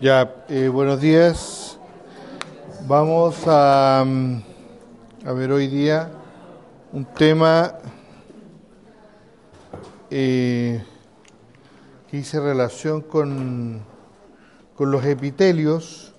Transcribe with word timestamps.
Ya, 0.00 0.44
eh, 0.48 0.68
buenos 0.68 1.00
días. 1.00 1.76
Vamos 2.86 3.34
a, 3.48 4.04
mm, 4.06 4.42
a 5.26 5.32
ver 5.32 5.50
hoy 5.50 5.66
día 5.66 6.08
un 6.92 7.04
tema 7.04 7.74
eh, 10.08 10.80
que 12.08 12.16
hice 12.16 12.38
relación 12.38 13.00
con, 13.00 13.80
con 14.76 14.92
los 14.92 15.04
epitelios, 15.04 16.14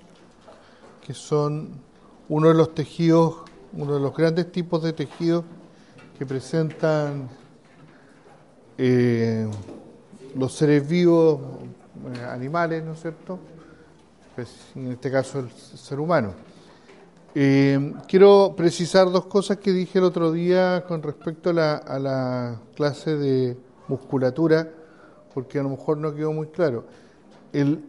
que 1.01 1.13
son 1.13 1.79
uno 2.27 2.49
de 2.49 2.55
los 2.55 2.75
tejidos, 2.75 3.43
uno 3.71 3.93
de 3.93 4.01
los 4.01 4.13
grandes 4.13 4.51
tipos 4.51 4.83
de 4.83 4.91
tejidos 4.91 5.45
que 6.17 6.25
presentan 6.25 7.29
eh, 8.77 9.49
los 10.35 10.53
seres 10.53 10.85
vivos, 10.85 11.39
eh, 12.13 12.25
animales, 12.25 12.83
¿no 12.83 12.91
es 12.91 12.99
cierto? 12.99 13.39
Pues, 14.39 14.55
en 14.73 14.93
este 14.93 15.11
caso 15.11 15.39
el 15.39 15.51
ser 15.51 15.99
humano. 15.99 16.33
Eh, 17.35 17.93
quiero 18.07 18.53
precisar 18.55 19.11
dos 19.11 19.25
cosas 19.25 19.57
que 19.57 19.73
dije 19.73 19.99
el 19.99 20.05
otro 20.05 20.31
día 20.31 20.85
con 20.87 21.03
respecto 21.03 21.49
a 21.49 21.53
la, 21.53 21.75
a 21.75 21.99
la, 21.99 22.61
clase 22.73 23.17
de 23.17 23.57
musculatura, 23.89 24.71
porque 25.33 25.59
a 25.59 25.63
lo 25.63 25.71
mejor 25.71 25.97
no 25.97 26.15
quedó 26.15 26.31
muy 26.31 26.47
claro. 26.47 26.85
El, 27.51 27.83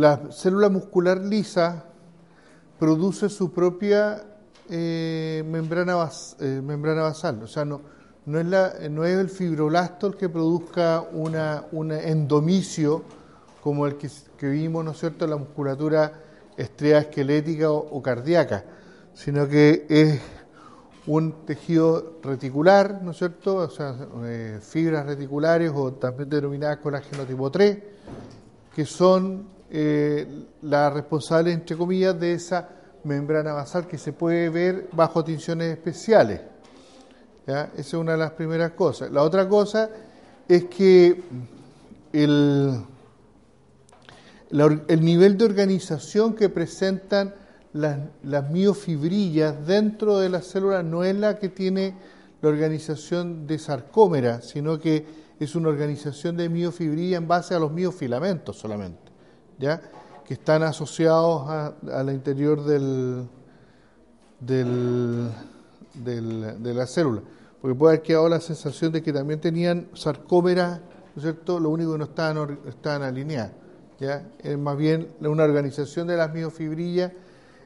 la 0.00 0.30
célula 0.30 0.68
muscular 0.68 1.18
lisa 1.18 1.86
produce 2.78 3.28
su 3.30 3.52
propia 3.52 4.22
eh, 4.70 5.42
membrana, 5.44 6.08
eh, 6.38 6.60
membrana 6.62 7.02
basal, 7.02 7.42
o 7.42 7.48
sea, 7.48 7.64
no, 7.64 7.80
no, 8.24 8.38
es 8.38 8.46
la, 8.46 8.72
no 8.88 9.04
es 9.04 9.18
el 9.18 9.30
fibroblasto 9.30 10.06
el 10.06 10.16
que 10.16 10.28
produzca 10.28 11.04
una, 11.12 11.64
un 11.72 11.90
endomicio 11.90 13.02
como 13.64 13.86
el 13.86 13.96
que, 13.96 14.10
que 14.44 14.50
vimos, 14.50 14.84
¿no 14.84 14.90
es 14.90 14.98
cierto?, 14.98 15.26
la 15.26 15.38
musculatura 15.38 16.12
estría 16.54 16.98
esquelética 16.98 17.70
o, 17.70 18.02
cardíaca, 18.02 18.62
sino 19.14 19.48
que 19.48 19.86
es 19.88 20.20
un 21.06 21.46
tejido 21.46 22.18
reticular, 22.22 23.00
¿no 23.02 23.12
es 23.12 23.16
cierto? 23.16 23.56
O 23.56 23.70
sea, 23.70 23.96
eh, 24.24 24.58
fibras 24.60 25.06
reticulares 25.06 25.72
o 25.74 25.94
también 25.94 26.28
denominadas 26.28 26.76
colágeno 26.76 27.24
tipo 27.24 27.50
3, 27.50 27.78
que 28.74 28.84
son 28.84 29.48
eh, 29.70 30.44
las 30.60 30.92
responsables, 30.92 31.54
entre 31.54 31.78
comillas, 31.78 32.20
de 32.20 32.34
esa 32.34 32.68
membrana 33.04 33.54
basal 33.54 33.86
que 33.86 33.96
se 33.96 34.12
puede 34.12 34.50
ver 34.50 34.88
bajo 34.92 35.24
tinciones 35.24 35.72
especiales. 35.72 36.42
Esa 37.46 37.70
es 37.78 37.94
una 37.94 38.12
de 38.12 38.18
las 38.18 38.32
primeras 38.32 38.72
cosas. 38.72 39.10
La 39.10 39.22
otra 39.22 39.48
cosa 39.48 39.88
es 40.46 40.66
que 40.66 41.22
el 42.12 42.84
el 44.88 45.04
nivel 45.04 45.36
de 45.36 45.44
organización 45.44 46.34
que 46.34 46.48
presentan 46.48 47.34
las, 47.72 47.98
las, 48.22 48.50
miofibrillas 48.50 49.66
dentro 49.66 50.18
de 50.18 50.28
la 50.28 50.42
célula 50.42 50.84
no 50.84 51.02
es 51.02 51.16
la 51.16 51.38
que 51.38 51.48
tiene 51.48 51.96
la 52.40 52.50
organización 52.50 53.48
de 53.48 53.58
sarcómera, 53.58 54.42
sino 54.42 54.78
que 54.78 55.04
es 55.40 55.56
una 55.56 55.70
organización 55.70 56.36
de 56.36 56.48
miofibrilla 56.48 57.16
en 57.16 57.26
base 57.26 57.54
a 57.54 57.58
los 57.58 57.72
miofilamentos 57.72 58.56
solamente, 58.56 59.10
¿ya? 59.58 59.80
que 60.24 60.34
están 60.34 60.62
asociados 60.62 61.74
al 61.92 62.10
interior 62.10 62.64
del, 62.64 63.26
del, 64.38 65.30
del, 65.94 66.62
de 66.62 66.74
la 66.74 66.86
célula. 66.86 67.22
Porque 67.60 67.74
puede 67.76 67.94
haber 67.94 68.02
quedado 68.02 68.28
la 68.28 68.40
sensación 68.40 68.92
de 68.92 69.02
que 69.02 69.12
también 69.12 69.40
tenían 69.40 69.88
sarcómera, 69.94 70.80
¿no 71.14 71.16
es 71.16 71.22
cierto? 71.22 71.58
Lo 71.58 71.70
único 71.70 71.92
que 71.92 71.98
no 71.98 72.04
estaban, 72.04 72.58
estaban 72.66 73.02
alineadas. 73.02 73.63
¿Ya? 73.98 74.28
es 74.38 74.58
más 74.58 74.76
bien 74.76 75.08
una 75.20 75.44
organización 75.44 76.06
de 76.06 76.16
las 76.16 76.32
miofibrillas 76.32 77.12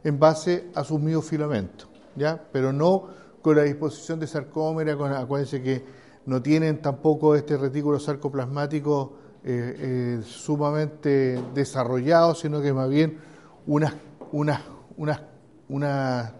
en 0.04 0.18
base 0.18 0.66
a 0.74 0.84
sus 0.84 1.00
miofilamentos, 1.00 1.88
¿ya? 2.16 2.42
pero 2.52 2.72
no 2.72 3.08
con 3.42 3.56
la 3.56 3.62
disposición 3.62 4.20
de 4.20 4.26
sarcómera, 4.26 4.96
con, 4.96 5.12
acuérdense 5.12 5.62
que 5.62 5.84
no 6.26 6.42
tienen 6.42 6.82
tampoco 6.82 7.34
este 7.34 7.56
retículo 7.56 7.98
sarcoplasmático 7.98 9.16
eh, 9.44 9.76
eh, 9.78 10.22
sumamente 10.24 11.40
desarrollado, 11.54 12.34
sino 12.34 12.60
que 12.60 12.72
más 12.72 12.90
bien 12.90 13.18
unas, 13.66 13.94
unas, 14.32 14.60
unas, 14.96 15.22
unas, 15.68 16.32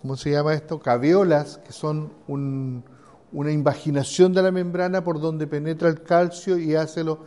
¿cómo 0.00 0.16
se 0.16 0.30
llama 0.30 0.54
esto? 0.54 0.80
Caveolas, 0.80 1.58
que 1.58 1.72
son 1.72 2.12
un, 2.28 2.84
una 3.32 3.52
invaginación 3.52 4.32
de 4.32 4.42
la 4.42 4.50
membrana 4.50 5.04
por 5.04 5.20
donde 5.20 5.46
penetra 5.46 5.88
el 5.88 6.02
calcio 6.02 6.56
y 6.58 6.74
hace 6.74 7.04
los 7.04 7.18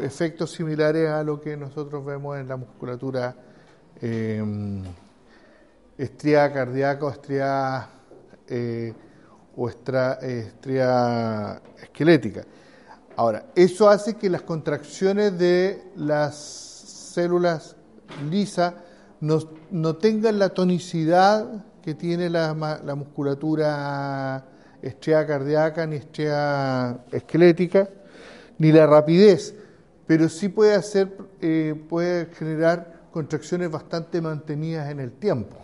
efectos 0.00 0.52
similares 0.52 1.08
a 1.08 1.22
lo 1.22 1.40
que 1.40 1.56
nosotros 1.56 2.04
vemos 2.04 2.38
en 2.38 2.48
la 2.48 2.56
musculatura 2.56 3.34
eh, 4.00 4.42
estriada 5.96 6.52
cardíaca 6.52 7.06
o 7.06 7.10
estriada, 7.10 7.90
eh, 8.48 8.94
esquelética. 11.82 12.44
Ahora, 13.16 13.46
eso 13.54 13.88
hace 13.88 14.14
que 14.14 14.30
las 14.30 14.42
contracciones 14.42 15.36
de 15.38 15.82
las 15.96 16.36
células 16.36 17.74
lisas 18.30 18.74
no, 19.20 19.40
no 19.70 19.96
tengan 19.96 20.38
la 20.38 20.50
tonicidad 20.50 21.64
que 21.82 21.94
tiene 21.94 22.30
la, 22.30 22.54
la 22.84 22.94
musculatura 22.94 24.44
estriada 24.80 25.26
cardíaca 25.26 25.86
ni 25.86 25.96
estriada 25.96 27.04
esquelética, 27.10 27.88
ni 28.58 28.70
la 28.70 28.86
rapidez 28.86 29.54
pero 30.08 30.30
sí 30.30 30.48
puede 30.48 30.74
hacer, 30.74 31.14
eh, 31.42 31.80
puede 31.86 32.26
generar 32.32 33.02
contracciones 33.12 33.70
bastante 33.70 34.22
mantenidas 34.22 34.90
en 34.90 35.00
el 35.00 35.12
tiempo. 35.12 35.54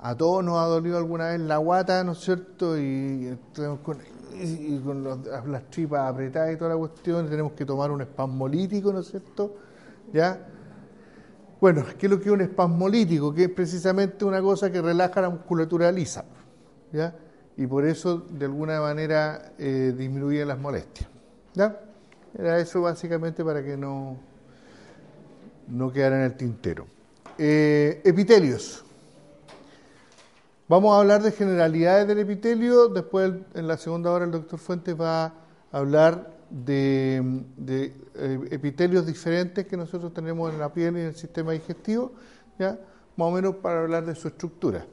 A 0.00 0.16
todos 0.16 0.42
nos 0.42 0.56
ha 0.56 0.64
dolido 0.64 0.96
alguna 0.96 1.28
vez 1.28 1.40
la 1.40 1.58
guata, 1.58 2.02
¿no 2.02 2.12
es 2.12 2.18
cierto? 2.18 2.78
Y, 2.78 3.36
con, 3.84 5.04
las 5.52 5.70
tripas 5.70 6.10
apretadas 6.10 6.54
y 6.54 6.56
toda 6.56 6.70
la 6.70 6.76
cuestión, 6.76 7.28
tenemos 7.28 7.52
que 7.52 7.66
tomar 7.66 7.90
un 7.90 8.00
espasmolítico, 8.00 8.90
¿no 8.90 9.00
es 9.00 9.08
cierto? 9.08 9.56
¿Ya? 10.14 10.48
Bueno, 11.60 11.84
¿qué 11.98 12.06
es 12.06 12.10
lo 12.10 12.18
que 12.18 12.26
es 12.26 12.30
un 12.30 12.40
espasmolítico? 12.40 13.34
Que 13.34 13.44
es 13.44 13.50
precisamente 13.50 14.24
una 14.24 14.40
cosa 14.40 14.72
que 14.72 14.80
relaja 14.80 15.20
la 15.20 15.28
musculatura 15.28 15.92
lisa, 15.92 16.24
¿ya? 16.90 17.14
Y 17.54 17.66
por 17.66 17.84
eso, 17.84 18.16
de 18.30 18.46
alguna 18.46 18.80
manera, 18.80 19.52
eh, 19.58 19.92
disminuye 19.94 20.42
las 20.46 20.58
molestias, 20.58 21.10
¿ya? 21.52 21.87
Era 22.36 22.58
eso 22.58 22.82
básicamente 22.82 23.44
para 23.44 23.62
que 23.62 23.76
no, 23.76 24.16
no 25.68 25.92
quedara 25.92 26.16
en 26.16 26.22
el 26.22 26.36
tintero. 26.36 26.86
Eh, 27.38 28.00
epitelios. 28.04 28.84
Vamos 30.68 30.94
a 30.94 31.00
hablar 31.00 31.22
de 31.22 31.32
generalidades 31.32 32.06
del 32.06 32.18
epitelio. 32.18 32.88
Después, 32.88 33.32
en 33.54 33.66
la 33.66 33.76
segunda 33.78 34.10
hora, 34.10 34.24
el 34.24 34.30
doctor 34.30 34.58
Fuentes 34.58 35.00
va 35.00 35.24
a 35.24 35.32
hablar 35.72 36.36
de, 36.50 37.44
eh, 38.16 38.40
epitelios 38.50 39.06
diferentes 39.06 39.66
que 39.66 39.76
nosotros 39.76 40.12
tenemos 40.12 40.52
en 40.52 40.58
la 40.58 40.72
piel 40.72 40.96
y 40.96 41.00
en 41.00 41.06
el 41.06 41.14
sistema 41.14 41.52
digestivo, 41.52 42.12
¿ya? 42.58 42.78
más 43.16 43.28
o 43.28 43.30
menos 43.30 43.56
para 43.56 43.80
hablar 43.80 44.04
de 44.04 44.14
su 44.14 44.28
estructura. 44.28 44.84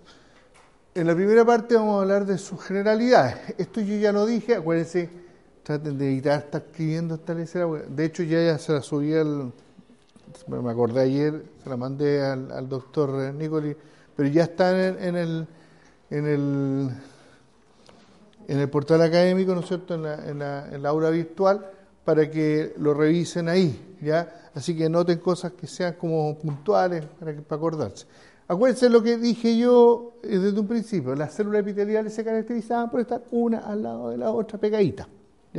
En 0.93 1.07
la 1.07 1.15
primera 1.15 1.43
parte 1.43 1.75
vamos 1.75 1.97
a 1.97 2.01
hablar 2.03 2.25
de 2.25 2.37
sus 2.37 2.61
generalidades. 2.63 3.35
Esto 3.57 3.81
yo 3.81 3.97
ya 3.97 4.11
lo 4.11 4.25
dije, 4.25 4.55
acuérdense 4.55 5.24
traten 5.65 5.97
de 5.97 6.11
evitar 6.11 6.39
estar 6.39 6.61
escribiendo 6.61 7.15
esta 7.15 7.33
lecera. 7.33 7.65
De 7.65 8.05
hecho, 8.05 8.21
ya, 8.21 8.57
se 8.59 8.71
la 8.71 8.81
subí 8.81 9.13
al. 9.15 9.51
Me 10.47 10.69
acordé 10.69 11.01
ayer, 11.01 11.43
se 11.63 11.69
la 11.69 11.75
mandé 11.75 12.21
al, 12.21 12.69
doctor 12.69 13.33
Nicoli, 13.33 13.75
pero 14.15 14.29
ya 14.29 14.43
está 14.43 14.87
en, 14.87 15.15
el. 15.15 15.47
En 16.11 16.27
el 16.27 16.89
en 18.47 18.59
el 18.59 18.69
portal 18.69 19.01
académico, 19.01 19.55
¿no 19.55 19.61
es 19.61 19.67
cierto?, 19.67 19.95
en 19.95 20.03
la, 20.03 20.29
en 20.29 20.37
la, 20.37 20.69
en 20.71 20.83
la 20.83 20.89
aula 20.89 21.09
virtual, 21.09 21.65
para 22.03 22.29
que 22.29 22.75
lo 22.77 22.93
revisen 22.93 23.49
ahí, 23.49 23.97
¿ya? 24.03 24.51
Así 24.53 24.77
que 24.77 24.87
noten 24.87 25.17
cosas 25.17 25.53
que 25.53 25.65
sean 25.65 25.93
como 25.93 26.37
puntuales 26.37 27.03
para, 27.19 27.33
que, 27.33 27.41
para 27.41 27.57
acordarse. 27.57 28.05
Acuérdense 28.47 28.87
lo 28.87 29.01
que 29.01 29.17
dije 29.17 29.57
yo 29.57 30.19
eh, 30.21 30.37
desde 30.37 30.59
un 30.59 30.67
principio, 30.67 31.15
las 31.15 31.33
células 31.33 31.61
epiteliales 31.61 32.13
se 32.13 32.23
caracterizaban 32.23 32.91
por 32.91 32.99
estar 32.99 33.23
una 33.31 33.61
al 33.61 33.81
lado 33.81 34.11
de 34.11 34.17
la 34.17 34.29
otra 34.29 34.59
pegadita 34.59 35.07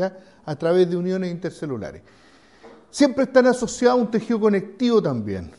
a 0.02 0.56
través 0.56 0.88
de 0.88 0.96
uniones 0.96 1.30
intercelulares. 1.30 2.02
siempre 2.90 3.24
están 3.24 3.46
asociados 3.46 3.98
a 3.98 4.02
un 4.02 4.10
tejido 4.10 4.40
conectivo 4.40 5.02
también, 5.02 5.50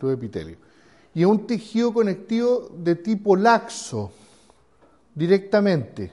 los 0.00 0.12
epitelios, 0.12 0.58
y 1.14 1.22
a 1.22 1.28
un 1.28 1.46
tejido 1.46 1.92
conectivo 1.92 2.70
de 2.76 2.96
tipo 2.96 3.36
laxo, 3.36 4.12
directamente. 5.14 6.10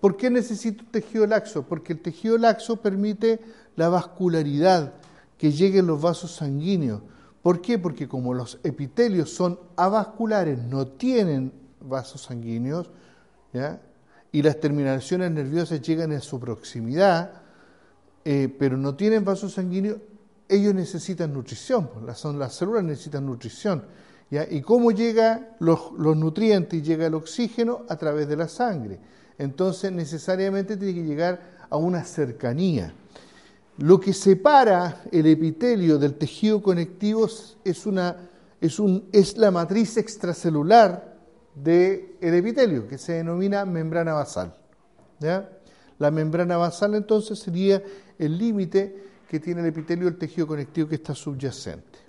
¿Por 0.00 0.16
qué 0.16 0.30
necesito 0.30 0.84
un 0.84 0.90
tejido 0.90 1.26
laxo? 1.26 1.62
Porque 1.62 1.92
el 1.94 2.00
tejido 2.00 2.38
laxo 2.38 2.76
permite 2.76 3.40
la 3.76 3.88
vascularidad, 3.88 4.94
que 5.38 5.52
lleguen 5.52 5.86
los 5.86 6.00
vasos 6.00 6.32
sanguíneos. 6.32 7.02
¿Por 7.42 7.60
qué? 7.60 7.78
Porque 7.78 8.08
como 8.08 8.34
los 8.34 8.58
epitelios 8.64 9.30
son 9.30 9.58
avasculares, 9.76 10.58
no 10.58 10.86
tienen 10.86 11.52
vasos 11.80 12.22
sanguíneos, 12.22 12.90
y 14.36 14.42
las 14.42 14.60
terminaciones 14.60 15.30
nerviosas 15.30 15.80
llegan 15.80 16.12
a 16.12 16.20
su 16.20 16.38
proximidad, 16.38 17.40
eh, 18.22 18.54
pero 18.58 18.76
no 18.76 18.94
tienen 18.94 19.24
vasos 19.24 19.54
sanguíneos, 19.54 19.96
ellos 20.46 20.74
necesitan 20.74 21.32
nutrición, 21.32 21.88
pues, 21.88 22.04
las, 22.04 22.20
son, 22.20 22.38
las 22.38 22.54
células 22.54 22.84
necesitan 22.84 23.24
nutrición. 23.24 23.86
¿Y 24.50 24.60
cómo 24.60 24.90
llegan 24.90 25.48
los, 25.58 25.90
los 25.96 26.14
nutrientes 26.18 26.82
llega 26.82 27.06
el 27.06 27.14
oxígeno? 27.14 27.86
A 27.88 27.96
través 27.96 28.28
de 28.28 28.36
la 28.36 28.46
sangre. 28.46 28.98
Entonces 29.38 29.90
necesariamente 29.90 30.76
tiene 30.76 30.92
que 30.92 31.06
llegar 31.06 31.40
a 31.70 31.78
una 31.78 32.04
cercanía. 32.04 32.92
Lo 33.78 33.98
que 33.98 34.12
separa 34.12 35.00
el 35.10 35.24
epitelio 35.28 35.96
del 35.96 36.12
tejido 36.12 36.62
conectivo 36.62 37.26
es, 37.64 37.86
una, 37.86 38.14
es, 38.60 38.78
un, 38.78 39.08
es 39.12 39.38
la 39.38 39.50
matriz 39.50 39.96
extracelular 39.96 41.15
del 41.56 42.16
epitelio, 42.20 42.86
que 42.86 42.98
se 42.98 43.14
denomina 43.14 43.64
membrana 43.64 44.12
basal. 44.12 44.54
La 45.98 46.10
membrana 46.10 46.58
basal 46.58 46.94
entonces 46.94 47.38
sería 47.38 47.82
el 48.18 48.36
límite 48.36 49.04
que 49.28 49.40
tiene 49.40 49.62
el 49.62 49.68
epitelio 49.68 50.04
del 50.04 50.18
tejido 50.18 50.46
conectivo 50.46 50.88
que 50.88 50.96
está 50.96 51.14
subyacente. 51.14 52.06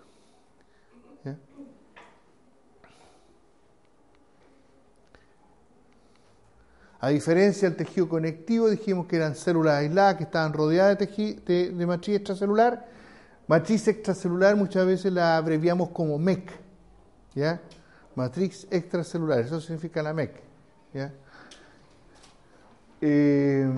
A 7.00 7.10
diferencia 7.10 7.70
del 7.70 7.78
tejido 7.78 8.10
conectivo, 8.10 8.70
dijimos 8.70 9.06
que 9.06 9.18
eran 9.18 9.36
células 9.36 9.76
aisladas 9.76 10.16
que 10.16 10.24
estaban 10.24 10.52
rodeadas 10.52 10.98
de, 10.98 11.72
de, 11.72 11.86
matriz 11.86 12.16
extracelular. 12.16 12.88
Matriz 13.46 13.88
extracelular 13.88 14.56
muchas 14.56 14.86
veces 14.86 15.14
la 15.14 15.38
abreviamos 15.38 15.90
como 15.90 16.18
MEC, 16.18 16.52
¿ya? 17.36 17.62
Matriz 18.18 18.66
extracelular, 18.72 19.42
eso 19.42 19.62
significa 19.62 20.02
la 20.02 20.12
MEC, 20.12 20.42
¿ya? 20.92 21.14
Eh, 23.00 23.70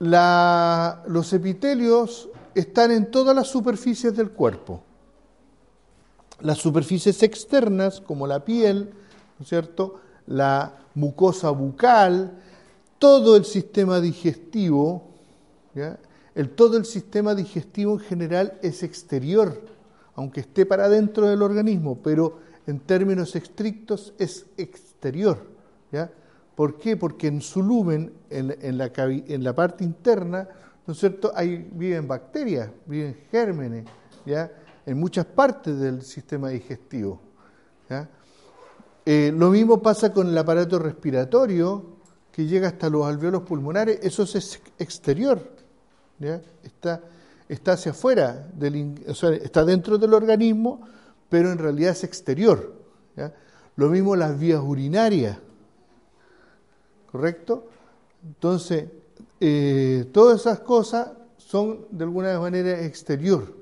los 0.00 1.32
epitelios 1.32 2.28
están 2.56 2.90
en 2.90 3.08
todas 3.12 3.36
las 3.36 3.46
superficies 3.46 4.16
del 4.16 4.32
cuerpo. 4.32 4.82
Las 6.40 6.58
superficies 6.58 7.22
externas, 7.22 8.00
como 8.00 8.26
la 8.26 8.44
piel, 8.44 8.92
¿no 9.38 9.44
es 9.44 9.48
cierto? 9.48 10.00
La 10.26 10.72
mucosa 10.96 11.50
bucal, 11.50 12.42
todo 12.98 13.36
el 13.36 13.44
sistema 13.44 14.00
digestivo, 14.00 15.04
El, 16.34 16.50
todo 16.50 16.78
el 16.78 16.84
sistema 16.84 17.36
digestivo 17.36 17.92
en 17.92 18.00
general 18.00 18.58
es 18.60 18.82
exterior, 18.82 19.73
aunque 20.16 20.40
esté 20.40 20.66
para 20.66 20.88
dentro 20.88 21.26
del 21.26 21.42
organismo, 21.42 21.98
pero 22.02 22.38
en 22.66 22.80
términos 22.80 23.34
estrictos 23.36 24.14
es 24.18 24.46
exterior. 24.56 25.38
¿ya? 25.92 26.10
¿Por 26.54 26.78
qué? 26.78 26.96
Porque 26.96 27.26
en 27.26 27.40
su 27.40 27.62
lumen, 27.62 28.12
en, 28.30 28.78
la, 28.78 29.54
parte 29.54 29.84
interna, 29.84 30.48
¿no 30.86 30.92
es 30.92 30.98
cierto?, 30.98 31.32
Ahí 31.34 31.68
viven 31.72 32.06
bacterias, 32.06 32.70
viven 32.86 33.16
gérmenes, 33.30 33.84
¿ya? 34.24 34.50
en 34.86 34.98
muchas 34.98 35.26
partes 35.26 35.78
del 35.78 36.02
sistema 36.02 36.50
digestivo. 36.50 37.20
¿ya? 37.90 38.08
Eh, 39.04 39.32
lo 39.36 39.50
mismo 39.50 39.82
pasa 39.82 40.12
con 40.12 40.28
el 40.28 40.38
aparato 40.38 40.78
respiratorio 40.78 41.94
que 42.32 42.46
llega 42.46 42.68
hasta 42.68 42.88
los 42.88 43.06
alveolos 43.06 43.42
pulmonares, 43.42 44.00
eso 44.02 44.24
es 44.24 44.60
exterior, 44.78 45.40
Está, 46.62 47.02
está 47.48 47.72
hacia 47.72 47.92
afuera, 47.92 48.48
del, 48.54 48.94
está 49.42 49.64
dentro 49.64 49.98
del 49.98 50.14
organismo, 50.14 50.86
pero 51.28 51.50
en 51.52 51.58
realidad 51.58 51.92
es 51.92 52.04
exterior. 52.04 52.74
Lo 53.76 53.88
mismo 53.88 54.14
las 54.14 54.38
vías 54.38 54.60
urinarias, 54.64 55.36
¿correcto? 57.10 57.66
Entonces, 58.24 58.84
eh, 59.40 60.06
todas 60.12 60.42
esas 60.42 60.60
cosas 60.60 61.10
son 61.36 61.86
de 61.90 62.04
alguna 62.04 62.38
manera 62.38 62.80
exterior. 62.84 63.52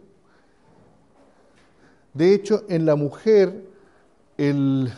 De 2.12 2.34
hecho, 2.34 2.64
en 2.68 2.84
la 2.84 2.94
mujer, 2.94 3.66
el, 4.36 4.92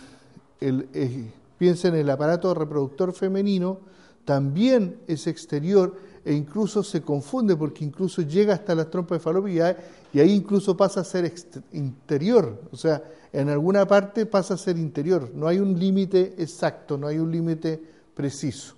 el, 0.61 0.89
eh, 0.95 1.31
piensa 1.59 1.89
en 1.89 1.95
el 1.95 2.11
aparato 2.11 2.53
reproductor 2.55 3.13
femenino, 3.13 3.79
también 4.25 4.99
es 5.07 5.27
exterior 5.29 5.97
e 6.25 6.33
incluso 6.33 6.83
se 6.83 7.03
confunde 7.03 7.55
porque 7.57 7.85
incluso 7.85 8.23
llega 8.23 8.55
hasta 8.55 8.75
las 8.75 8.91
trompas 8.91 9.19
de 9.19 9.23
falopia 9.23 9.77
y 10.13 10.21
ahí 10.21 10.33
incluso 10.33 10.77
pasa 10.77 11.01
a 11.01 11.05
ser 11.05 11.31
interior, 11.73 12.63
o 12.73 12.77
sea, 12.77 13.03
en 13.33 13.49
alguna 13.49 13.87
parte 13.87 14.27
pasa 14.27 14.55
a 14.55 14.57
ser 14.57 14.79
interior, 14.79 15.31
no 15.35 15.47
hay 15.47 15.59
un 15.59 15.79
límite 15.79 16.35
exacto, 16.39 16.97
no 16.97 17.09
hay 17.09 17.19
un 17.19 17.31
límite 17.31 17.83
preciso. 18.15 18.77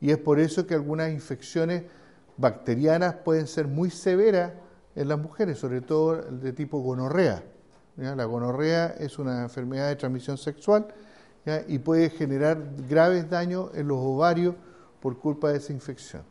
Y 0.00 0.10
es 0.10 0.18
por 0.18 0.38
eso 0.38 0.66
que 0.66 0.74
algunas 0.74 1.10
infecciones 1.10 1.82
bacterianas 2.36 3.16
pueden 3.24 3.46
ser 3.46 3.66
muy 3.66 3.90
severas 3.90 4.52
en 4.94 5.08
las 5.08 5.18
mujeres, 5.18 5.58
sobre 5.58 5.80
todo 5.80 6.16
de 6.16 6.52
tipo 6.52 6.78
gonorrea. 6.78 7.42
La 7.96 8.24
gonorrea 8.24 8.94
es 8.98 9.18
una 9.18 9.42
enfermedad 9.42 9.88
de 9.88 9.96
transmisión 9.96 10.38
sexual 10.38 10.86
y 11.68 11.78
puede 11.78 12.10
generar 12.10 12.62
graves 12.88 13.28
daños 13.28 13.70
en 13.74 13.88
los 13.88 13.98
ovarios 13.98 14.54
por 15.04 15.18
culpa 15.18 15.52
de 15.52 15.58
esa 15.58 15.74
infección. 15.74 16.22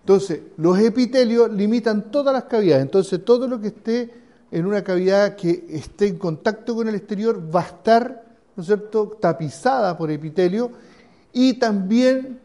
Entonces, 0.00 0.42
los 0.58 0.78
epitelios 0.78 1.50
limitan 1.50 2.12
todas 2.12 2.32
las 2.32 2.44
cavidades. 2.44 2.84
Entonces, 2.84 3.24
todo 3.24 3.48
lo 3.48 3.60
que 3.60 3.66
esté 3.66 4.14
en 4.52 4.64
una 4.64 4.84
cavidad 4.84 5.34
que 5.34 5.66
esté 5.70 6.06
en 6.06 6.18
contacto 6.18 6.76
con 6.76 6.86
el 6.86 6.94
exterior 6.94 7.42
va 7.52 7.62
a 7.62 7.64
estar, 7.64 8.24
¿no 8.54 8.60
es 8.60 8.68
cierto?, 8.68 9.18
tapizada 9.20 9.98
por 9.98 10.08
epitelio 10.12 10.70
y 11.32 11.54
también 11.54 12.38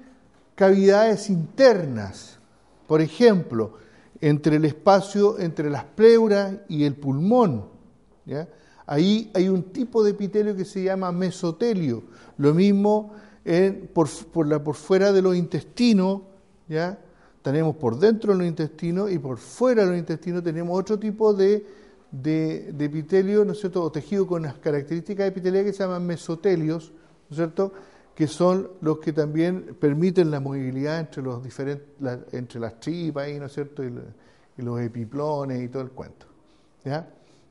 cavidades 0.56 1.30
internas. 1.30 2.40
Por 2.88 3.02
ejemplo, 3.02 3.74
entre 4.20 4.56
el 4.56 4.66
espacio 4.66 5.38
entre 5.38 5.70
las 5.70 5.84
pleuras 5.84 6.56
y 6.68 6.86
el 6.86 6.96
pulmón. 6.96 7.66
Ahí 8.88 9.30
hay 9.36 9.48
un 9.48 9.62
tipo 9.62 10.04
de 10.04 10.10
epitelio 10.10 10.56
que 10.56 10.66
se 10.66 10.82
llama 10.82 11.12
mesotelio. 11.12 12.02
Lo 12.38 12.56
mismo 12.56 13.14
por, 13.94 14.08
fuera 14.08 15.12
de 15.12 15.22
los 15.22 15.36
intestinos, 15.36 16.22
¿ya? 16.68 17.00
tenemos 17.42 17.76
por 17.76 17.98
dentro 17.98 18.34
de 18.34 18.40
los 18.40 18.48
intestinos 18.48 19.12
y 19.12 19.18
por 19.18 19.38
fuera 19.38 19.84
de 19.84 19.90
los 19.92 20.00
intestinos 20.00 20.44
tenemos 20.44 20.80
otro 20.80 21.00
tipo 21.00 21.34
de, 21.34 21.66
de, 22.12 22.70
epitelio, 22.80 23.44
¿no 23.46 23.54
es 23.54 23.60
cierto?, 23.60 23.84
o 23.84 23.92
tejido 23.92 24.28
con 24.28 24.44
las 24.44 24.56
características 24.56 25.28
epiteliales 25.28 25.72
que 25.72 25.78
se 25.78 25.84
llaman 25.84 26.06
mesotelios, 26.06 26.92
¿no 27.30 27.32
es 27.32 27.36
cierto?, 27.38 27.74
que 28.16 28.28
son 28.28 28.70
los 28.82 29.00
que 29.00 29.14
también 29.14 29.76
permiten 29.80 30.30
la 30.30 30.40
movilidad 30.40 31.00
entre 31.00 31.24
los 31.24 31.42
diferentes, 31.42 31.88
entre 32.34 32.60
las 32.60 32.80
tripas, 32.80 33.28
¿no 33.40 33.46
es 33.46 33.54
cierto? 33.54 33.84
Y, 33.84 33.92
los 34.58 34.80
epiplones 34.80 35.60
y 35.64 35.70
todo 35.70 35.82
el 35.82 35.90
cuento, 35.90 36.28
¿ya? 36.86 37.08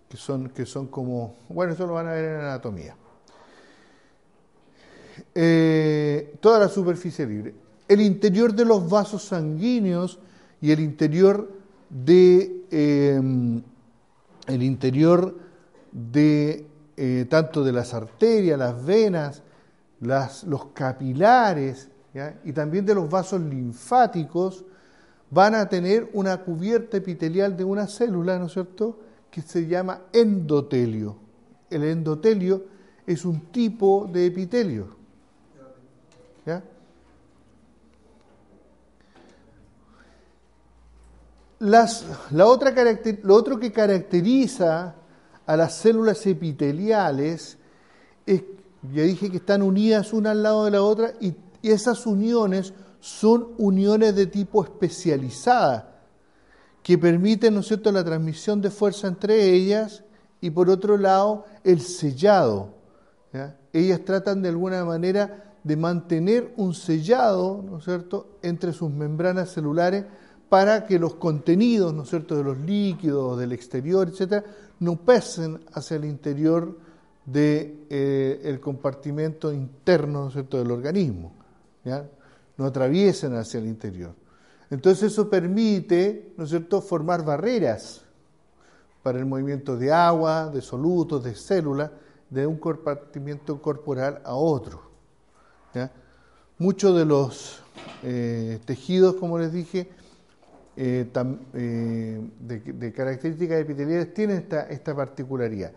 Que 0.09 0.17
son, 0.17 0.51
que 0.51 0.65
son 0.65 0.87
como, 0.87 1.35
bueno, 1.49 1.73
eso 1.73 1.85
lo 1.85 1.95
van 1.95 2.07
a 2.07 2.13
ver 2.13 2.25
en 2.27 2.41
anatomía. 2.43 2.95
Eh, 5.35 6.37
toda 6.41 6.59
la 6.59 6.69
superficie 6.69 7.27
libre. 7.27 7.55
El 7.89 8.01
interior 8.01 8.55
de 8.55 8.65
los 8.65 8.89
vasos 8.89 9.25
sanguíneos 9.25 10.19
y 10.61 10.71
el 10.71 10.81
interior 10.81 11.51
de 11.89 12.65
em, 12.71 13.63
el 14.47 14.63
interior 14.63 15.37
de 15.93 16.67
eh, 16.97 17.27
tanto 17.29 17.65
de 17.65 17.73
las 17.73 17.95
arterias, 17.95 18.59
las 18.59 18.85
venas, 18.85 19.43
los 20.01 20.67
capilares 20.73 21.89
y 22.45 22.53
también 22.53 22.87
de 22.87 22.95
los 22.95 23.09
vasos 23.09 23.41
linfáticos 23.41 24.65
van 25.31 25.55
a 25.55 25.69
tener 25.69 26.11
una 26.13 26.39
cubierta 26.43 26.97
epitelial 26.97 27.57
de 27.57 27.65
una 27.65 27.87
célula, 27.87 28.39
¿no 28.39 28.47
es 28.47 28.53
cierto?, 28.53 28.99
que 29.31 29.43
se 29.43 29.67
llama 29.67 30.03
endotelio. 30.13 31.17
El 31.71 31.85
endotelio 31.85 32.65
es 33.07 33.25
un 33.25 33.41
tipo 33.53 34.09
de 34.13 34.27
epitelio. 34.27 35.00
Las, 41.59 42.07
la 42.31 42.47
otra 42.47 42.75
lo 43.23 43.35
otro 43.35 43.61
que 43.61 43.71
caracteriza 43.71 44.95
a 45.45 45.57
las 45.57 45.75
células 45.77 46.25
epiteliales 46.27 47.59
es 48.25 48.43
ya 48.93 49.03
dije 49.03 49.31
que 49.31 49.37
están 49.37 49.63
unidas 49.63 50.13
una 50.13 50.31
al 50.31 50.43
lado 50.43 50.65
de 50.65 50.71
la 50.71 50.83
otra 50.83 51.13
y, 51.21 51.35
esas 51.63 52.07
uniones 52.07 52.73
son 53.01 53.49
uniones 53.59 54.17
de 54.17 54.25
tipo 54.27 54.65
especializada 54.65 56.01
que 56.83 56.97
permiten, 56.97 57.53
¿no 57.53 57.61
es 57.61 57.67
cierto?, 57.67 57.93
la 57.93 58.03
transmisión 58.03 58.63
de 58.63 58.71
fuerza 58.71 59.09
entre 59.09 59.51
ellas 59.51 60.03
y 60.41 60.49
por 60.49 60.71
otro 60.71 60.97
lado 60.97 61.45
el 61.63 61.83
sellado. 61.83 62.73
Ellas 63.75 64.01
tratan 64.07 64.41
de 64.41 64.49
alguna 64.49 64.87
manera 64.87 65.50
de 65.63 65.77
mantener 65.77 66.53
un 66.57 66.75
sellado, 66.75 67.63
¿no 67.63 67.79
es 67.79 67.85
cierto?, 67.85 68.39
entre 68.43 68.73
sus 68.73 68.91
membranas 68.91 69.51
celulares 69.51 70.05
para 70.49 70.87
que 70.87 70.99
los 70.99 71.15
contenidos, 71.15 71.93
¿no 71.95 72.03
es 72.03 72.11
cierto?, 72.11 72.37
de 72.37 72.45
los 72.45 72.59
líquidos, 72.59 73.39
del 73.39 73.53
exterior, 73.53 74.09
etcétera, 74.09 74.45
no 74.81 74.97
pesen 74.97 75.61
hacia 75.73 75.97
el 75.97 76.07
interior 76.07 76.79
del 77.27 77.87
de, 77.91 78.43
eh, 78.43 78.59
compartimento 78.61 79.53
interno, 79.53 80.23
¿no 80.23 80.27
es 80.29 80.33
cierto?, 80.33 80.59
del 80.59 80.71
organismo, 80.71 81.33
¿ya? 81.85 82.09
no 82.57 82.65
atraviesen 82.65 83.35
hacia 83.37 83.61
el 83.61 83.67
interior. 83.67 84.15
Entonces 84.71 85.13
eso 85.13 85.29
permite, 85.29 86.33
¿no 86.37 86.45
es 86.45 86.51
cierto?, 86.51 86.81
formar 86.81 87.25
barreras 87.25 88.03
para 89.03 89.19
el 89.19 89.27
movimiento 89.27 89.77
de 89.77 89.93
agua, 89.93 90.49
de 90.49 90.61
solutos, 90.61 91.23
de 91.23 91.35
células, 91.35 91.91
de 92.29 92.47
un 92.47 92.57
compartimiento 92.57 93.61
corporal 93.61 94.21
a 94.25 94.35
otro. 94.35 94.90
Muchos 96.59 96.97
de 96.97 97.05
los 97.05 97.61
eh, 98.03 98.59
tejidos, 98.65 99.15
como 99.17 99.39
les 99.39 99.53
dije, 99.53 99.89
eh, 100.77 101.07
eh, 101.55 102.21
de, 102.41 102.93
características 102.93 103.61
epiteliales 103.61 104.15
tienen 104.15 104.47
esta, 104.69 104.95
particularidad. 104.95 105.73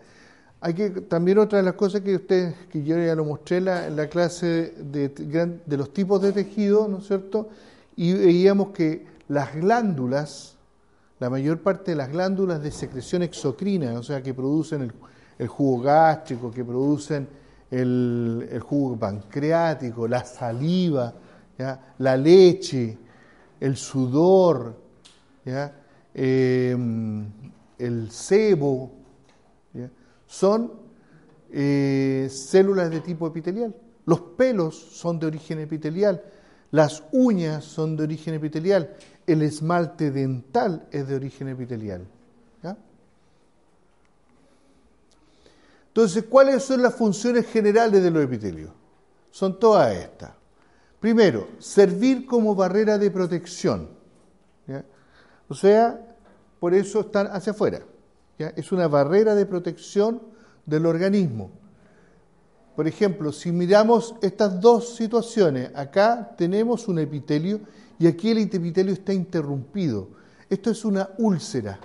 Hay 0.60 0.72
que 0.72 0.90
también 0.90 1.38
otra 1.38 1.58
de 1.58 1.64
las 1.64 1.74
cosas 1.74 2.00
que 2.00 2.14
usted, 2.14 2.54
que 2.70 2.82
yo 2.82 2.96
ya 2.96 3.14
lo 3.14 3.24
mostré 3.24 3.60
la, 3.60 3.86
en 3.86 3.96
la 3.96 4.08
clase 4.08 4.74
de, 4.78 5.08
de, 5.10 5.76
los 5.76 5.92
tipos 5.92 6.22
de 6.22 6.32
tejidos, 6.32 6.88
¿no 6.88 6.98
es 6.98 7.06
cierto? 7.06 7.50
Y 7.96 8.14
veíamos 8.14 8.68
que 8.70 9.04
las 9.28 9.54
glándulas, 9.54 10.56
la 11.20 11.28
mayor 11.30 11.60
parte 11.60 11.90
de 11.90 11.96
las 11.96 12.10
glándulas 12.10 12.62
de 12.62 12.70
secreción 12.70 13.22
exocrina, 13.22 13.98
o 13.98 14.02
sea, 14.02 14.22
que 14.22 14.32
producen 14.32 14.92
el, 15.38 15.48
jugo 15.48 15.82
gástrico, 15.82 16.50
que 16.50 16.64
producen 16.64 17.28
el, 17.80 18.60
jugo 18.62 18.96
pancreático, 18.96 20.06
la 20.06 20.24
saliva, 20.24 21.12
la 21.98 22.16
leche, 22.16 22.98
el 23.60 23.76
sudor, 23.76 24.80
em, 26.14 27.26
el 27.78 28.10
sebo, 28.10 28.92
son 30.26 30.72
eh, 31.50 32.28
células 32.30 32.90
de 32.90 33.00
tipo 33.00 33.26
epitelial. 33.26 33.74
Los 34.06 34.20
pelos 34.20 34.76
son 34.76 35.18
de 35.18 35.26
origen 35.26 35.60
epitelial, 35.60 36.22
las 36.70 37.04
uñas 37.12 37.64
son 37.64 37.96
de 37.96 38.04
origen 38.04 38.34
epitelial, 38.34 38.94
el 39.26 39.42
esmalte 39.42 40.10
dental 40.10 40.86
es 40.90 41.08
de 41.08 41.14
origen 41.14 41.48
epitelial. 41.48 42.06
Entonces, 45.94 46.24
¿cuáles 46.24 46.64
son 46.64 46.82
las 46.82 46.92
funciones 46.96 47.46
generales 47.46 48.02
de 48.02 48.10
los 48.10 48.24
epitelios? 48.24 48.72
Son 49.30 49.60
todas 49.60 49.94
estas. 49.94 50.32
Primero, 50.98 51.46
servir 51.60 52.26
como 52.26 52.56
barrera 52.56 52.98
de 52.98 53.12
protección. 53.12 53.90
O 55.48 55.54
sea, 55.54 56.16
por 56.58 56.74
eso 56.74 57.02
están 57.02 57.28
hacia 57.28 57.52
afuera. 57.52 57.82
Es 58.38 58.72
una 58.72 58.88
barrera 58.88 59.36
de 59.36 59.46
protección 59.46 60.20
del 60.66 60.86
organismo. 60.86 61.52
Por 62.74 62.88
ejemplo, 62.88 63.30
si 63.30 63.52
miramos 63.52 64.16
estas 64.20 64.60
dos 64.60 64.96
situaciones, 64.96 65.70
acá 65.76 66.34
tenemos 66.36 66.88
un 66.88 66.98
epitelio 66.98 67.60
y 68.00 68.08
aquí 68.08 68.32
el 68.32 68.38
epitelio 68.38 68.94
está 68.94 69.12
interrumpido. 69.12 70.08
Esto 70.50 70.72
es 70.72 70.84
una 70.84 71.10
úlcera. 71.18 71.78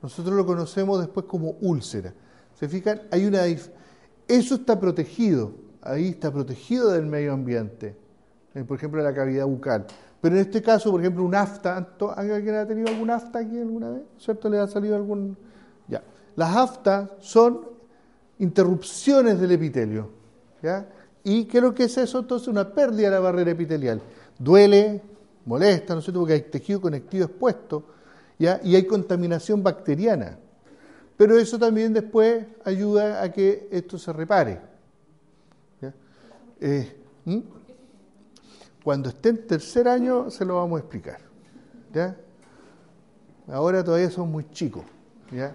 Nosotros 0.00 0.36
lo 0.36 0.46
conocemos 0.46 1.00
después 1.00 1.26
como 1.26 1.56
úlcera. 1.60 2.14
¿Se 2.58 2.68
fijan? 2.68 3.02
Hay 3.10 3.26
una 3.26 3.44
eso 4.28 4.56
está 4.56 4.80
protegido, 4.80 5.52
ahí 5.82 6.08
está 6.08 6.32
protegido 6.32 6.90
del 6.90 7.06
medio 7.06 7.32
ambiente. 7.32 7.96
Eh, 8.54 8.64
por 8.64 8.76
ejemplo, 8.76 9.02
la 9.02 9.14
cavidad 9.14 9.46
bucal. 9.46 9.86
Pero 10.20 10.34
en 10.34 10.40
este 10.40 10.62
caso, 10.62 10.90
por 10.90 11.00
ejemplo, 11.00 11.22
un 11.22 11.34
afta, 11.34 11.76
¿alguien 12.16 12.54
ha 12.56 12.66
tenido 12.66 12.88
algún 12.88 13.10
afta 13.10 13.38
aquí 13.38 13.58
alguna 13.58 13.90
vez? 13.90 14.02
¿Cierto? 14.18 14.48
¿Le 14.48 14.58
ha 14.58 14.66
salido 14.66 14.96
algún...? 14.96 15.36
Ya. 15.86 16.02
Las 16.34 16.56
aftas 16.56 17.10
son 17.20 17.60
interrupciones 18.38 19.38
del 19.38 19.52
epitelio. 19.52 20.10
¿ya? 20.62 20.88
¿Y 21.22 21.44
qué 21.44 21.58
es 21.58 21.62
lo 21.62 21.74
que 21.74 21.84
es 21.84 21.96
eso? 21.98 22.20
Entonces, 22.20 22.48
una 22.48 22.72
pérdida 22.72 23.08
de 23.08 23.14
la 23.14 23.20
barrera 23.20 23.50
epitelial. 23.50 24.00
Duele, 24.38 25.02
molesta, 25.44 25.92
¿no 25.92 26.00
es 26.00 26.06
cierto? 26.06 26.20
Porque 26.20 26.34
hay 26.34 26.42
tejido 26.42 26.80
conectivo 26.80 27.26
expuesto, 27.26 27.84
¿ya? 28.38 28.60
Y 28.64 28.74
hay 28.74 28.84
contaminación 28.84 29.62
bacteriana. 29.62 30.38
Pero 31.16 31.38
eso 31.38 31.58
también 31.58 31.92
después 31.92 32.44
ayuda 32.64 33.22
a 33.22 33.32
que 33.32 33.68
esto 33.70 33.98
se 33.98 34.12
repare. 34.12 34.60
Eh, 36.58 36.96
Cuando 38.82 39.10
esté 39.10 39.30
en 39.30 39.46
tercer 39.46 39.88
año 39.88 40.30
se 40.30 40.44
lo 40.44 40.56
vamos 40.56 40.78
a 40.78 40.80
explicar. 40.80 41.18
¿ya? 41.92 42.16
Ahora 43.48 43.82
todavía 43.82 44.10
son 44.10 44.30
muy 44.30 44.48
chicos. 44.50 44.84
¿ya? 45.32 45.54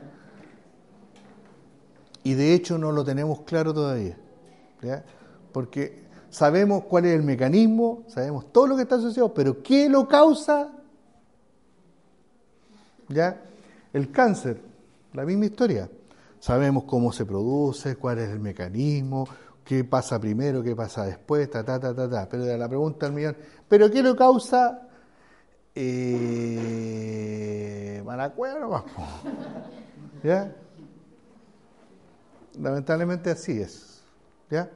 Y 2.24 2.34
de 2.34 2.54
hecho 2.54 2.78
no 2.78 2.92
lo 2.92 3.04
tenemos 3.04 3.42
claro 3.42 3.74
todavía. 3.74 4.18
Porque 5.52 6.04
sabemos 6.30 6.86
cuál 6.86 7.06
es 7.06 7.16
el 7.16 7.24
mecanismo, 7.24 8.04
sabemos 8.08 8.52
todo 8.52 8.68
lo 8.68 8.76
que 8.76 8.84
está 8.84 8.96
asociado, 8.96 9.34
pero 9.34 9.62
¿qué 9.62 9.90
lo 9.90 10.08
causa? 10.08 10.72
¿Ya? 13.10 13.42
El 13.94 14.12
cáncer 14.12 14.71
la 15.14 15.26
misma 15.26 15.46
historia. 15.46 15.90
Sabemos 16.40 16.86
cómo 16.86 17.12
se 17.12 17.26
produce, 17.26 17.96
cuál 17.96 18.20
es 18.20 18.30
el 18.30 18.40
mecanismo, 18.40 19.28
qué 19.64 19.84
pasa 19.84 20.20
primero, 20.20 20.64
qué 20.64 20.76
pasa 20.76 21.06
después, 21.06 21.50
ta, 21.50 21.64
ta, 21.64 21.80
ta, 21.80 21.96
ta, 21.96 22.10
ta. 22.10 22.28
Pero 22.30 22.58
la 22.58 22.68
pregunta 22.68 23.06
al 23.06 23.14
millón, 23.14 23.38
¿pero 23.68 23.92
qué 23.92 24.02
lo 24.02 24.16
causa? 24.16 24.88
Eh, 25.76 27.12
Manacuero, 28.06 28.86
¿Ya? 30.24 30.56
Lamentablemente 32.60 33.30
así 33.32 33.62
es. 33.62 34.02
¿Ya? 34.50 34.70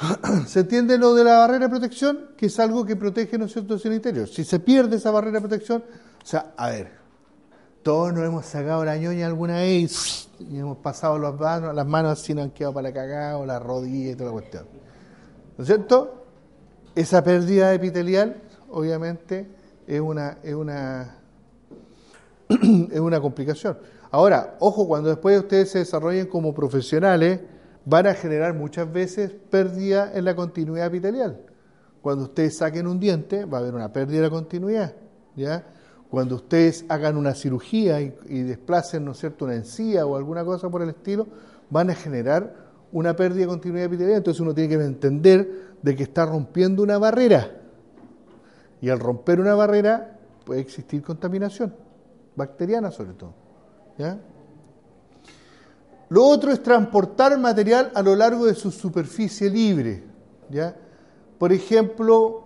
¿Se 0.46 0.60
entiende 0.60 0.96
lo 0.96 1.14
de 1.14 1.24
la 1.24 1.38
barrera 1.38 1.66
de 1.66 1.68
protección? 1.68 2.30
Que 2.36 2.46
es 2.46 2.58
algo 2.58 2.86
que 2.86 2.96
protege, 2.96 3.36
¿no 3.36 3.44
es 3.46 3.52
cierto?, 3.52 3.76
el 3.82 3.92
interior. 3.92 4.28
Si 4.28 4.44
se 4.44 4.60
pierde 4.60 4.96
esa 4.96 5.10
barrera 5.10 5.40
de 5.40 5.48
protección, 5.48 5.84
o 6.22 6.26
sea, 6.26 6.54
a 6.56 6.70
ver, 6.70 6.99
todos 7.82 8.12
nos 8.12 8.24
hemos 8.24 8.46
sacado 8.46 8.84
la 8.84 8.96
ñoña 8.96 9.26
alguna 9.26 9.56
vez 9.56 10.28
y 10.38 10.58
hemos 10.58 10.78
pasado 10.78 11.18
las 11.18 11.34
manos, 11.38 11.74
las 11.74 12.18
así 12.18 12.34
nos 12.34 12.44
han 12.44 12.50
quedado 12.50 12.74
para 12.74 12.90
la 13.46 13.58
rodilla 13.58 14.12
y 14.12 14.14
toda 14.14 14.26
la 14.26 14.32
cuestión. 14.32 14.66
¿No 15.56 15.62
es 15.62 15.66
cierto? 15.66 16.24
Esa 16.94 17.22
pérdida 17.22 17.72
epitelial, 17.72 18.42
obviamente, 18.70 19.48
es 19.86 20.00
una, 20.00 20.38
es 20.42 20.54
una, 20.54 21.16
es 22.48 23.00
una 23.00 23.20
complicación. 23.20 23.78
Ahora, 24.10 24.56
ojo, 24.60 24.86
cuando 24.86 25.08
después 25.08 25.38
ustedes 25.38 25.70
se 25.70 25.78
desarrollen 25.78 26.26
como 26.26 26.52
profesionales, 26.52 27.40
van 27.84 28.06
a 28.06 28.14
generar 28.14 28.54
muchas 28.54 28.90
veces 28.92 29.32
pérdida 29.50 30.12
en 30.14 30.24
la 30.24 30.34
continuidad 30.34 30.86
epitelial. 30.86 31.40
Cuando 32.02 32.24
ustedes 32.24 32.56
saquen 32.56 32.86
un 32.86 32.98
diente, 32.98 33.44
va 33.44 33.58
a 33.58 33.60
haber 33.60 33.74
una 33.74 33.92
pérdida 33.92 34.18
de 34.18 34.22
la 34.24 34.30
continuidad. 34.30 34.94
¿ya? 35.36 35.64
Cuando 36.10 36.34
ustedes 36.34 36.84
hagan 36.88 37.16
una 37.16 37.34
cirugía 37.34 38.00
y, 38.00 38.42
desplacen, 38.42 39.04
¿no 39.04 39.12
es 39.12 39.18
cierto?, 39.18 39.44
una 39.44 39.54
encía 39.54 40.04
o 40.04 40.16
alguna 40.16 40.44
cosa 40.44 40.68
por 40.68 40.82
el 40.82 40.88
estilo, 40.88 41.28
van 41.70 41.90
a 41.90 41.94
generar 41.94 42.54
una 42.90 43.14
pérdida 43.14 43.42
de 43.42 43.46
continuidad 43.46 43.86
epitelial. 43.86 44.18
Entonces 44.18 44.40
uno 44.40 44.52
tiene 44.52 44.76
que 44.76 44.82
entender 44.82 45.76
de 45.80 45.94
que 45.94 46.02
está 46.02 46.26
rompiendo 46.26 46.82
una 46.82 46.98
barrera. 46.98 47.58
Y 48.80 48.88
al 48.88 48.98
romper 48.98 49.38
una 49.40 49.54
barrera 49.54 50.18
puede 50.44 50.60
existir 50.60 51.00
contaminación, 51.02 51.72
bacteriana 52.34 52.90
sobre 52.90 53.12
todo. 53.12 53.34
Lo 56.08 56.24
otro 56.24 56.50
es 56.50 56.60
transportar 56.60 57.38
material 57.38 57.92
a 57.94 58.02
lo 58.02 58.16
largo 58.16 58.46
de 58.46 58.54
su 58.54 58.72
superficie 58.72 59.48
libre. 59.48 60.02
¿ya? 60.48 60.74
Por 61.38 61.52
ejemplo, 61.52 62.42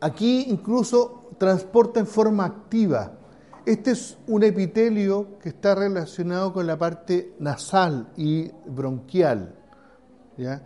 aquí 0.00 0.46
incluso 0.48 1.23
transporta 1.38 2.00
en 2.00 2.06
forma 2.06 2.44
activa. 2.44 3.12
Este 3.66 3.92
es 3.92 4.18
un 4.26 4.42
epitelio 4.42 5.38
que 5.42 5.48
está 5.48 5.74
relacionado 5.74 6.52
con 6.52 6.66
la 6.66 6.78
parte 6.78 7.34
nasal 7.38 8.08
y 8.16 8.50
bronquial. 8.66 9.54
¿ya? 10.36 10.62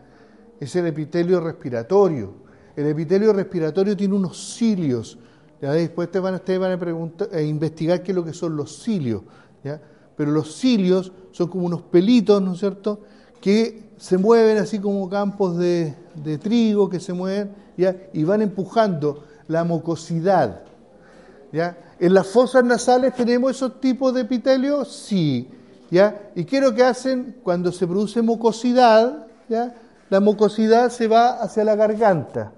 Es 0.58 0.74
el 0.74 0.86
epitelio 0.86 1.40
respiratorio. 1.40 2.34
El 2.74 2.86
epitelio 2.86 3.32
respiratorio 3.32 3.96
tiene 3.96 4.14
unos 4.14 4.56
cilios. 4.56 5.16
¿ya? 5.62 5.72
Después 5.72 6.10
te 6.10 6.18
van, 6.18 6.34
ustedes 6.34 6.58
van 6.58 6.72
a, 6.72 6.78
preguntar, 6.78 7.28
a 7.32 7.40
investigar 7.40 8.02
qué 8.02 8.10
es 8.10 8.16
lo 8.16 8.24
que 8.24 8.32
son 8.32 8.56
los 8.56 8.82
cilios. 8.82 9.22
¿ya? 9.62 9.80
Pero 10.16 10.32
los 10.32 10.56
cilios 10.56 11.12
son 11.30 11.48
como 11.48 11.66
unos 11.66 11.82
pelitos, 11.82 12.42
¿no 12.42 12.54
es 12.54 12.58
cierto?, 12.58 13.00
que 13.40 13.92
se 13.96 14.18
mueven 14.18 14.58
así 14.58 14.80
como 14.80 15.08
campos 15.08 15.56
de, 15.56 15.94
de 16.16 16.38
trigo 16.38 16.88
que 16.88 16.98
se 16.98 17.12
mueven 17.12 17.52
¿ya? 17.76 17.96
y 18.12 18.24
van 18.24 18.42
empujando 18.42 19.22
la 19.48 19.64
mucosidad. 19.64 20.62
¿ya? 21.50 21.76
¿En 21.98 22.14
las 22.14 22.28
fosas 22.28 22.62
nasales 22.62 23.14
tenemos 23.14 23.50
esos 23.50 23.80
tipos 23.80 24.14
de 24.14 24.20
epitelio? 24.20 24.84
Sí. 24.84 25.50
¿ya? 25.90 26.30
¿Y 26.34 26.44
qué 26.44 26.58
es 26.58 26.62
lo 26.62 26.74
que 26.74 26.84
hacen 26.84 27.40
cuando 27.42 27.72
se 27.72 27.86
produce 27.86 28.22
mucosidad? 28.22 29.26
¿ya? 29.48 29.74
La 30.10 30.20
mucosidad 30.20 30.90
se 30.90 31.08
va 31.08 31.40
hacia 31.40 31.64
la 31.64 31.74
garganta. 31.74 32.52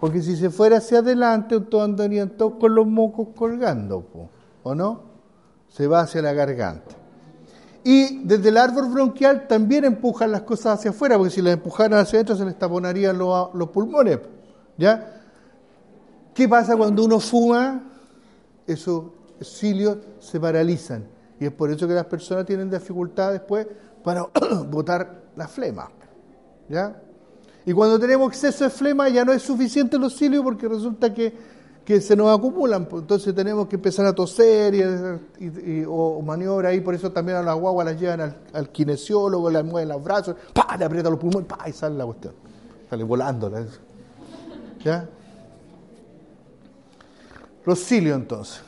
Porque 0.00 0.20
si 0.20 0.36
se 0.36 0.50
fuera 0.50 0.78
hacia 0.78 0.98
adelante, 0.98 1.58
todos 1.60 1.84
andarían 1.84 2.30
todos 2.30 2.54
con 2.60 2.74
los 2.74 2.86
mocos 2.86 3.28
colgando, 3.34 4.28
¿o 4.62 4.74
no? 4.74 5.00
Se 5.68 5.86
va 5.86 6.00
hacia 6.00 6.20
la 6.20 6.34
garganta. 6.34 6.94
Y 7.82 8.24
desde 8.24 8.50
el 8.50 8.56
árbol 8.56 8.90
bronquial 8.90 9.46
también 9.46 9.84
empujan 9.84 10.32
las 10.32 10.42
cosas 10.42 10.78
hacia 10.78 10.90
afuera, 10.90 11.16
porque 11.16 11.30
si 11.30 11.40
las 11.40 11.54
empujaran 11.54 11.98
hacia 11.98 12.18
adentro 12.18 12.36
se 12.36 12.44
les 12.44 12.58
taponarían 12.58 13.16
los, 13.16 13.54
los 13.54 13.68
pulmones. 13.70 14.18
¿Ya? 14.76 15.13
¿Qué 16.34 16.48
pasa 16.48 16.76
cuando 16.76 17.04
uno 17.04 17.20
fuma? 17.20 17.82
Esos 18.66 19.04
cilios 19.40 19.98
se 20.20 20.40
paralizan. 20.40 21.06
Y 21.38 21.46
es 21.46 21.52
por 21.52 21.70
eso 21.70 21.86
que 21.86 21.94
las 21.94 22.06
personas 22.06 22.46
tienen 22.46 22.70
dificultad 22.70 23.32
después 23.32 23.66
para 24.02 24.26
botar 24.70 25.22
la 25.36 25.48
flema. 25.48 25.90
¿Ya? 26.68 27.00
Y 27.66 27.72
cuando 27.72 27.98
tenemos 27.98 28.28
exceso 28.28 28.64
de 28.64 28.70
flema 28.70 29.08
ya 29.08 29.24
no 29.24 29.32
es 29.32 29.42
suficiente 29.42 29.98
los 29.98 30.16
cilios 30.16 30.42
porque 30.42 30.68
resulta 30.68 31.12
que 31.12 31.54
que 31.84 32.00
se 32.00 32.16
nos 32.16 32.36
acumulan, 32.36 32.86
pues, 32.86 33.02
entonces 33.02 33.34
tenemos 33.34 33.68
que 33.68 33.76
empezar 33.76 34.06
a 34.06 34.14
toser 34.14 34.74
y, 35.38 35.84
o 35.86 36.22
maniobra 36.22 36.70
ahí, 36.70 36.80
por 36.80 36.94
eso 36.94 37.12
también 37.12 37.38
a 37.38 37.42
las 37.42 37.54
guaguas 37.56 37.86
las 37.86 38.00
llevan 38.00 38.34
al, 38.52 38.70
kinesiólogo, 38.70 39.50
le 39.50 39.62
mueven 39.62 39.90
los 39.90 40.02
brazos, 40.02 40.34
¡pah! 40.54 40.76
le 40.78 40.86
aprieta 40.86 41.10
los 41.10 41.18
pulmones, 41.18 41.46
¡pah! 41.46 41.68
y 41.68 41.72
sale 41.72 41.96
la 41.96 42.06
cuestión, 42.06 42.32
sale 42.88 43.04
volando. 43.04 43.52
¿Ya? 44.82 45.08
Los 47.64 47.80
cilios 47.80 48.16
entonces. 48.16 48.60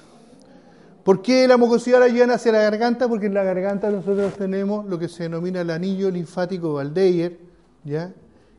¿Por 1.05 1.23
qué 1.23 1.47
la 1.47 1.57
mucosidad 1.57 2.01
la 2.01 2.09
llevan 2.09 2.33
hacia 2.33 2.51
la 2.51 2.63
garganta? 2.63 3.09
Porque 3.09 3.27
en 3.27 3.35
la 3.35 3.45
garganta 3.45 3.91
nosotros 3.91 4.35
tenemos 4.35 4.87
lo 4.87 4.99
que 4.99 5.09
se 5.09 5.25
denomina 5.25 5.61
el 5.61 5.71
anillo 5.71 6.11
linfático 6.11 6.75
Valdeyer, 6.75 7.39
¿ya? 7.85 8.13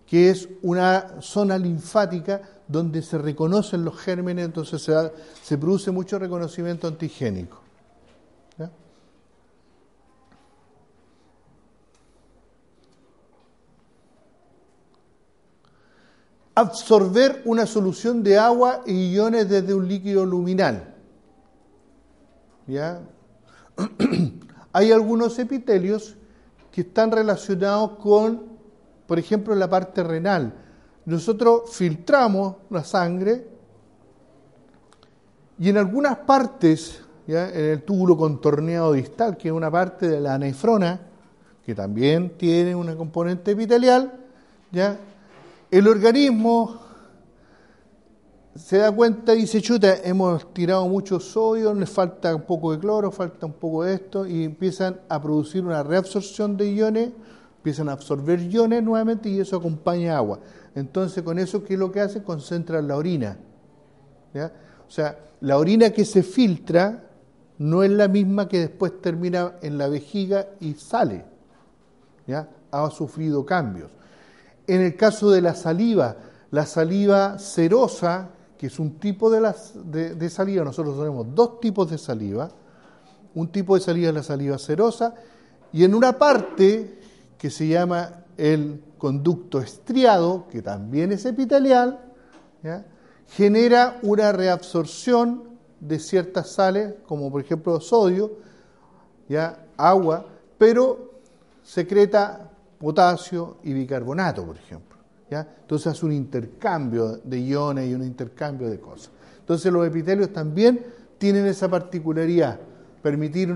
que 0.06 0.30
es 0.30 0.48
una 0.62 1.22
zona 1.22 1.58
linfática 1.58 2.42
donde 2.68 3.02
se 3.02 3.18
reconocen 3.18 3.84
los 3.84 3.98
gérmenes, 4.00 4.46
entonces 4.46 4.90
se, 5.44 5.58
produce 5.58 5.92
mucho 5.92 6.18
reconocimiento 6.18 6.88
antigénico. 6.88 7.62
Absorber 16.58 17.42
una 17.46 17.66
solución 17.66 18.24
de 18.24 18.38
agua 18.38 18.82
y 18.86 19.12
iones 19.14 19.48
desde 19.48 19.74
un 19.74 19.88
líquido 19.88 20.26
luminal. 20.26 20.96
¿Ya? 22.66 23.02
Hay 24.74 24.92
algunos 24.92 25.38
epitelios 25.40 26.16
que 26.72 26.82
están 26.82 27.12
relacionados 27.12 27.98
con, 28.00 28.44
por 29.06 29.20
ejemplo, 29.20 29.54
la 29.56 29.70
parte 29.70 30.04
renal 30.04 30.54
nosotros 31.08 31.70
filtramos 31.72 32.58
la 32.70 32.84
sangre 32.84 33.48
y 35.58 35.70
en 35.70 35.78
algunas 35.78 36.18
partes, 36.18 37.02
¿ya? 37.26 37.48
en 37.48 37.66
el 37.66 37.84
túbulo 37.84 38.18
contorneado 38.18 38.92
distal, 38.92 39.38
que 39.38 39.48
es 39.48 39.54
una 39.54 39.72
parte 39.72 40.10
de 40.10 40.20
la 40.20 40.38
nefrona, 40.38 41.00
que 41.66 41.74
también 41.74 42.38
tiene 42.38 42.76
una 42.76 42.98
componente 42.98 43.52
epitelial, 43.52 44.20
¿ya? 44.70 44.98
El 45.72 45.88
organismo 45.88 46.80
se 48.56 48.78
da 48.78 48.92
cuenta 48.92 49.36
y 49.36 49.42
dice, 49.42 49.62
chuta, 49.62 49.98
hemos 50.04 50.54
tirado 50.54 50.88
mucho 50.88 51.20
sodio, 51.20 51.74
le 51.74 51.86
falta 51.86 52.34
un 52.36 52.42
poco 52.42 52.72
de 52.72 52.80
cloro, 52.80 53.12
falta 53.12 53.46
un 53.46 53.54
poco 53.54 53.84
de 53.84 53.94
esto, 53.94 54.26
y 54.26 54.44
empiezan 54.44 55.00
a 55.10 55.22
producir 55.22 55.64
una 55.64 55.84
reabsorción 55.84 56.58
de 56.58 56.72
iones, 56.72 57.12
empiezan 57.58 57.90
a 57.90 57.94
absorber 57.94 58.42
iones 58.42 58.82
nuevamente 58.82 59.30
y 59.30 59.40
eso 59.40 59.58
acompaña 59.58 60.18
agua. 60.18 60.40
Entonces, 60.74 61.24
con 61.24 61.38
eso, 61.38 61.64
¿qué 61.64 61.74
es 61.74 61.80
lo 61.80 61.92
que 61.92 62.02
hace? 62.02 62.24
Concentra 62.24 62.82
la 62.82 62.96
orina. 62.96 63.38
O 64.88 64.92
sea, 64.92 65.20
la 65.42 65.58
orina 65.58 65.90
que 65.92 66.06
se 66.06 66.24
filtra 66.24 67.04
no 67.60 67.84
es 67.84 67.92
la 67.92 68.08
misma 68.08 68.48
que 68.48 68.60
después 68.60 69.02
termina 69.02 69.56
en 69.62 69.78
la 69.78 69.88
vejiga 69.88 70.48
y 70.60 70.74
sale. 70.76 71.26
¿ya? 72.26 72.50
Ha 72.72 72.90
sufrido 72.90 73.46
cambios. 73.46 73.92
En 74.68 74.82
el 74.82 74.96
caso 74.96 75.32
de 75.32 75.42
la 75.42 75.56
saliva, 75.56 76.18
la 76.52 76.66
saliva 76.66 77.40
serosa, 77.40 78.30
que 78.58 78.68
es 78.68 78.80
un 78.80 79.00
tipo 79.00 79.30
de, 79.30 80.30
saliva, 80.30 80.64
nosotros 80.64 80.98
tenemos 80.98 81.34
dos 81.34 81.60
tipos 81.60 81.90
de 81.90 81.98
saliva. 81.98 82.50
Un 83.36 83.50
tipo 83.50 83.76
de 83.76 83.82
saliva 83.82 84.10
es 84.10 84.16
la 84.16 84.24
saliva 84.24 84.58
serosa 84.58 85.14
y 85.72 85.84
en 85.84 85.94
una 85.94 86.18
parte 86.18 87.00
que 87.38 87.50
se 87.50 87.68
llama 87.68 88.24
el 88.38 88.82
conducto 88.98 89.60
estriado, 89.60 90.48
que 90.50 90.62
también 90.62 91.12
es 91.12 91.26
epitelial, 91.26 92.00
genera 93.28 94.00
una 94.02 94.32
reabsorción 94.32 95.44
de 95.80 96.00
ciertas 96.00 96.50
sales, 96.50 96.96
como 97.06 97.32
por 97.32 97.42
ejemplo 97.42 97.80
sodio, 97.80 98.32
¿ya? 99.30 99.66
agua, 99.78 100.26
pero 100.58 101.12
secreta 101.64 102.47
potasio 102.80 103.58
y 103.64 103.74
bicarbonato, 103.74 104.46
por 104.46 104.58
ejemplo. 104.58 104.98
¿ya? 105.30 105.48
Entonces 105.62 105.88
hace 105.88 106.06
un 106.06 106.14
intercambio 106.14 107.20
de 107.24 107.40
iones 107.42 107.90
y 107.90 107.94
un 107.94 108.04
intercambio 108.04 108.70
de 108.70 108.80
cosas. 108.80 109.12
Entonces 109.40 109.72
los 109.72 109.88
epitelios 109.88 110.32
también 110.34 110.86
tienen 111.18 111.46
esa 111.46 111.70
particularidad, 111.70 112.60
permitir 113.02 113.54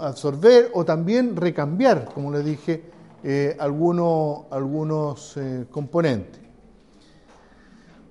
absorber 0.00 0.70
o 0.74 0.84
también 0.84 1.36
recambiar, 1.36 2.06
como 2.14 2.32
les 2.32 2.44
dije, 2.44 2.82
eh, 3.24 3.56
algunos, 3.58 4.44
algunos 4.50 5.36
eh, 5.36 5.66
componentes. 5.70 6.40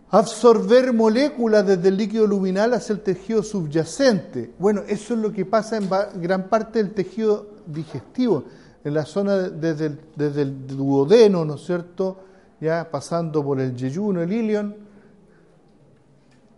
Absorber 0.10 0.92
moléculas 0.92 1.66
desde 1.66 1.88
el 1.88 1.98
líquido 1.98 2.28
luminal 2.28 2.74
hacia 2.74 2.94
el 2.94 3.00
tejido 3.00 3.44
subyacente. 3.44 4.52
Bueno, 4.60 4.82
eso 4.88 5.14
es 5.14 5.20
lo 5.22 5.32
que 5.32 5.46
pasa 5.46 5.78
en 5.78 5.90
gran 6.22 6.50
parte 6.50 6.84
del 6.84 6.94
tejido 6.94 7.48
digestivo, 7.66 8.44
en 8.84 8.94
la 8.94 9.06
zona 9.06 9.38
desde 9.38 9.88
el, 9.88 10.00
desde 10.16 10.42
el 10.44 10.68
duodeno, 10.68 11.46
¿no 11.46 11.56
es 11.56 11.66
cierto? 11.66 12.18
Ya 12.60 12.90
pasando 12.90 13.44
por 13.44 13.60
el 13.60 13.76
yeyuno, 13.76 14.22
el 14.22 14.32
ilion. 14.32 14.76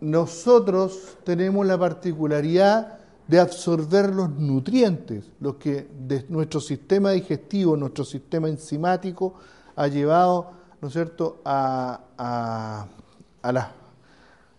Nosotros 0.00 1.18
tenemos 1.24 1.66
la 1.66 1.78
particularidad 1.78 2.98
de 3.26 3.40
absorber 3.40 4.10
los 4.14 4.30
nutrientes, 4.30 5.30
los 5.40 5.56
que 5.56 5.88
de 6.06 6.26
nuestro 6.28 6.60
sistema 6.60 7.10
digestivo, 7.12 7.76
nuestro 7.76 8.04
sistema 8.04 8.48
enzimático 8.48 9.34
ha 9.76 9.86
llevado, 9.88 10.50
¿no 10.80 10.88
es 10.88 10.94
cierto?, 10.94 11.40
a, 11.44 12.00
a, 12.18 12.86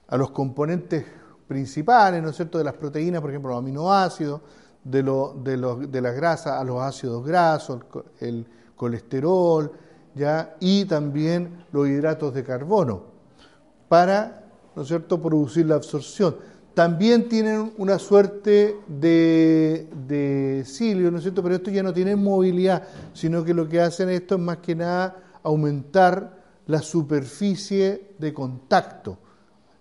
a, 0.07 0.17
los 0.17 0.31
componentes 0.31 1.05
principales, 1.47 2.23
¿no 2.23 2.29
es 2.29 2.35
cierto?, 2.35 2.57
de 2.57 2.63
las 2.63 2.73
proteínas, 2.73 3.21
por 3.21 3.29
ejemplo, 3.29 3.51
los 3.51 3.59
aminoácidos, 3.59 4.41
de, 4.85 5.03
lo, 5.03 5.33
de, 5.43 5.57
los, 5.57 5.91
de 5.91 6.01
las 6.01 6.15
grasas 6.15 6.53
a 6.53 6.63
los 6.63 6.81
ácidos 6.81 7.25
grasos, 7.25 7.81
el 8.21 8.47
colesterol, 8.77 9.69
¿ya? 10.15 10.55
y 10.61 10.85
también 10.85 11.65
los 11.73 11.89
hidratos 11.89 12.33
de 12.33 12.43
carbono, 12.45 13.03
para, 13.89 14.45
¿no 14.73 14.83
es 14.83 14.87
cierto?, 14.87 15.21
producir 15.21 15.65
la 15.65 15.75
absorción 15.75 16.35
también 16.75 17.29
tienen 17.29 17.73
una 17.77 17.97
suerte 17.97 18.75
de, 18.85 19.87
de 20.07 20.63
cilio, 20.65 21.09
¿no 21.09 21.17
es 21.17 21.23
cierto? 21.23 21.41
Pero 21.41 21.55
esto 21.55 21.71
ya 21.71 21.81
no 21.81 21.93
tienen 21.93 22.21
movilidad, 22.21 22.83
sino 23.13 23.45
que 23.45 23.53
lo 23.53 23.67
que 23.67 23.79
hacen 23.79 24.09
esto 24.09 24.35
es 24.35 24.41
más 24.41 24.57
que 24.57 24.75
nada 24.75 25.15
aumentar 25.41 26.43
la 26.67 26.79
superficie 26.79 28.15
de 28.19 28.33
contacto. 28.33 29.17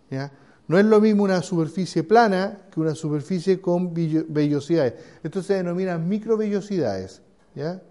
¿ya? 0.09 0.31
No 0.66 0.79
es 0.79 0.85
lo 0.87 1.00
mismo 1.00 1.24
una 1.24 1.42
superficie 1.42 2.03
plana 2.05 2.62
que 2.70 2.81
una 2.81 2.94
superficie 2.94 3.61
con 3.61 3.92
vellosidades. 3.92 4.94
Esto 5.22 5.42
se 5.42 5.55
denomina 5.55 5.98
microvellosidades. 5.98 7.20
¿ya? 7.55 7.83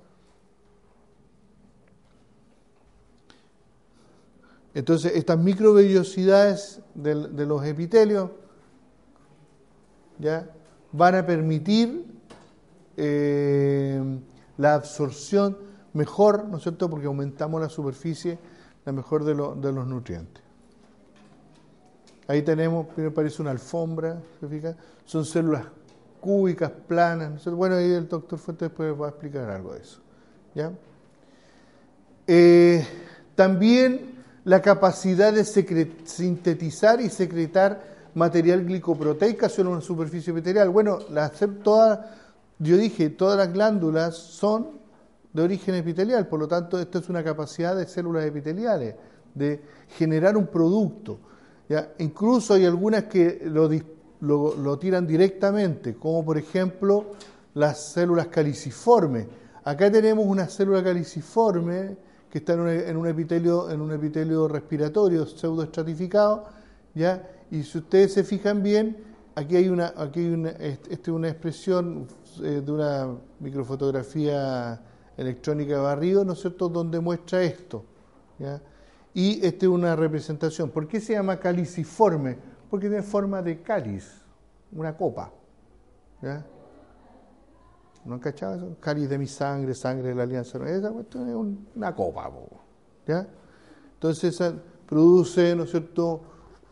Entonces, 4.73 5.12
estas 5.15 5.38
microvellosidades 5.38 6.81
de, 6.95 7.45
los 7.45 7.63
epitelios 7.63 8.31
¿ya? 10.17 10.49
van 10.91 11.15
a 11.15 11.25
permitir 11.27 12.07
eh, 12.97 14.01
la 14.57 14.73
absorción 14.73 15.57
mejor, 15.93 16.45
¿no 16.45 16.57
es 16.57 16.63
cierto? 16.63 16.89
Porque 16.89 17.05
aumentamos 17.05 17.62
la 17.62 17.69
superficie, 17.69 18.39
la 18.83 18.93
mejor 18.93 19.23
de 19.23 19.36
los 19.36 19.88
nutrientes. 19.88 20.42
Ahí 22.27 22.41
tenemos, 22.41 22.88
me 22.95 23.12
parece 23.12 23.41
una 23.41 23.51
alfombra, 23.51 24.17
¿se 24.39 24.47
fija? 24.47 24.75
Son 25.05 25.25
células 25.25 25.65
cúbicas, 26.21 26.71
planas. 26.88 27.43
Bueno, 27.45 27.75
ahí 27.75 27.91
el 27.91 28.07
doctor 28.07 28.39
Fuentes 28.39 28.69
después 28.69 28.93
va 28.99 29.07
a 29.07 29.09
explicar 29.09 29.49
algo 29.49 29.73
de 29.73 29.81
eso. 29.81 29.99
¿ya? 30.55 30.71
Eh, 32.27 32.86
también 33.36 34.23
la 34.45 34.62
capacidad 34.62 35.33
de 35.33 35.43
sintetizar 35.43 37.01
y 37.01 37.09
secretar 37.09 37.93
material 38.13 38.63
glicoproteica 38.65 39.49
sobre 39.49 39.69
una 39.69 39.81
superficie 39.81 40.31
epitelial. 40.31 40.69
Bueno, 40.69 40.99
todas, 41.63 41.99
yo 42.59 42.77
dije, 42.77 43.09
todas 43.09 43.38
las 43.38 43.51
glándulas 43.51 44.15
son 44.15 44.81
de 45.33 45.41
origen 45.41 45.75
epitelial, 45.75 46.27
por 46.27 46.39
lo 46.39 46.47
tanto, 46.47 46.79
esto 46.79 46.99
es 46.99 47.09
una 47.09 47.23
capacidad 47.23 47.75
de 47.75 47.88
células 47.88 48.23
epiteliales, 48.25 48.95
de 49.33 49.62
generar 49.97 50.38
un 50.38 50.47
producto. 50.47 51.19
Incluso 51.99 52.54
hay 52.54 52.65
algunas 52.65 53.06
que 53.06 53.41
lo, 53.45 53.69
lo, 54.56 54.80
tiran 54.80 55.08
directamente, 55.08 55.95
como 55.95 56.23
por 56.23 56.38
ejemplo 56.38 57.12
las 57.56 57.93
células 57.93 58.28
caliciformes. 58.28 59.28
Acá 59.63 59.91
tenemos 59.91 60.26
una 60.26 60.47
célula 60.47 60.84
caliciforme 60.84 61.97
que 62.30 62.39
está 62.39 62.54
en 62.54 62.97
un, 62.97 63.08
epitelio, 63.08 63.69
en 63.69 63.80
un 63.80 63.91
epitelio 63.91 64.47
respiratorio 64.47 65.26
pseudoestratificado, 65.26 66.45
¿ya? 66.95 67.30
Y 67.52 67.63
si 67.63 67.78
ustedes 67.78 68.13
se 68.13 68.23
fijan 68.23 68.63
bien, 68.63 68.97
aquí 69.36 69.56
hay 69.56 69.69
una, 69.69 69.93
aquí 69.95 70.28
una, 70.28 70.49
este, 70.49 71.12
una 71.12 71.30
expresión 71.30 72.08
eh, 72.41 72.62
de 72.65 72.71
una 72.71 73.15
microfotografía 73.39 74.82
electrónica 75.15 75.76
de 75.76 75.80
barrido, 75.82 76.26
¿no 76.26 76.34
es 76.34 76.39
cierto?, 76.39 76.69
donde 76.69 76.99
muestra 76.99 77.43
esto. 77.43 77.86
¿ya? 78.39 78.60
Y 79.13 79.45
esta 79.45 79.65
es 79.65 79.71
una 79.71 79.95
representación. 79.95 80.69
¿Por 80.69 80.88
qué 80.88 80.99
se 80.99 81.13
llama 81.13 81.39
caliciforme? 81.39 82.38
Porque 82.69 82.88
tiene 82.88 83.04
forma 83.04 83.41
de 83.41 83.62
cáliz, 83.62 84.23
una 84.71 84.95
copa. 84.97 85.32
¿ya? 86.21 86.45
¿No 88.06 88.15
han 88.15 88.19
cachado 88.19 88.56
eso? 88.56 88.78
Cáliz 88.80 89.10
de 89.10 89.17
mi 89.17 89.28
sangre, 89.28 89.76
sangre 89.76 90.10
de 90.10 90.15
la 90.15 90.23
alianza. 90.23 90.58
Esa 90.67 90.91
cuestión 90.91 91.30
es 91.30 91.58
una 91.76 91.95
copa. 91.95 92.32
¿ya? 93.06 93.28
Entonces 93.93 94.41
produce, 94.88 95.56
¿no 95.56 95.63
es 95.63 95.71
cierto?, 95.71 96.21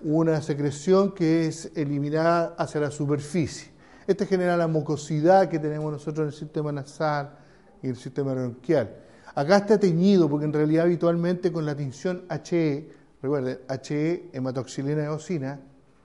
una 0.03 0.41
secreción 0.41 1.11
que 1.11 1.45
es 1.45 1.71
eliminada 1.75 2.55
hacia 2.57 2.81
la 2.81 2.89
superficie. 2.89 3.71
Este 4.07 4.25
genera 4.25 4.57
la 4.57 4.67
mucosidad 4.67 5.47
que 5.47 5.59
tenemos 5.59 5.91
nosotros 5.91 6.23
en 6.23 6.27
el 6.27 6.33
sistema 6.33 6.71
nasal 6.71 7.37
y 7.83 7.89
el 7.89 7.95
sistema 7.95 8.33
bronquial. 8.33 8.95
Acá 9.33 9.57
está 9.57 9.79
teñido 9.79 10.29
porque 10.29 10.45
en 10.45 10.53
realidad 10.53 10.85
habitualmente 10.85 11.51
con 11.51 11.65
la 11.65 11.75
tinción 11.75 12.23
HE, 12.29 12.89
recuerden, 13.21 13.59
HE, 13.67 14.29
hematoxilina 14.33 15.05
eosina, 15.05 15.59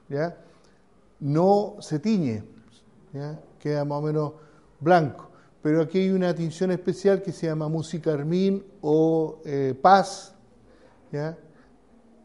¿ya? 0.09 0.37
no 1.21 1.77
se 1.81 1.99
tiñe, 1.99 2.45
¿ya? 3.13 3.41
queda 3.59 3.85
más 3.85 3.99
o 3.99 4.03
menos 4.03 4.33
blanco. 4.81 5.31
Pero 5.61 5.83
aquí 5.83 5.99
hay 5.99 6.11
una 6.11 6.33
tinción 6.33 6.71
especial 6.71 7.23
que 7.23 7.33
se 7.33 7.49
llama 7.49 7.69
musicarmín 7.69 8.65
o 8.81 9.41
eh, 9.45 9.75
paz. 9.81 10.33
¿ya? 11.11 11.37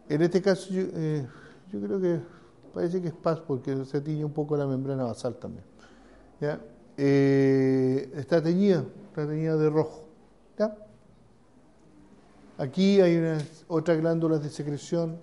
En 0.08 0.22
este 0.22 0.42
caso, 0.42 0.68
eh, 0.72 1.26
yo 1.72 1.82
creo 1.82 2.00
que 2.00 2.20
parece 2.72 3.02
que 3.02 3.08
es 3.08 3.14
paz 3.16 3.40
porque 3.40 3.86
se 3.86 4.02
tiñe 4.02 4.24
un 4.24 4.34
poco 4.34 4.56
la 4.56 4.68
membrana 4.68 5.06
basal 5.06 5.38
también. 5.38 5.64
¿ya? 6.40 6.62
Eh, 6.96 8.12
está 8.14 8.44
teñida, 8.44 8.86
está 9.10 9.26
teñida 9.26 9.58
de 9.58 9.70
rojo. 9.72 10.12
Aquí 12.62 13.02
hay 13.02 13.18
unas, 13.18 13.66
otras 13.68 13.98
glándulas 13.98 14.44
de 14.44 14.52
secreción, 14.52 15.18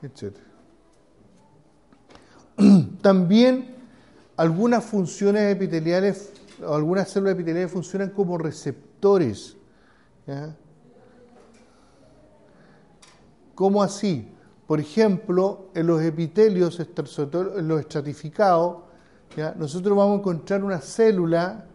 etc. 0.00 0.36
También 3.02 3.74
algunas 4.36 4.84
funciones 4.84 5.52
epiteliales, 5.52 6.32
o 6.64 6.72
algunas 6.72 7.10
células 7.10 7.34
epiteliales 7.34 7.72
funcionan 7.72 8.10
como 8.10 8.38
receptores. 8.38 9.56
¿Cómo 13.56 13.82
así? 13.82 14.32
Por 14.68 14.78
ejemplo, 14.78 15.70
en 15.74 15.88
los 15.88 16.00
epitelios, 16.00 16.78
en 16.78 17.66
los 17.66 17.80
estratificados, 17.80 18.84
nosotros 19.56 19.96
vamos 19.98 20.18
a 20.18 20.20
encontrar 20.20 20.62
una 20.62 20.78
célula 20.78 21.66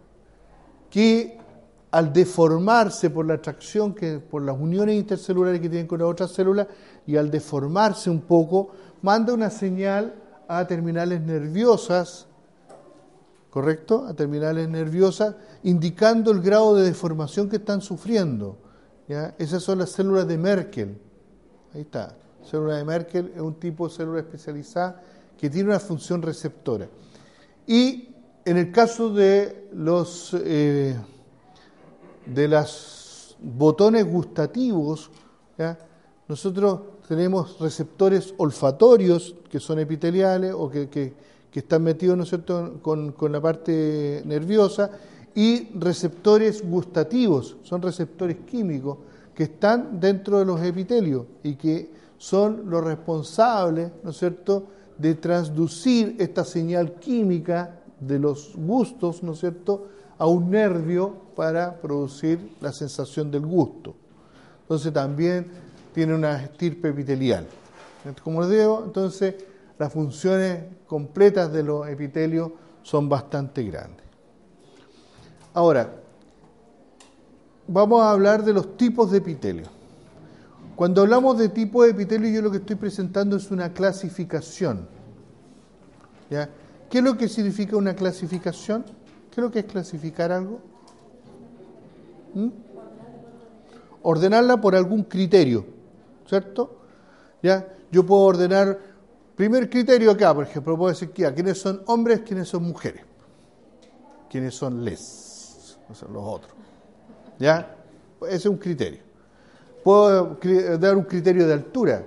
que 0.90 1.39
al 1.92 2.14
deformarse 2.14 3.10
por 3.10 3.26
la 3.26 3.36
atracción, 3.36 3.94
que, 3.94 4.20
por 4.20 4.42
las 4.42 4.60
uniones 4.60 4.96
intercelulares 4.96 5.60
que 5.60 5.70
tienen 5.70 5.88
con 5.88 6.00
la 6.00 6.08
otra 6.08 6.28
célula, 6.28 6.68
y 7.08 7.18
al 7.18 7.32
deformarse 7.32 8.10
un 8.10 8.22
poco, 8.22 8.72
manda 9.02 9.34
una 9.34 9.50
señal 9.50 10.16
a 10.48 10.66
terminales 10.68 11.22
nerviosas, 11.22 12.28
¿correcto? 13.50 14.06
A 14.08 14.14
terminales 14.14 14.70
nerviosas, 14.70 15.36
indicando 15.64 16.32
el 16.32 16.42
grado 16.42 16.76
de 16.76 16.84
deformación 16.84 17.50
que 17.50 17.58
están 17.58 17.82
sufriendo. 17.82 18.58
Esas 19.40 19.64
son 19.64 19.80
las 19.80 19.90
células 19.90 20.28
de 20.28 20.38
Merkel. 20.38 20.98
Ahí 21.74 21.82
está 21.82 22.16
célula 22.50 22.78
de 22.78 22.86
Merkel 22.86 23.32
es 23.36 23.42
un 23.42 23.56
tipo 23.56 23.88
de 23.88 23.96
célula 23.96 24.20
especializada 24.20 25.02
que 25.38 25.50
tiene 25.50 25.70
una 25.70 25.80
función 25.80 26.22
receptora. 26.22 26.88
Y 27.68 28.10
en 28.46 28.58
el 28.58 28.72
caso 28.72 29.14
de 29.14 29.70
los 29.74 30.36
eh, 30.44 30.98
de 32.26 32.48
los 32.48 33.36
botones 33.42 34.06
gustativos, 34.06 35.10
nosotros 36.28 36.80
tenemos 37.08 37.60
receptores 37.60 38.34
olfatorios 38.38 39.36
que 39.50 39.60
son 39.60 39.80
epiteliales 39.80 40.54
o 40.56 40.70
que, 40.70 41.14
están 41.52 41.84
metidos 41.84 42.16
¿no 42.16 42.24
es 42.24 42.30
cierto? 42.30 42.80
Con, 42.82 43.12
con, 43.12 43.32
la 43.32 43.42
parte 43.42 44.22
nerviosa 44.26 44.92
y 45.36 45.70
receptores 45.78 46.64
gustativos, 46.68 47.58
son 47.64 47.82
receptores 47.82 48.38
químicos 48.46 48.98
que 49.34 49.44
están 49.44 50.00
dentro 50.00 50.40
de 50.40 50.46
los 50.46 50.62
epitelios 50.62 51.26
y 51.44 51.56
que 51.56 51.90
son 52.18 52.70
los 52.70 52.84
responsables, 52.84 53.92
¿no 54.04 54.12
es 54.12 54.18
cierto?, 54.18 54.68
de 54.98 55.16
transducir 55.16 56.18
esta 56.20 56.44
señal 56.44 56.96
química 56.96 57.80
de 58.02 58.20
los 58.20 58.54
gustos, 58.56 59.24
¿no 59.24 59.32
es 59.32 59.40
cierto?, 59.40 59.88
a 60.20 60.28
un 60.28 60.52
nervio 60.52 61.16
para 61.36 61.80
producir 61.82 62.56
la 62.62 62.72
sensación 62.72 63.32
del 63.32 63.46
gusto. 63.46 63.96
Entonces 64.62 64.94
también 64.94 65.48
tiene 65.94 66.14
una 66.14 66.44
estirpe 66.44 66.90
epitelial. 66.90 67.48
Como 68.24 68.42
les 68.42 68.52
digo, 68.52 68.84
entonces 68.86 69.36
las 69.80 69.92
funciones 69.92 70.66
completas 70.86 71.52
de 71.52 71.64
los 71.64 71.88
epitelios 71.88 72.52
son 72.84 73.10
bastante 73.10 73.64
grandes. 73.64 74.06
Ahora, 75.54 75.90
vamos 77.68 78.02
a 78.04 78.12
hablar 78.12 78.44
de 78.44 78.54
los 78.54 78.78
tipos 78.78 79.12
de 79.12 79.20
epitelio. 79.20 79.68
Cuando 80.76 81.02
hablamos 81.02 81.38
de 81.38 81.50
tipo 81.50 81.84
de 81.84 81.92
epitelio, 81.92 82.30
yo 82.30 82.42
lo 82.42 82.52
que 82.52 82.58
estoy 82.58 82.76
presentando 82.76 83.38
es 83.38 83.52
una 83.52 83.74
clasificación. 83.74 84.88
¿Qué 86.30 86.98
es 86.98 87.04
lo 87.04 87.18
que 87.18 87.28
significa 87.28 87.76
una 87.76 87.96
clasificación? 87.96 88.86
¿Qué 89.32 89.42
es 89.42 89.44
lo 89.44 89.52
que 89.52 89.60
es 89.60 89.66
clasificar 89.66 90.32
algo? 90.32 90.60
¿Mm? 92.34 92.50
Ordenarla 94.02 94.60
por 94.60 94.76
algún 94.76 95.04
criterio, 95.04 95.66
¿cierto? 96.28 96.78
¿Ya? 97.44 97.68
Yo 97.92 98.06
puedo 98.06 98.22
ordenar, 98.22 98.80
primer 99.36 99.70
criterio 99.70 100.12
acá, 100.12 100.34
por 100.34 100.46
ejemplo, 100.46 100.78
puedo 100.78 100.90
decir 100.90 101.12
que 101.12 101.32
quiénes 101.34 101.60
son 101.60 101.82
hombres, 101.88 102.22
quiénes 102.22 102.48
son 102.48 102.64
mujeres, 102.64 103.04
quiénes 104.30 104.56
son 104.56 104.84
les, 104.84 105.78
o 105.90 105.94
sea, 105.94 106.08
los 106.10 106.24
otros. 106.24 106.54
¿Ya? 107.40 107.76
Ese 108.24 108.36
es 108.36 108.46
un 108.46 108.58
criterio. 108.58 109.00
Puedo 109.84 110.38
dar 110.78 110.98
un 110.98 111.04
criterio 111.04 111.48
de 111.48 111.54
altura, 111.54 112.06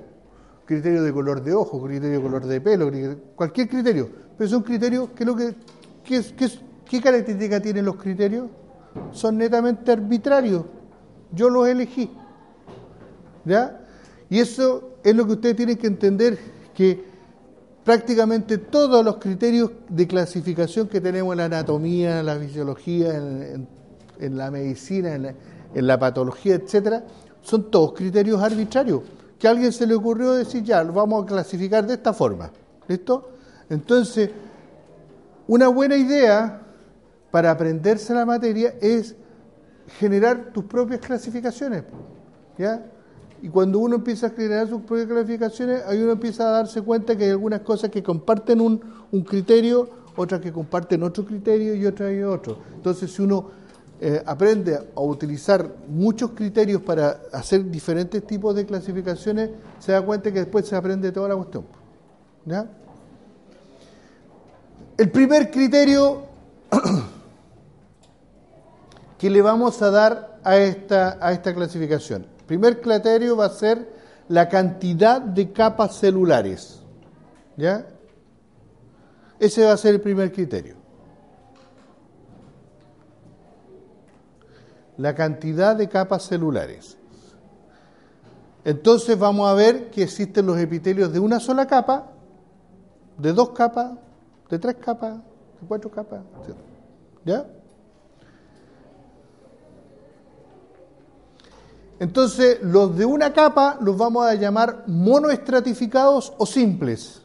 criterio 0.65 1.03
de 1.03 1.13
color 1.13 1.43
de 1.43 1.55
ojo, 1.55 1.83
criterio 1.83 2.19
de 2.19 2.23
color 2.23 2.47
de 2.47 2.61
pelo, 2.61 2.91
cualquier 3.35 3.69
criterio. 3.69 4.09
Pero 4.37 4.51
son 4.51 4.63
criterios 4.63 5.11
que 5.11 5.25
lo 5.25 5.37
que 5.37 5.55
¿qué, 6.05 6.23
qué, 6.37 6.49
qué 6.93 7.01
característica 7.01 7.59
tienen 7.59 7.87
los 7.87 7.97
criterios? 7.97 8.51
Son 9.13 9.39
netamente 9.39 9.91
arbitrarios. 9.91 10.65
Yo 11.33 11.49
los 11.49 11.67
elegí. 11.67 12.11
¿Ya? 13.47 13.81
Y 14.29 14.39
eso 14.39 14.91
es 15.03 15.15
lo 15.17 15.25
que 15.25 15.33
ustedes 15.33 15.57
tienen 15.57 15.79
que 15.79 15.87
entender 15.87 16.39
que 16.75 17.03
prácticamente 17.83 18.59
todos 18.59 19.03
los 19.03 19.17
criterios 19.17 19.71
de 19.89 20.07
clasificación 20.07 20.87
que 20.87 21.01
tenemos 21.01 21.33
en 21.33 21.39
la 21.39 21.45
anatomía, 21.47 22.21
en 22.21 22.27
la 22.27 22.37
fisiología, 22.37 23.15
en, 23.17 24.37
la 24.37 24.51
medicina, 24.51 25.15
en 25.15 25.23
la, 25.23 25.35
en 25.75 25.87
la 25.87 25.99
patología, 25.99 26.57
etcétera, 26.57 27.05
son 27.41 27.71
todos 27.71 27.95
criterios 27.95 28.41
arbitrarios, 28.43 29.01
que 29.39 29.49
a 29.49 29.53
alguien 29.53 29.73
se 29.73 29.87
le 29.87 29.95
ocurrió 29.95 30.33
decir, 30.33 30.63
ya, 30.63 30.85
lo 30.85 30.93
vamos 30.93 31.25
a 31.25 31.27
clasificar 31.27 31.87
de 31.87 31.95
esta 31.95 32.13
forma. 32.13 32.51
¿Listo? 32.87 33.31
Entonces, 33.71 34.29
una 35.49 35.69
buena 35.69 35.97
idea 35.97 36.63
para 37.33 37.51
aprenderse 37.51 38.15
la 38.15 38.27
materia 38.27 38.75
es 38.81 39.17
generar 39.99 40.53
tus 40.53 40.65
propias 40.65 41.01
clasificaciones. 41.01 41.83
¿Ya? 42.59 42.87
Y 43.41 43.49
cuando 43.49 43.79
uno 43.81 43.97
empieza 43.97 44.29
a 44.29 44.31
generar 44.31 44.69
sus 44.69 44.83
propias 44.83 45.09
clasificaciones, 45.09 45.83
ahí 45.87 46.01
uno 46.01 46.13
empieza 46.13 46.47
a 46.47 46.53
darse 46.53 46.83
cuenta 46.83 47.17
que 47.17 47.25
hay 47.25 47.31
algunas 47.31 47.63
cosas 47.63 47.91
que 47.91 48.03
comparten 48.03 48.61
un, 48.61 48.79
criterio, 49.25 49.89
otras 50.15 50.41
que 50.41 50.53
comparten 50.53 51.03
otro 51.03 51.25
criterio 51.25 51.75
y 51.75 51.87
otras 51.87 52.13
y 52.13 52.23
otro. 52.23 52.59
Entonces, 52.77 53.11
si 53.11 53.23
uno 53.23 53.51
eh, 53.99 54.23
aprende 54.27 54.79
a 54.95 55.01
utilizar 55.01 55.75
muchos 55.89 56.33
criterios 56.33 56.83
para 56.83 57.23
hacer 57.33 57.69
diferentes 57.69 58.25
tipos 58.27 58.55
de 58.55 58.67
clasificaciones, 58.67 59.51
se 59.79 59.93
da 59.93 60.03
cuenta 60.03 60.31
que 60.31 60.41
después 60.41 60.69
se 60.69 60.77
aprende 60.77 61.11
toda 61.11 61.31
la 61.31 61.37
cuestión. 61.37 61.65
¿Ya? 62.45 62.69
El 64.99 65.11
primer 65.11 65.51
criterio 65.51 66.23
que 69.23 69.31
le 69.31 69.41
vamos 69.41 69.81
a 69.83 69.93
dar 69.93 70.41
a 70.43 70.57
esta, 70.57 71.17
a 71.21 71.31
esta 71.31 71.55
clasificación. 71.55 72.27
El 72.41 72.45
primer 72.45 72.81
criterio 72.81 73.37
va 73.37 73.45
a 73.45 73.51
ser 73.51 73.89
la 74.27 74.49
cantidad 74.49 75.21
de 75.21 75.53
capas 75.53 75.95
celulares. 75.95 76.83
¿Ya? 77.57 77.87
Ese 79.39 79.65
va 79.65 79.75
a 79.75 79.77
ser 79.77 79.95
el 79.95 80.01
primer 80.01 80.33
criterio. 80.33 80.75
La 84.97 85.15
cantidad 85.15 85.77
de 85.77 85.89
capas 85.89 86.25
celulares. 86.25 86.99
Entonces 88.65 89.17
vamos 89.17 89.49
a 89.49 89.55
ver 89.55 89.89
que 89.91 90.03
existen 90.03 90.47
los 90.47 90.59
epitelios 90.59 91.13
de 91.13 91.21
una 91.21 91.39
sola 91.39 91.69
capa, 91.69 92.11
de 93.19 93.33
dos 93.33 93.51
capas, 93.51 93.93
de 94.51 94.59
tres 94.59 94.75
capas, 94.85 95.19
de 95.61 95.69
cuatro 95.69 95.93
capas. 95.93 96.23
¿Ya? 97.25 97.47
Entonces, 102.03 102.59
los 102.63 102.97
de 102.97 103.05
una 103.05 103.33
capa 103.33 103.79
los 103.81 103.97
vamos 103.97 104.27
a 104.27 104.35
llamar 104.35 104.83
monoestratificados 104.89 106.33
o 106.37 106.45
simples. 106.45 107.23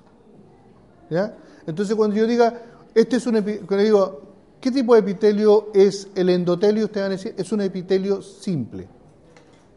¿Ya? 1.09 1.35
Entonces, 1.65 1.95
cuando 1.95 2.15
yo 2.15 2.27
diga, 2.27 2.61
este 2.93 3.15
es 3.15 3.25
un 3.25 3.41
cuando 3.41 3.83
digo, 3.83 4.21
¿qué 4.61 4.69
tipo 4.69 4.93
de 4.93 4.99
epitelio 4.99 5.69
es 5.73 6.09
el 6.13 6.29
endotelio? 6.29 6.85
Ustedes 6.85 7.05
van 7.05 7.11
a 7.11 7.15
decir, 7.15 7.33
es 7.35 7.51
un 7.51 7.61
epitelio 7.61 8.21
simple. 8.21 8.87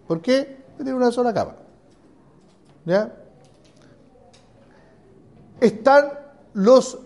¿Por 0.06 0.20
qué? 0.20 0.58
Porque 0.68 0.84
tiene 0.84 0.98
una 0.98 1.10
sola 1.10 1.32
capa. 1.32 1.56
¿Ya? 2.84 3.10
Están 5.62 6.10
los 6.52 6.98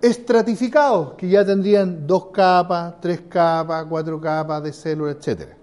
estratificados, 0.00 1.14
que 1.14 1.28
ya 1.28 1.44
tendrían 1.44 2.06
dos 2.06 2.26
capas, 2.26 3.00
tres 3.00 3.22
capas, 3.28 3.86
cuatro 3.88 4.20
capas 4.20 4.62
de 4.62 4.72
células, 4.72 5.16
etcétera. 5.16 5.56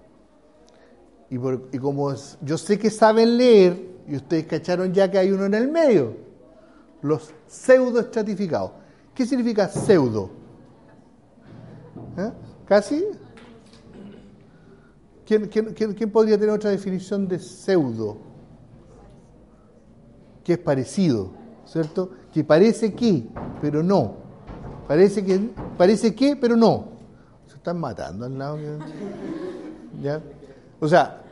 Y, 1.30 1.78
como 1.78 2.14
yo 2.40 2.56
sé 2.56 2.78
que 2.78 2.90
saben 2.90 3.36
leer, 3.36 3.98
y 4.06 4.16
ustedes 4.16 4.46
cacharon 4.46 4.92
ya 4.94 5.10
que 5.10 5.18
hay 5.18 5.30
uno 5.30 5.44
en 5.44 5.54
el 5.54 5.70
medio, 5.70 6.16
los 7.02 7.30
pseudo 7.46 8.00
estratificados. 8.00 8.72
¿Qué 9.14 9.26
significa 9.26 9.68
pseudo? 9.68 10.30
¿Eh? 12.16 12.30
¿Casi? 12.66 13.04
¿Quién, 15.26 15.46
quién, 15.48 16.10
podría 16.10 16.38
tener 16.38 16.54
otra 16.54 16.70
definición 16.70 17.28
de 17.28 17.38
pseudo? 17.38 18.16
Que 20.42 20.54
es 20.54 20.58
parecido, 20.58 21.32
¿cierto? 21.66 22.12
Que 22.32 22.42
parece 22.42 22.94
que, 22.94 23.28
pero 23.60 23.82
no. 23.82 24.14
Parece 24.86 25.22
que, 25.22 25.50
parece 25.76 26.14
que, 26.14 26.34
pero 26.34 26.56
no. 26.56 26.86
Se 27.46 27.56
están 27.56 27.78
matando 27.78 28.24
al 28.24 28.38
lado. 28.38 28.58
¿Ya? 30.00 30.22
O 30.80 30.88
sea, 30.88 31.22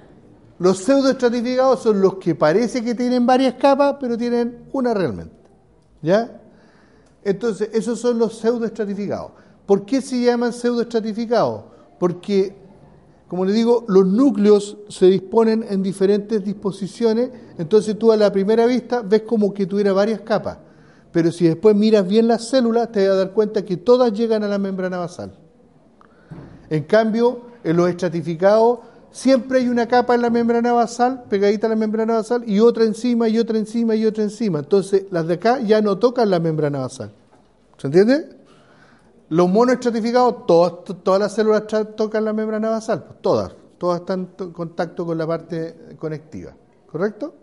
los 0.59 0.79
pseudoestratificados 0.79 1.83
son 1.83 2.01
los 2.01 2.15
que 2.17 2.35
parece 2.35 2.83
que 2.83 2.95
tienen 2.95 3.27
varias 3.27 3.55
capas, 3.55 3.97
pero 4.01 4.17
tienen 4.17 4.67
una 4.73 4.95
realmente. 4.95 5.35
¿Ya? 6.03 6.41
Entonces, 7.25 7.71
esos 7.73 8.01
son 8.01 8.19
los 8.19 8.39
pseudoestratificados. 8.39 9.33
¿Por 9.67 9.85
qué 9.85 10.01
se 10.01 10.23
llaman 10.23 10.53
pseudoestratificados? 10.53 11.65
Porque, 11.99 12.57
como 13.29 13.45
le 13.45 13.53
digo, 13.53 13.85
los 13.89 14.07
núcleos 14.07 14.79
se 14.89 15.07
disponen 15.07 15.65
en 15.69 15.83
diferentes 15.83 16.45
disposiciones, 16.45 17.31
entonces 17.59 17.99
tú 17.99 18.13
a 18.13 18.17
la 18.17 18.33
primera 18.33 18.65
vista 18.67 19.03
ves 19.03 19.23
como 19.23 19.53
que 19.53 19.67
tuviera 19.67 19.93
varias 19.93 20.21
capas. 20.21 20.59
Pero 21.13 21.33
si 21.33 21.49
después 21.49 21.75
miras 21.75 22.07
bien 22.07 22.29
las 22.29 22.49
células, 22.49 22.93
te 22.93 23.09
vas 23.09 23.17
a 23.17 23.19
dar 23.19 23.33
cuenta 23.33 23.65
que 23.65 23.77
todas 23.77 24.13
llegan 24.13 24.45
a 24.45 24.49
la 24.49 24.59
membrana 24.59 24.99
basal. 24.99 25.33
En 26.71 26.85
cambio, 26.85 27.43
en 27.65 27.77
los 27.77 27.89
estratificados 27.89 28.81
siempre 29.11 29.59
hay 29.59 29.69
una 29.69 29.87
capa 29.87 30.15
en 30.15 30.23
la 30.23 30.31
membrana 30.31 30.73
basal, 30.73 31.25
pegadita 31.29 31.67
a 31.67 31.71
la 31.71 31.77
membrana 31.77 32.15
basal, 32.15 32.43
y 32.49 32.61
otra 32.61 32.85
encima, 32.85 33.29
y 33.29 33.39
otra 33.39 33.59
encima, 33.59 33.95
y 33.95 34.07
otra 34.07 34.23
encima. 34.23 34.61
Entonces, 34.61 35.07
las 35.11 35.27
de 35.27 35.35
acá 35.35 35.61
ya 35.61 35.81
no 35.81 35.99
tocan 35.99 36.31
la 36.31 36.41
membrana 36.41 36.81
basal. 36.81 37.13
¿Se 37.77 37.87
entiende? 37.87 38.37
Los 39.29 39.49
monoestratificados, 39.49 40.47
todas, 40.47 41.03
todas 41.03 41.21
las 41.21 41.35
células 41.35 41.65
tocan 41.97 42.25
la 42.25 42.33
membrana 42.33 42.71
basal, 42.71 43.05
pues, 43.05 43.21
todas, 43.21 43.53
todas 43.79 44.01
están 44.01 44.29
en 44.39 44.53
contacto 44.53 45.05
con 45.05 45.19
la 45.19 45.27
parte 45.27 45.97
conectiva. 45.99 46.55
¿Correcto? 46.91 47.35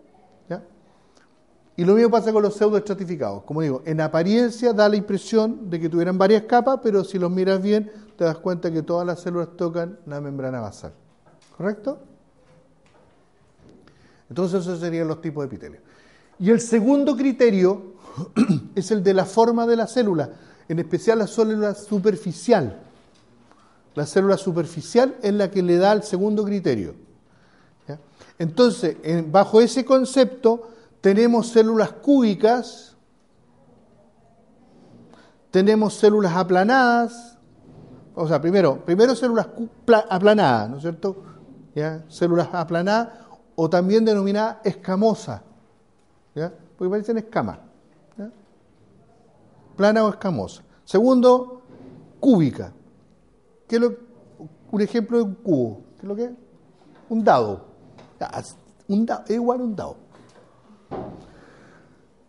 Y 1.76 1.84
lo 1.84 1.94
mismo 1.94 2.10
pasa 2.10 2.32
con 2.32 2.42
los 2.42 2.54
pseudoestratificados. 2.54 3.42
Como 3.42 3.60
digo, 3.60 3.82
en 3.84 4.00
apariencia 4.00 4.72
da 4.72 4.88
la 4.88 4.96
impresión 4.96 5.70
de 5.70 5.80
que 5.80 5.88
tuvieran 5.88 6.16
varias 6.16 6.44
capas, 6.44 6.78
pero 6.82 7.02
si 7.02 7.18
los 7.18 7.30
miras 7.30 7.60
bien, 7.60 7.90
te 8.16 8.24
das 8.24 8.38
cuenta 8.38 8.70
que 8.70 8.82
todas 8.82 9.04
las 9.04 9.20
células 9.20 9.48
tocan 9.56 9.98
la 10.06 10.20
membrana 10.20 10.60
basal. 10.60 10.92
¿Correcto? 11.56 11.98
Entonces 14.28 14.62
esos 14.62 14.80
serían 14.80 15.06
los 15.06 15.20
tipos 15.20 15.42
de 15.42 15.46
epitelio. 15.46 15.80
Y 16.38 16.50
el 16.50 16.60
segundo 16.60 17.16
criterio 17.16 17.94
es 18.74 18.90
el 18.90 19.02
de 19.02 19.14
la 19.14 19.24
forma 19.24 19.66
de 19.66 19.76
la 19.76 19.86
célula, 19.86 20.30
en 20.68 20.78
especial 20.78 21.18
la 21.18 21.26
célula 21.26 21.74
superficial. 21.74 22.80
La 23.94 24.06
célula 24.06 24.36
superficial 24.36 25.16
es 25.22 25.32
la 25.32 25.50
que 25.50 25.62
le 25.62 25.76
da 25.76 25.92
el 25.92 26.02
segundo 26.02 26.44
criterio. 26.44 26.94
Entonces, 28.36 28.96
bajo 29.30 29.60
ese 29.60 29.84
concepto, 29.84 30.70
tenemos 31.00 31.48
células 31.48 31.92
cúbicas, 31.92 32.96
tenemos 35.52 35.94
células 35.94 36.34
aplanadas, 36.34 37.38
o 38.16 38.26
sea, 38.26 38.40
primero, 38.40 38.84
primero 38.84 39.14
células 39.14 39.46
aplanadas, 40.10 40.68
¿no 40.68 40.76
es 40.78 40.82
cierto? 40.82 41.22
Células 42.08 42.48
aplanadas 42.52 43.08
o 43.56 43.68
también 43.68 44.04
denominadas 44.04 44.58
escamosas, 44.64 45.40
porque 46.76 46.90
parecen 46.90 47.18
escamas, 47.18 47.58
plana 49.76 50.04
o 50.04 50.08
escamosa. 50.08 50.62
Segundo, 50.84 51.62
cúbica, 52.20 52.72
que 53.66 53.76
es 53.76 53.82
un 54.70 54.80
ejemplo 54.80 55.18
de 55.18 55.24
un 55.24 55.34
cubo, 55.34 55.82
¿qué 55.96 56.02
es 56.02 56.08
lo 56.08 56.16
que 56.16 56.24
es? 56.24 56.30
Un 57.08 57.24
dado, 57.24 57.64
un 58.88 59.06
dado 59.06 59.24
es 59.26 59.34
igual 59.34 59.60
a 59.60 59.64
un 59.64 59.76
dado. 59.76 59.96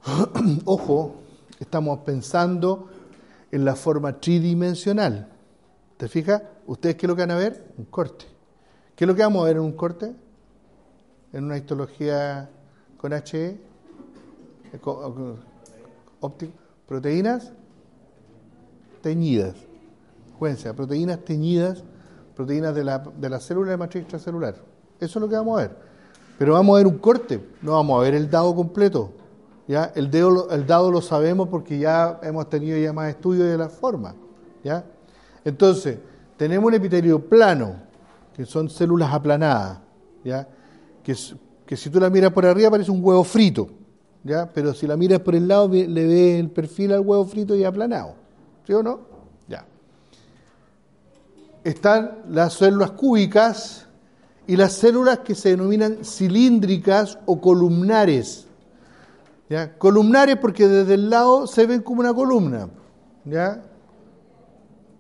Ojo, 0.66 1.16
estamos 1.60 2.00
pensando 2.00 2.90
en 3.52 3.66
la 3.66 3.76
forma 3.76 4.20
tridimensional. 4.20 5.30
¿Te 5.98 6.08
fijas? 6.08 6.42
¿Ustedes 6.68 6.96
qué 6.96 7.06
es 7.06 7.10
lo 7.10 7.16
que 7.16 7.22
van 7.22 7.32
a 7.32 7.38
ver? 7.38 7.74
Un 7.78 7.86
corte. 7.86 8.35
¿Qué 8.96 9.04
es 9.04 9.08
lo 9.08 9.16
que 9.16 9.24
vamos 9.24 9.44
a 9.44 9.48
ver 9.48 9.58
en 9.58 9.64
un 9.64 9.74
corte? 9.74 10.16
En 11.34 11.44
una 11.44 11.58
histología 11.58 12.50
con 12.98 13.12
HE, 13.12 13.60
óptico, 16.22 16.54
proteínas 16.88 17.52
teñidas. 19.02 19.56
Fíjense, 20.40 20.74
proteínas 20.74 21.20
teñidas, 21.26 21.84
proteínas 22.36 22.74
de 22.74 22.84
la, 22.84 23.00
de 23.00 23.30
la 23.30 23.40
célula 23.40 23.72
de 23.72 23.78
matriz 23.78 24.04
extracelular. 24.04 24.56
Eso 25.00 25.20
es 25.20 25.22
lo 25.22 25.30
que 25.30 25.36
vamos 25.36 25.60
a 25.60 25.62
ver. 25.64 25.78
Pero 26.38 26.54
vamos 26.54 26.76
a 26.76 26.78
ver 26.78 26.88
un 26.88 26.98
corte, 26.98 27.46
no 27.62 27.74
vamos 27.74 28.00
a 28.00 28.04
ver 28.04 28.16
el 28.16 28.30
dado 28.30 28.56
completo. 28.56 29.12
¿ya? 29.68 29.92
El, 29.96 30.10
dedo, 30.10 30.50
el 30.52 30.66
dado 30.66 30.90
lo 30.92 31.02
sabemos 31.02 31.50
porque 31.50 31.80
ya 31.80 32.20
hemos 32.24 32.50
tenido 32.50 32.78
ya 32.78 32.94
más 32.94 33.10
estudios 33.10 33.48
de 33.48 33.58
la 33.58 33.70
forma. 33.70 34.16
¿ya? 34.64 34.86
Entonces, 35.44 36.00
tenemos 36.38 36.68
un 36.68 36.74
epitelio 36.74 37.20
plano, 37.20 37.85
que 38.36 38.46
son 38.46 38.70
células 38.70 39.14
aplanadas, 39.14 39.80
¿ya? 40.24 40.48
Que, 41.04 41.16
si 41.16 41.90
tú 41.90 42.00
la 42.00 42.10
miras 42.10 42.32
por 42.32 42.46
arriba 42.46 42.70
parece 42.70 42.92
un 42.92 43.04
huevo 43.04 43.24
frito, 43.24 43.70
¿ya? 44.24 44.52
Pero 44.52 44.74
si 44.74 44.86
la 44.86 44.98
miras 44.98 45.22
por 45.22 45.36
el 45.36 45.48
lado 45.48 45.70
le 45.70 46.06
ves 46.06 46.40
el 46.40 46.50
perfil 46.50 46.92
al 46.92 47.00
huevo 47.00 47.26
frito 47.26 47.56
y 47.56 47.64
aplanado, 47.64 48.16
¿sí 48.68 48.74
o 48.74 48.84
no? 48.84 49.00
Ya. 49.48 49.66
Están 51.64 52.24
las 52.30 52.54
células 52.56 52.92
cúbicas 52.92 53.88
y 54.48 54.58
las 54.58 54.74
células 54.74 55.20
que 55.20 55.34
se 55.34 55.50
denominan 55.50 56.04
cilíndricas 56.04 57.18
o 57.26 57.40
columnares. 57.40 58.48
¿ya? 59.50 59.78
Columnares 59.78 60.36
porque 60.38 60.68
desde 60.68 60.96
el 60.96 61.10
lado 61.10 61.48
se 61.48 61.66
ven 61.66 61.82
como 61.82 62.02
una 62.02 62.14
columna, 62.14 62.68
¿ya? 63.24 63.64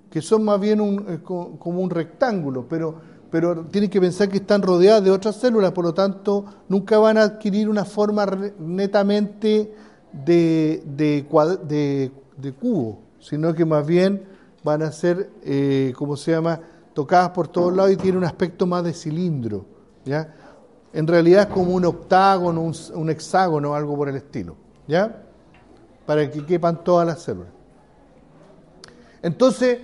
que 0.09 0.21
son 0.21 0.45
más 0.45 0.61
bien 0.61 0.79
un, 0.79 1.17
como 1.17 1.81
un 1.81 1.89
rectángulo, 1.89 2.65
pero 2.69 3.14
pero 3.31 3.65
tienen 3.65 3.89
que 3.89 3.99
pensar 3.99 4.29
que 4.29 4.37
están 4.37 4.61
rodeadas 4.61 5.03
de 5.03 5.11
otras 5.11 5.35
células, 5.35 5.71
por 5.71 5.85
lo 5.85 5.93
tanto, 5.93 6.45
nunca 6.69 6.97
van 6.97 7.17
a 7.17 7.23
adquirir 7.23 7.69
una 7.69 7.85
forma 7.85 8.25
netamente 8.59 9.73
de, 10.11 10.83
de, 10.85 12.53
cubo, 12.53 12.99
sino 13.19 13.53
que 13.53 13.65
más 13.65 13.85
bien 13.85 14.23
van 14.63 14.81
a 14.81 14.91
ser, 14.91 15.29
eh, 15.43 15.93
¿cómo 15.97 16.15
se 16.17 16.31
llama?, 16.31 16.59
tocadas 16.93 17.31
por 17.31 17.49
todos 17.49 17.75
lados 17.75 17.91
y 17.91 17.97
tiene 17.97 18.17
un 18.17 18.23
aspecto 18.23 18.65
más 18.65 18.83
de 18.83 18.93
cilindro, 18.93 19.65
¿ya? 20.05 20.33
En 20.93 21.05
realidad 21.05 21.41
es 21.41 21.47
como 21.47 21.73
un 21.73 21.83
octágono, 21.83 22.61
un, 22.61 22.73
un 22.93 23.09
hexágono, 23.09 23.75
algo 23.75 23.97
por 23.97 24.07
el 24.07 24.15
estilo, 24.15 24.55
¿ya? 24.87 25.23
Para 26.05 26.31
que 26.31 26.45
quepan 26.45 26.83
todas 26.83 27.05
las 27.05 27.21
células. 27.21 27.49
Entonces, 29.21 29.79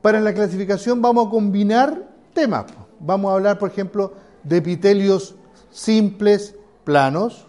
para 0.00 0.20
la 0.20 0.32
clasificación 0.32 1.02
vamos 1.02 1.26
a 1.26 1.30
combinar 1.30 2.08
temas. 2.32 2.66
Vamos 3.02 3.32
a 3.32 3.34
hablar, 3.34 3.58
por 3.58 3.68
ejemplo, 3.68 4.12
de 4.44 4.58
epitelios 4.58 5.34
simples 5.70 6.54
planos, 6.84 7.46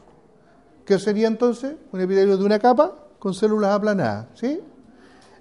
que 0.84 0.98
sería 0.98 1.28
entonces 1.28 1.76
un 1.92 2.02
epitelio 2.02 2.38
de 2.38 2.44
una 2.44 2.60
capa 2.60 2.96
con 3.20 3.34
células 3.34 3.72
aplanadas, 3.72 4.28
¿sí? 4.34 4.60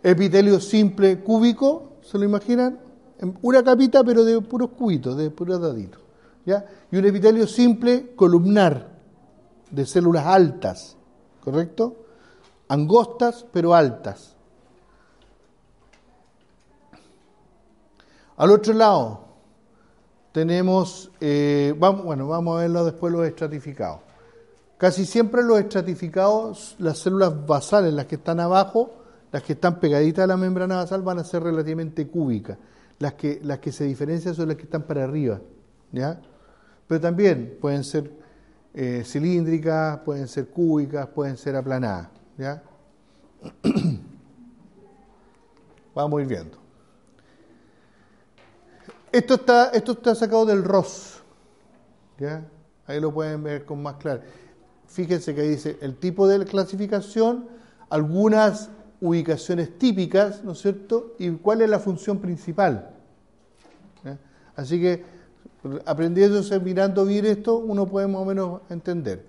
Epitelio 0.03 0.61
simple 0.61 1.21
cúbico, 1.21 1.95
¿se 2.03 2.19
lo 2.19 2.25
imaginan? 2.25 2.79
Una 3.41 3.63
capita, 3.63 4.05
pero 4.05 4.23
de 4.25 4.41
puros 4.43 4.71
cubitos, 4.71 5.17
de 5.17 5.31
puros 5.31 5.61
daditos, 5.61 6.01
¿ya? 6.45 6.67
Y 6.91 6.97
un 6.99 7.07
epitelio 7.07 7.47
simple 7.47 8.15
columnar, 8.15 8.91
de 9.71 9.87
células 9.87 10.27
altas, 10.27 10.97
¿correcto? 11.43 12.05
Angostas, 12.69 13.47
pero 13.51 13.75
altas. 13.75 14.37
Al 18.37 18.51
otro 18.51 18.75
lado 18.75 19.22
tenemos, 20.33 21.11
eh, 21.21 21.75
bueno, 21.77 22.27
vamos 22.27 22.57
a 22.57 22.63
verlo 22.63 22.85
después 22.85 23.13
los 23.13 23.27
estratificados. 23.27 24.01
Casi 24.79 25.05
siempre 25.05 25.43
los 25.43 25.61
estratificados, 25.61 26.75
las 26.79 26.99
células 26.99 27.47
basales, 27.47 27.93
las 27.93 28.07
que 28.07 28.17
están 28.17 28.41
abajo, 28.41 28.95
las 29.31 29.43
que 29.43 29.53
están 29.53 29.79
pegaditas 29.79 30.25
a 30.25 30.27
la 30.27 30.37
membrana 30.37 30.77
basal, 30.77 31.03
van 31.03 31.19
a 31.19 31.25
ser 31.25 31.43
relativamente 31.43 32.09
cúbicas. 32.09 32.59
Las 32.99 33.15
que, 33.15 33.41
las 33.43 33.59
que 33.59 33.73
se 33.73 33.85
diferencian 33.85 34.35
son 34.35 34.49
las 34.49 34.57
que 34.57 34.65
están 34.65 34.83
para 34.83 35.05
arriba. 35.05 35.41
¿ya? 35.93 36.21
Pero 36.89 37.01
también 37.01 37.59
pueden 37.61 37.85
ser 37.85 38.11
eh, 38.75 39.03
cilíndricas, 39.05 39.99
pueden 40.01 40.27
ser 40.29 40.49
cúbicas, 40.49 41.07
pueden 41.09 41.37
ser 41.37 41.57
aplanadas. 41.57 42.09
¿ya? 42.39 42.63
Vamos 45.95 46.19
a 46.19 46.23
ir 46.23 46.29
viendo. 46.29 46.62
Esto 49.13 49.35
está, 49.35 49.71
esto 49.71 49.93
está 49.93 50.15
sacado 50.15 50.47
del 50.47 50.65
ROS. 50.65 51.23
¿ya? 52.19 52.45
Ahí 52.87 53.01
lo 53.01 53.13
pueden 53.13 53.43
ver 53.43 53.65
con 53.65 53.83
más 53.83 53.97
claridad 53.97 54.25
fíjense 54.93 55.35
que 55.35 55.43
dice 55.43 55.79
el 55.81 55.97
tipo 55.97 56.29
de 56.29 56.45
clasificación, 56.45 57.47
algunas 57.89 58.71
ubicaciones 59.01 59.79
típicas, 59.79 60.45
¿no 60.45 60.53
es 60.53 60.61
cierto? 60.61 61.15
Y 61.19 61.31
cuál 61.31 61.63
es 61.63 61.71
la 61.71 61.79
función 61.79 62.19
principal. 62.19 62.91
Así 64.55 64.79
que 64.81 65.03
aprendiéndose, 65.87 66.61
mirando 66.61 67.07
bien 67.07 67.25
esto, 67.25 67.57
uno 67.57 67.87
puede 67.87 68.07
más 68.07 68.21
o 68.21 68.25
menos 68.27 68.61
entender. 68.69 69.25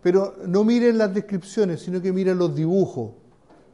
Pero 0.00 0.36
no 0.46 0.62
miren 0.62 0.96
las 0.96 1.12
descripciones, 1.12 1.80
sino 1.80 2.00
que 2.00 2.12
miren 2.12 2.38
los 2.38 2.54
dibujos. 2.54 3.12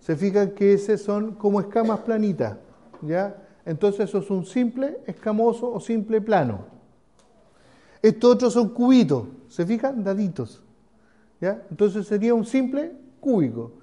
Se 0.01 0.17
fijan 0.17 0.53
que 0.53 0.73
ese 0.73 0.97
son 0.97 1.35
como 1.35 1.61
escamas 1.61 2.01
planitas, 2.01 2.57
¿ya? 3.03 3.37
Entonces 3.71 4.09
eso 4.09 4.19
es 4.19 4.29
un 4.31 4.45
simple 4.45 4.99
escamoso 5.07 5.71
o 5.73 5.79
simple 5.79 6.21
plano. 6.21 6.65
Estos 8.03 8.35
otros 8.35 8.53
son 8.53 8.71
cubitos, 8.71 9.29
¿se 9.47 9.65
fijan? 9.65 10.03
Daditos. 10.03 10.61
Entonces 11.41 12.05
sería 12.09 12.35
un 12.35 12.45
simple 12.45 12.97
cúbico. 13.21 13.75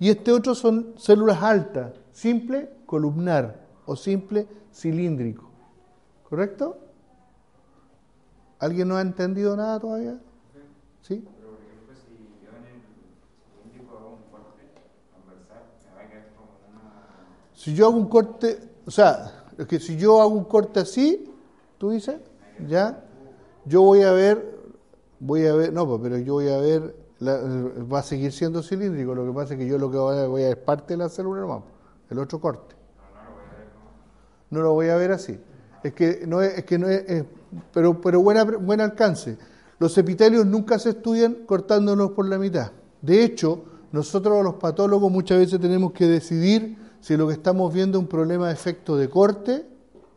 Y 0.00 0.10
este 0.10 0.32
otro 0.32 0.52
son 0.56 0.94
células 0.96 1.40
altas, 1.40 1.92
simple 2.10 2.70
columnar 2.86 3.64
o 3.86 3.94
simple 3.94 4.48
cilíndrico. 4.74 5.48
¿Correcto? 6.28 6.78
¿Alguien 8.58 8.88
no 8.88 8.96
ha 8.96 9.00
entendido 9.00 9.56
nada 9.56 9.78
todavía? 9.78 10.18
¿Sí? 11.02 11.24
Si 17.54 17.74
yo 17.74 17.86
hago 17.86 17.96
un 17.96 18.08
corte, 18.08 18.72
o 18.84 18.90
sea, 18.90 19.35
es 19.58 19.66
que 19.66 19.80
si 19.80 19.96
yo 19.96 20.20
hago 20.20 20.30
un 20.30 20.44
corte 20.44 20.80
así, 20.80 21.24
tú 21.78 21.90
dices, 21.90 22.16
ya, 22.68 23.04
yo 23.64 23.82
voy 23.82 24.02
a 24.02 24.12
ver, 24.12 24.58
voy 25.20 25.46
a 25.46 25.54
ver, 25.54 25.72
no, 25.72 25.86
pues, 25.86 26.00
pero 26.02 26.18
yo 26.18 26.34
voy 26.34 26.48
a 26.48 26.58
ver 26.58 27.06
va 27.20 28.00
a 28.00 28.02
seguir 28.02 28.30
siendo 28.32 28.62
cilíndrico, 28.62 29.14
lo 29.14 29.24
que 29.24 29.32
pasa 29.32 29.54
es 29.54 29.60
que 29.60 29.66
yo 29.66 29.78
lo 29.78 29.90
que 29.90 29.96
voy 29.96 30.42
a, 30.42 30.46
a 30.46 30.50
es 30.50 30.56
parte 30.56 30.94
de 30.94 30.98
la 30.98 31.08
célula 31.08 31.40
nomás, 31.40 31.62
el 32.10 32.18
otro 32.18 32.40
corte. 32.40 32.74
No 34.50 34.60
lo 34.60 34.74
voy 34.74 34.88
a 34.88 34.96
ver 34.96 35.12
así. 35.12 35.38
Es 35.82 35.92
que 35.92 36.24
no 36.26 36.42
es, 36.42 36.64
que 36.64 36.78
no 36.78 36.88
es, 36.88 37.24
pero, 37.72 38.00
pero 38.00 38.20
buena, 38.20 38.44
buen 38.44 38.80
alcance. 38.80 39.38
Los 39.78 39.96
epitelios 39.98 40.46
nunca 40.46 40.78
se 40.78 40.90
estudian 40.90 41.46
cortándolos 41.46 42.12
por 42.12 42.28
la 42.28 42.38
mitad. 42.38 42.72
De 43.02 43.24
hecho, 43.24 43.64
nosotros 43.92 44.42
los 44.44 44.54
patólogos 44.54 45.10
muchas 45.10 45.38
veces 45.38 45.60
tenemos 45.60 45.92
que 45.92 46.06
decidir 46.06 46.78
si 47.06 47.16
lo 47.16 47.28
que 47.28 47.34
estamos 47.34 47.72
viendo 47.72 47.98
es 47.98 48.02
un 48.02 48.08
problema 48.08 48.48
de 48.48 48.52
efecto 48.52 48.96
de 48.96 49.08
corte, 49.08 49.64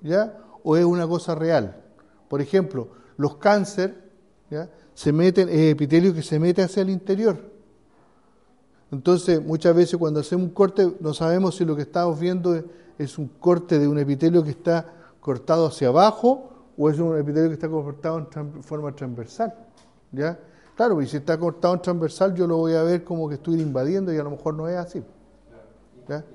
¿ya? 0.01 0.39
o 0.63 0.75
es 0.75 0.83
una 0.83 1.07
cosa 1.07 1.35
real. 1.35 1.83
Por 2.27 2.41
ejemplo, 2.41 2.87
los 3.15 3.35
cánceres, 3.35 3.95
¿ya? 4.49 4.71
se 4.95 5.13
meten, 5.13 5.49
es 5.49 5.73
epitelio 5.73 6.15
que 6.15 6.23
se 6.23 6.39
mete 6.39 6.63
hacia 6.63 6.81
el 6.81 6.89
interior. 6.89 7.37
Entonces, 8.91 9.39
muchas 9.39 9.75
veces 9.75 9.99
cuando 9.99 10.21
hacemos 10.21 10.47
un 10.47 10.53
corte, 10.55 10.91
no 10.99 11.13
sabemos 11.13 11.57
si 11.57 11.63
lo 11.63 11.75
que 11.75 11.83
estamos 11.83 12.19
viendo 12.19 12.59
es, 12.97 13.19
un 13.19 13.27
corte 13.39 13.77
de 13.77 13.87
un 13.87 13.99
epitelio 13.99 14.43
que 14.43 14.49
está 14.49 14.91
cortado 15.19 15.67
hacia 15.67 15.89
abajo 15.89 16.71
o 16.75 16.89
es 16.89 16.97
un 16.97 17.15
epitelio 17.19 17.49
que 17.49 17.53
está 17.53 17.69
cortado 17.69 18.27
en 18.35 18.63
forma 18.63 18.95
transversal. 18.95 19.53
¿Ya? 20.11 20.39
Claro, 20.75 20.99
y 21.03 21.07
si 21.07 21.17
está 21.17 21.37
cortado 21.37 21.75
en 21.75 21.83
transversal, 21.83 22.33
yo 22.33 22.47
lo 22.47 22.57
voy 22.57 22.73
a 22.73 22.81
ver 22.81 23.03
como 23.03 23.29
que 23.29 23.35
estoy 23.35 23.61
invadiendo 23.61 24.11
y 24.11 24.17
a 24.17 24.23
lo 24.23 24.31
mejor 24.31 24.55
no 24.55 24.67
es 24.67 24.75
así. 24.75 25.03
¿Ya? 26.07 26.25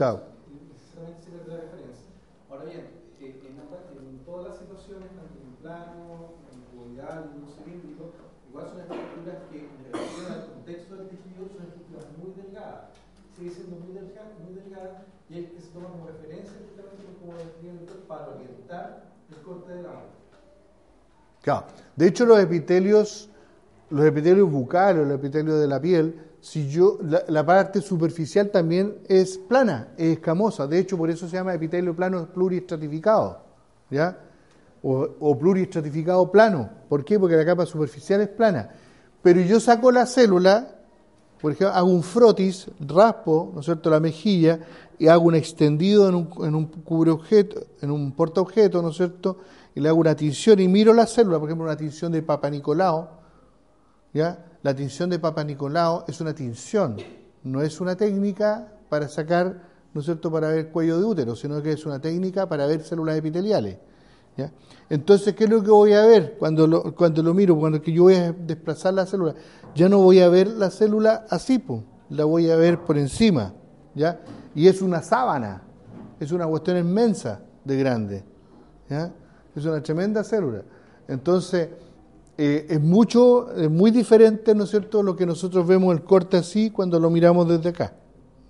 Claro. 0.00 0.24
Precisamente 0.48 1.20
se 1.20 1.44
la 1.44 1.60
referencia. 1.60 2.08
Ahora 2.48 2.64
bien, 2.64 2.88
eh, 3.20 3.36
en, 3.36 3.52
en, 3.60 4.24
todas 4.24 4.48
las 4.48 4.56
situaciones, 4.56 5.12
tanto 5.12 5.36
en 5.36 5.60
plano, 5.60 6.40
en 6.48 6.56
cuboidal, 6.72 7.36
en 7.36 7.44
un 7.44 7.52
cilíndrico, 7.52 8.16
igual 8.48 8.64
son 8.64 8.80
estructuras 8.80 9.44
que 9.52 9.58
en 9.60 9.76
relación 9.92 10.32
al 10.32 10.46
contexto 10.56 10.96
del 10.96 11.08
tejido 11.12 11.52
son 11.52 11.68
estructuras 11.68 12.06
muy 12.16 12.32
delgadas. 12.32 12.96
Sigue 13.36 13.50
siendo 13.52 13.76
muy 13.76 13.92
delgada, 13.92 14.32
muy 14.40 14.54
delgada 14.56 15.04
y 15.28 15.32
es 15.36 15.50
que 15.52 15.60
se 15.60 15.68
toma 15.68 15.92
como 15.92 16.08
referencia 16.08 16.56
justamente 16.64 17.04
como 17.20 17.36
el 17.36 17.84
para 18.08 18.28
orientar 18.40 19.04
el 19.28 19.36
corte 19.44 19.68
de 19.68 19.82
la 19.82 19.88
mano. 20.00 20.16
Claro. 21.42 21.66
De 21.96 22.06
hecho, 22.08 22.24
los 22.24 22.40
epitelios, 22.40 23.28
los 23.90 24.06
epitelios 24.06 24.50
bucales, 24.50 25.06
los 25.06 25.18
epitelios 25.18 25.60
de 25.60 25.68
la 25.68 25.80
piel, 25.80 26.14
si 26.40 26.68
yo, 26.68 26.98
la, 27.02 27.44
parte 27.44 27.82
superficial 27.82 28.50
también 28.50 28.98
es 29.08 29.36
plana, 29.36 29.88
es 29.98 30.14
escamosa. 30.14 30.66
De 30.66 30.78
hecho, 30.78 30.96
por 30.96 31.10
eso 31.10 31.28
se 31.28 31.36
llama 31.36 31.52
epitelio 31.52 31.94
plano 31.94 32.26
pluriestratificado, 32.32 33.42
¿ya? 33.90 34.18
O, 34.82 35.06
o 35.20 35.38
pluriestratificado 35.38 36.30
plano. 36.32 36.70
¿Por 36.88 37.04
qué? 37.04 37.18
Porque 37.18 37.36
la 37.36 37.44
capa 37.44 37.66
superficial 37.66 38.22
es 38.22 38.28
plana. 38.28 38.70
Pero 39.22 39.42
yo 39.42 39.60
saco 39.60 39.92
la 39.92 40.06
célula, 40.06 40.78
por 41.42 41.52
ejemplo, 41.52 41.76
hago 41.76 41.90
un 41.90 42.02
frotis, 42.02 42.70
raspo, 42.80 43.50
¿no 43.52 43.60
es 43.60 43.66
cierto?, 43.66 43.90
la 43.90 44.00
mejilla 44.00 44.60
y 44.98 45.08
hago 45.08 45.24
un 45.24 45.34
extendido 45.34 46.08
en 46.08 46.14
un, 46.14 46.30
en 46.42 46.54
un 46.54 46.70
objeto, 47.08 47.60
en 47.82 47.90
un 47.90 48.12
porta 48.12 48.40
objeto, 48.40 48.80
¿no 48.80 48.88
es 48.90 48.96
cierto?, 48.96 49.38
y 49.74 49.80
le 49.80 49.88
hago 49.90 49.98
una 49.98 50.16
tinción 50.16 50.58
y 50.58 50.68
miro 50.68 50.94
la 50.94 51.06
célula, 51.06 51.38
por 51.38 51.48
ejemplo, 51.48 51.66
una 51.66 51.76
tinción 51.76 52.12
de 52.12 52.22
Papa 52.22 52.48
Nicolau, 52.48 53.19
¿ya? 54.12 54.44
la 54.62 54.74
tinción 54.74 55.10
de 55.10 55.18
Papa 55.18 55.44
Nicolau 55.44 56.04
es 56.06 56.20
una 56.20 56.34
tinción, 56.34 56.96
no 57.42 57.62
es 57.62 57.80
una 57.80 57.96
técnica 57.96 58.72
para 58.88 59.08
sacar, 59.08 59.62
¿no 59.94 60.00
es 60.00 60.04
cierto?, 60.04 60.30
para 60.30 60.48
ver 60.48 60.70
cuello 60.70 60.98
de 60.98 61.04
útero, 61.04 61.34
sino 61.34 61.62
que 61.62 61.72
es 61.72 61.86
una 61.86 62.00
técnica 62.00 62.48
para 62.48 62.66
ver 62.66 62.82
células 62.82 63.16
epiteliales. 63.16 63.78
Entonces, 64.88 65.34
¿qué 65.34 65.44
es 65.44 65.50
lo 65.50 65.62
que 65.62 65.70
voy 65.70 65.92
a 65.92 66.04
ver 66.06 66.36
cuando 66.38 66.66
lo, 66.66 66.94
cuando 66.94 67.22
lo 67.22 67.34
miro? 67.34 67.56
Cuando 67.58 67.80
que 67.80 67.92
yo 67.92 68.04
voy 68.04 68.14
a 68.14 68.32
desplazar 68.32 68.94
la 68.94 69.06
célula, 69.06 69.34
ya 69.74 69.88
no 69.88 69.98
voy 69.98 70.20
a 70.20 70.28
ver 70.28 70.48
la 70.48 70.70
célula 70.70 71.26
así, 71.30 71.62
la 72.08 72.24
voy 72.24 72.50
a 72.50 72.56
ver 72.56 72.80
por 72.80 72.98
encima, 72.98 73.54
¿ya? 73.94 74.20
Y 74.54 74.66
es 74.66 74.82
una 74.82 75.02
sábana, 75.02 75.62
es 76.18 76.32
una 76.32 76.46
cuestión 76.46 76.78
inmensa 76.78 77.40
de 77.64 77.76
grande, 77.76 78.24
¿ya? 78.88 79.12
Es 79.54 79.64
una 79.64 79.82
tremenda 79.82 80.24
célula. 80.24 80.62
Entonces, 81.06 81.68
eh, 82.42 82.68
es 82.70 82.80
mucho, 82.80 83.54
es 83.54 83.70
muy 83.70 83.90
diferente, 83.90 84.54
¿no 84.54 84.64
es 84.64 84.70
cierto?, 84.70 85.02
lo 85.02 85.14
que 85.14 85.26
nosotros 85.26 85.66
vemos 85.66 85.94
el 85.94 86.02
corte 86.02 86.38
así 86.38 86.70
cuando 86.70 86.98
lo 86.98 87.10
miramos 87.10 87.46
desde 87.46 87.68
acá. 87.68 87.92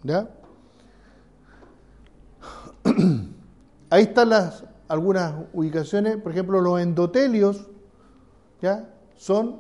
Ahí 3.90 4.04
están 4.04 4.28
las, 4.28 4.62
algunas 4.86 5.34
ubicaciones, 5.52 6.18
por 6.18 6.30
ejemplo, 6.30 6.60
los 6.60 6.80
endotelios, 6.80 7.66
¿ya? 8.62 8.88
Son 9.16 9.56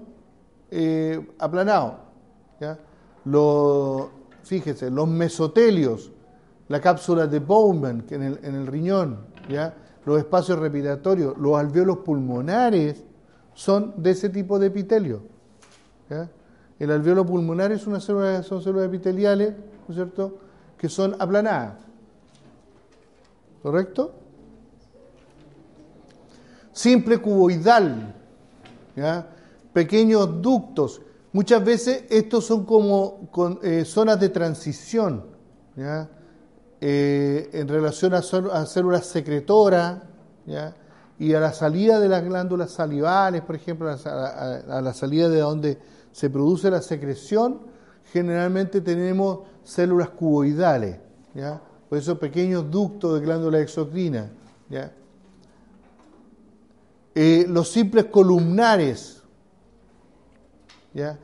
eh, 0.70 1.28
aplanados, 1.40 1.94
¿ya? 2.60 2.78
Los, 3.24 4.10
fíjese, 4.44 4.92
los 4.92 5.08
mesotelios, 5.08 6.12
la 6.68 6.80
cápsula 6.80 7.26
de 7.26 7.40
Bowman 7.40 8.04
en, 8.10 8.22
el, 8.22 8.38
en 8.44 8.54
el 8.54 8.68
riñón, 8.68 9.26
¿ya? 9.48 9.74
los 10.04 10.18
espacios 10.18 10.60
respiratorios, 10.60 11.36
los 11.36 11.58
alveolos 11.58 11.98
pulmonares 11.98 13.04
son 13.54 13.94
de 13.96 14.10
ese 14.10 14.28
tipo 14.28 14.58
de 14.58 14.68
epitelio. 14.68 15.22
El 16.78 16.90
alveolo 16.90 17.24
pulmonar 17.24 17.72
es 17.72 17.86
una 17.86 18.00
célula, 18.00 18.42
son 18.42 18.62
células 18.62 18.86
epiteliales, 18.86 19.54
¿no 19.86 19.92
es 19.92 19.94
cierto?, 19.94 20.38
que 20.78 20.88
son 20.88 21.14
aplanadas. 21.18 21.74
¿Correcto? 23.62 24.14
Simple 26.72 27.18
cuboidal, 27.18 28.14
pequeños 29.72 30.40
ductos. 30.40 31.02
Muchas 31.32 31.64
veces 31.64 32.04
estos 32.08 32.46
son 32.46 32.64
como 32.64 33.28
eh, 33.62 33.84
zonas 33.84 34.18
de 34.18 34.30
transición. 34.30 35.26
¿ya? 35.76 36.08
Eh, 36.80 37.50
en 37.52 37.68
relación 37.68 38.14
a, 38.14 38.22
células 38.22 39.04
secretoras 39.04 39.98
y 41.20 41.34
a 41.34 41.40
la 41.40 41.52
salida 41.52 42.00
de 42.00 42.08
las 42.08 42.24
glándulas 42.24 42.70
salivales, 42.70 43.42
por 43.42 43.54
ejemplo, 43.54 43.90
a, 43.90 44.80
la 44.80 44.94
salida 44.94 45.28
de 45.28 45.40
donde 45.40 45.78
se 46.12 46.30
produce 46.30 46.70
la 46.70 46.80
secreción, 46.80 47.60
generalmente 48.10 48.80
tenemos 48.80 49.40
células 49.62 50.08
cuboidales, 50.08 50.96
¿ya? 51.34 51.60
por 51.90 51.98
eso 51.98 52.18
pequeños 52.18 52.70
ductos 52.70 53.20
de 53.20 53.26
glándula 53.26 53.60
exocrina. 53.60 54.30
¿ya? 54.70 54.92
Eh, 57.14 57.44
los 57.46 57.68
simples 57.68 58.06
columnares, 58.06 59.22
¿ya? 60.94 61.18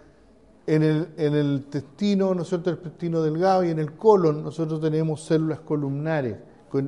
En 0.66 0.82
el, 0.82 1.08
en 1.16 1.34
el 1.34 1.46
intestino, 1.52 2.34
¿no 2.34 2.42
es 2.42 2.48
cierto?, 2.48 2.68
el 2.68 2.76
intestino 2.76 3.22
delgado 3.22 3.64
y 3.64 3.70
en 3.70 3.78
el 3.78 3.92
colon 3.96 4.44
nosotros 4.44 4.78
tenemos 4.78 5.24
células 5.24 5.60
columnares 5.60 6.36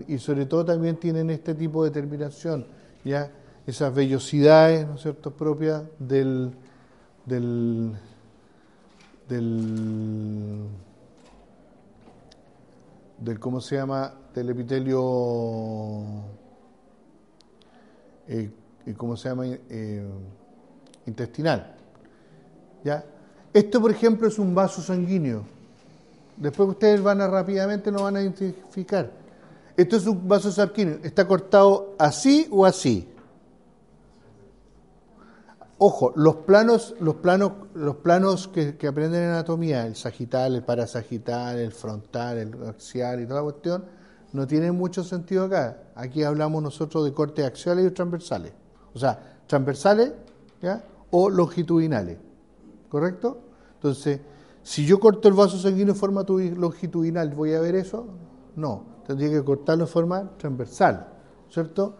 y 0.07 0.19
sobre 0.19 0.45
todo 0.45 0.67
también 0.67 0.97
tienen 0.97 1.31
este 1.31 1.55
tipo 1.55 1.85
de 1.85 1.91
terminación, 1.91 2.67
¿ya? 3.05 3.31
Esas 3.67 3.95
vellosidades, 3.95 4.87
¿no 4.87 4.95
es 4.95 5.03
cierto?, 5.03 5.31
propias 5.31 5.83
del, 5.99 6.53
del, 7.27 7.93
del, 9.29 10.69
¿cómo 13.39 13.61
se 13.61 13.77
llama?, 13.77 14.15
del 14.35 14.51
epitelio, 14.51 16.03
eh, 18.27 18.51
¿cómo 18.97 19.17
se 19.17 19.29
llama?, 19.29 19.47
eh, 19.47 20.07
intestinal, 21.07 21.77
¿ya?, 22.85 23.05
esto, 23.53 23.81
por 23.81 23.91
ejemplo, 23.91 24.29
es 24.29 24.39
un 24.39 24.55
vaso 24.55 24.83
sanguíneo. 24.83 25.43
Después 26.37 26.69
ustedes 26.69 27.03
van 27.03 27.21
a 27.21 27.27
rápidamente 27.27 27.91
lo 27.91 28.03
van 28.03 28.17
a 28.17 28.21
identificar. 28.21 29.11
Esto 29.79 29.97
es 29.97 30.09
un 30.09 30.27
vaso 30.27 30.51
sanguíneo. 30.51 30.99
¿Está 31.05 31.29
cortado 31.29 31.95
así 32.01 32.49
o 32.51 32.67
así? 32.67 33.09
Ojo, 35.79 36.13
los 36.17 36.35
planos, 36.39 36.97
los 36.99 37.15
planos, 37.15 37.53
los 37.75 37.95
planos 37.99 38.49
que, 38.49 38.75
aprenden 38.89 39.23
en 39.23 39.31
anatomía, 39.31 39.87
el 39.87 39.95
sagital, 39.95 40.57
el 40.57 40.65
parasagital, 40.65 41.61
el 41.61 41.71
frontal, 41.71 42.39
el 42.39 42.69
axial 42.69 43.21
y 43.21 43.27
toda 43.27 43.37
la 43.37 43.45
cuestión, 43.45 43.85
no 44.33 44.49
tienen 44.49 44.75
mucho 44.75 45.05
sentido 45.05 45.45
acá. 45.45 45.85
Aquí 45.95 46.25
hablamos 46.25 46.61
nosotros 46.61 47.05
de 47.05 47.13
cortes 47.13 47.47
axiales 47.47 47.87
y 47.87 47.91
transversales. 47.93 48.53
O 48.93 48.99
sea, 48.99 49.39
transversales 49.47 50.13
o 51.13 51.31
longitudinales. 51.31 52.19
¿correcto? 52.89 53.39
Entonces, 53.75 54.21
si 54.65 54.85
yo 54.85 54.99
corto 54.99 55.29
el 55.29 55.35
vaso 55.35 55.57
sanguíneo 55.57 55.95
en 55.95 56.01
forma 56.01 56.25
longitudinal, 56.27 57.31
¿voy 57.31 57.55
a 57.55 57.61
ver 57.61 57.77
eso? 57.77 58.09
No, 58.57 58.98
tendría 59.09 59.31
que 59.31 59.43
cortarlo 59.43 59.85
en 59.85 59.89
forma 59.89 60.37
transversal, 60.37 61.09
¿cierto? 61.51 61.97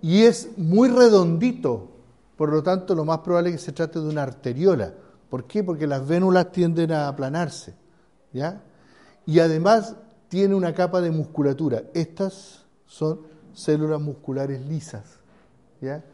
Y 0.00 0.22
es 0.22 0.56
muy 0.56 0.88
redondito, 0.88 1.88
por 2.36 2.48
lo 2.48 2.62
tanto, 2.62 2.94
lo 2.94 3.04
más 3.04 3.18
probable 3.18 3.50
es 3.50 3.56
que 3.56 3.62
se 3.62 3.72
trate 3.72 3.98
de 3.98 4.08
una 4.08 4.22
arteriola. 4.22 4.94
¿Por 5.28 5.48
qué? 5.48 5.64
Porque 5.64 5.88
las 5.88 6.06
vénulas 6.06 6.52
tienden 6.52 6.92
a 6.92 7.08
aplanarse, 7.08 7.74
¿ya? 8.32 8.62
Y 9.26 9.40
además 9.40 9.96
tiene 10.28 10.54
una 10.54 10.72
capa 10.72 11.00
de 11.00 11.10
musculatura. 11.10 11.82
Estas 11.92 12.64
son 12.86 13.22
células 13.52 14.00
musculares 14.00 14.64
lisas, 14.64 15.18
¿ya? 15.80 16.04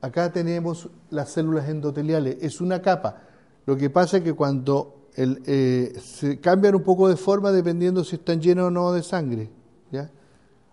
Acá 0.00 0.30
tenemos 0.30 0.90
las 1.10 1.30
células 1.30 1.68
endoteliales, 1.68 2.36
es 2.40 2.60
una 2.60 2.80
capa. 2.80 3.22
Lo 3.66 3.76
que 3.76 3.90
pasa 3.90 4.18
es 4.18 4.22
que 4.22 4.34
cuando 4.34 4.97
eh, 5.20 5.94
se 6.00 6.38
cambian 6.38 6.76
un 6.76 6.82
poco 6.82 7.08
de 7.08 7.16
forma 7.16 7.50
dependiendo 7.50 8.04
si 8.04 8.16
están 8.16 8.40
llenos 8.40 8.68
o 8.68 8.70
no 8.70 8.92
de 8.92 9.02
sangre. 9.02 9.50
¿ya? 9.90 10.10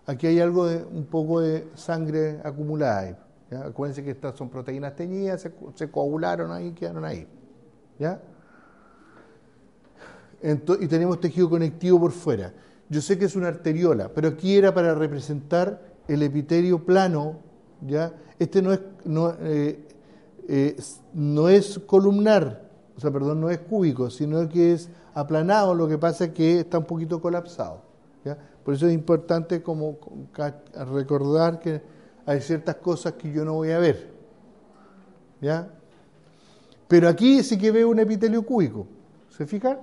Aquí 0.06 0.28
hay 0.28 0.38
algo 0.38 0.66
de 0.66 0.84
un 0.84 1.06
poco 1.06 1.40
de 1.40 1.68
sangre 1.74 2.40
acumulada. 2.44 3.18
Acuérdense 3.64 4.04
que 4.04 4.12
estas 4.12 4.36
son 4.36 4.48
proteínas 4.48 4.94
teñidas, 4.94 5.48
se, 5.74 5.90
coagularon 5.90 6.52
ahí, 6.52 6.72
quedaron 6.72 7.04
ahí. 7.04 7.26
¿ya? 7.98 8.20
y 10.42 10.86
tenemos 10.86 11.18
tejido 11.18 11.50
conectivo 11.50 11.98
por 11.98 12.12
fuera. 12.12 12.52
Yo 12.88 13.00
sé 13.00 13.18
que 13.18 13.24
es 13.24 13.34
una 13.34 13.48
arteriola, 13.48 14.12
pero 14.14 14.28
aquí 14.28 14.56
era 14.56 14.72
para 14.72 14.94
representar 14.94 15.82
el 16.06 16.22
epitelio 16.22 16.84
plano, 16.84 17.40
¿ya? 17.84 18.12
Este 18.38 18.62
no 18.62 18.72
es, 18.72 18.80
no, 19.04 19.34
eh, 19.40 19.88
eh, 20.46 20.76
no 21.14 21.48
es 21.48 21.80
columnar, 21.80 22.65
o 22.96 23.00
sea, 23.00 23.10
perdón, 23.10 23.40
no 23.40 23.50
es 23.50 23.58
cúbico, 23.58 24.08
sino 24.10 24.48
que 24.48 24.72
es 24.72 24.88
aplanado, 25.14 25.74
lo 25.74 25.86
que 25.86 25.98
pasa 25.98 26.26
es 26.26 26.30
que 26.30 26.60
está 26.60 26.78
un 26.78 26.84
poquito 26.84 27.20
colapsado. 27.20 27.82
Por 28.64 28.74
eso 28.74 28.88
es 28.88 28.94
importante 28.94 29.62
como 29.62 29.96
recordar 30.92 31.60
que 31.60 31.80
hay 32.24 32.40
ciertas 32.40 32.76
cosas 32.76 33.12
que 33.12 33.30
yo 33.30 33.44
no 33.44 33.54
voy 33.54 33.70
a 33.70 33.78
ver. 33.78 34.16
¿ya? 35.40 35.70
Pero 36.88 37.08
aquí 37.08 37.42
sí 37.42 37.58
que 37.58 37.70
veo 37.70 37.88
un 37.88 38.00
epitelio 38.00 38.44
cúbico. 38.44 38.86
¿Se 39.30 39.46
fijan? 39.46 39.78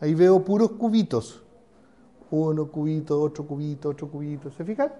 Ahí 0.00 0.14
veo 0.14 0.44
puros 0.44 0.72
cubitos. 0.72 1.42
Uno 2.30 2.66
cubito, 2.66 3.20
otro 3.20 3.46
cubito, 3.46 3.90
otro 3.90 4.08
cubito. 4.08 4.50
¿Se 4.50 4.64
fijan? 4.64 4.92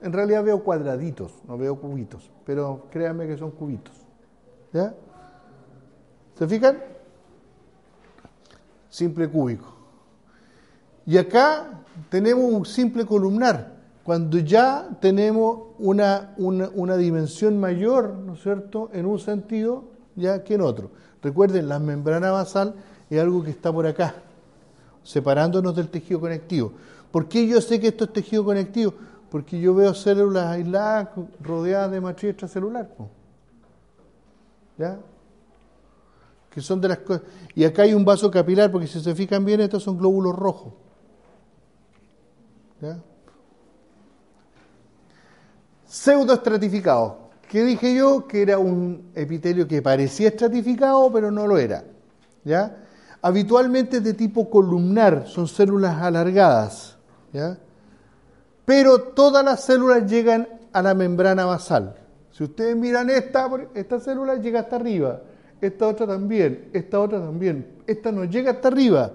En 0.00 0.12
realidad 0.12 0.44
veo 0.44 0.62
cuadraditos, 0.62 1.32
no 1.46 1.58
veo 1.58 1.76
cubitos, 1.80 2.30
pero 2.46 2.86
créanme 2.90 3.26
que 3.26 3.36
son 3.36 3.50
cubitos. 3.50 3.94
¿Ya? 4.72 4.94
¿Se 6.38 6.46
fijan? 6.46 6.78
Simple 8.88 9.28
cúbico. 9.28 9.74
Y 11.04 11.18
acá 11.18 11.82
tenemos 12.10 12.44
un 12.44 12.64
simple 12.64 13.04
columnar, 13.04 13.76
cuando 14.04 14.38
ya 14.38 14.88
tenemos 15.00 15.70
una, 15.78 16.34
una, 16.36 16.96
dimensión 16.96 17.58
mayor, 17.58 18.14
¿no 18.14 18.34
es 18.34 18.42
cierto?, 18.42 18.88
en 18.92 19.06
un 19.06 19.18
sentido 19.18 19.84
ya 20.14 20.44
que 20.44 20.54
en 20.54 20.60
otro. 20.60 20.90
Recuerden, 21.22 21.68
la 21.68 21.80
membrana 21.80 22.30
basal 22.30 22.74
es 23.10 23.20
algo 23.20 23.42
que 23.42 23.50
está 23.50 23.72
por 23.72 23.86
acá, 23.86 24.14
separándonos 25.02 25.74
del 25.74 25.88
tejido 25.88 26.20
conectivo. 26.20 26.72
¿Por 27.10 27.28
qué 27.28 27.48
yo 27.48 27.60
sé 27.60 27.80
que 27.80 27.88
esto 27.88 28.04
es 28.04 28.12
tejido 28.12 28.44
conectivo? 28.44 28.94
Porque 29.28 29.58
yo 29.58 29.74
veo 29.74 29.92
células 29.92 30.46
aisladas 30.46 31.08
rodeadas 31.42 31.90
de 31.90 32.00
matriz 32.00 32.30
extracelular. 32.30 32.88
¿Ya? 34.78 34.98
Que 36.50 36.60
son 36.60 36.80
de 36.80 36.88
las. 36.88 36.98
Y 37.54 37.64
acá 37.64 37.82
hay 37.82 37.94
un 37.94 38.04
vaso 38.04 38.30
capilar, 38.30 38.70
porque 38.70 38.86
si 38.86 39.00
se 39.00 39.14
fijan 39.14 39.44
bien, 39.44 39.60
estos 39.60 39.82
son 39.82 39.98
glóbulos 39.98 40.34
rojos. 40.34 40.74
¿Ya? 42.80 42.98
Pseudoestratificado. 45.86 47.28
¿Qué 47.48 47.64
dije 47.64 47.94
yo? 47.94 48.26
Que 48.26 48.42
era 48.42 48.58
un 48.58 49.10
epitelio 49.14 49.66
que 49.66 49.80
parecía 49.82 50.28
estratificado, 50.28 51.10
pero 51.12 51.30
no 51.30 51.46
lo 51.46 51.58
era. 51.58 51.84
¿Ya? 52.44 52.84
Habitualmente 53.22 54.00
de 54.00 54.14
tipo 54.14 54.48
columnar, 54.48 55.26
son 55.26 55.48
células 55.48 56.00
alargadas. 56.02 56.96
¿Ya? 57.32 57.58
pero 58.68 59.00
todas 59.00 59.42
las 59.42 59.64
células 59.64 60.10
llegan 60.10 60.46
a 60.74 60.82
la 60.82 60.92
membrana 60.92 61.46
basal. 61.46 61.94
Si 62.30 62.44
ustedes 62.44 62.76
miran 62.76 63.08
esta, 63.08 63.48
esta 63.72 63.98
célula 63.98 64.34
llega 64.34 64.60
hasta 64.60 64.76
arriba, 64.76 65.22
esta 65.60 65.86
otra 65.86 66.06
también, 66.06 66.70
esta 66.72 67.00
otra 67.00 67.20
también, 67.20 67.66
esta 67.86 68.12
no 68.12 68.24
llega 68.24 68.52
hasta 68.52 68.68
arriba, 68.68 69.12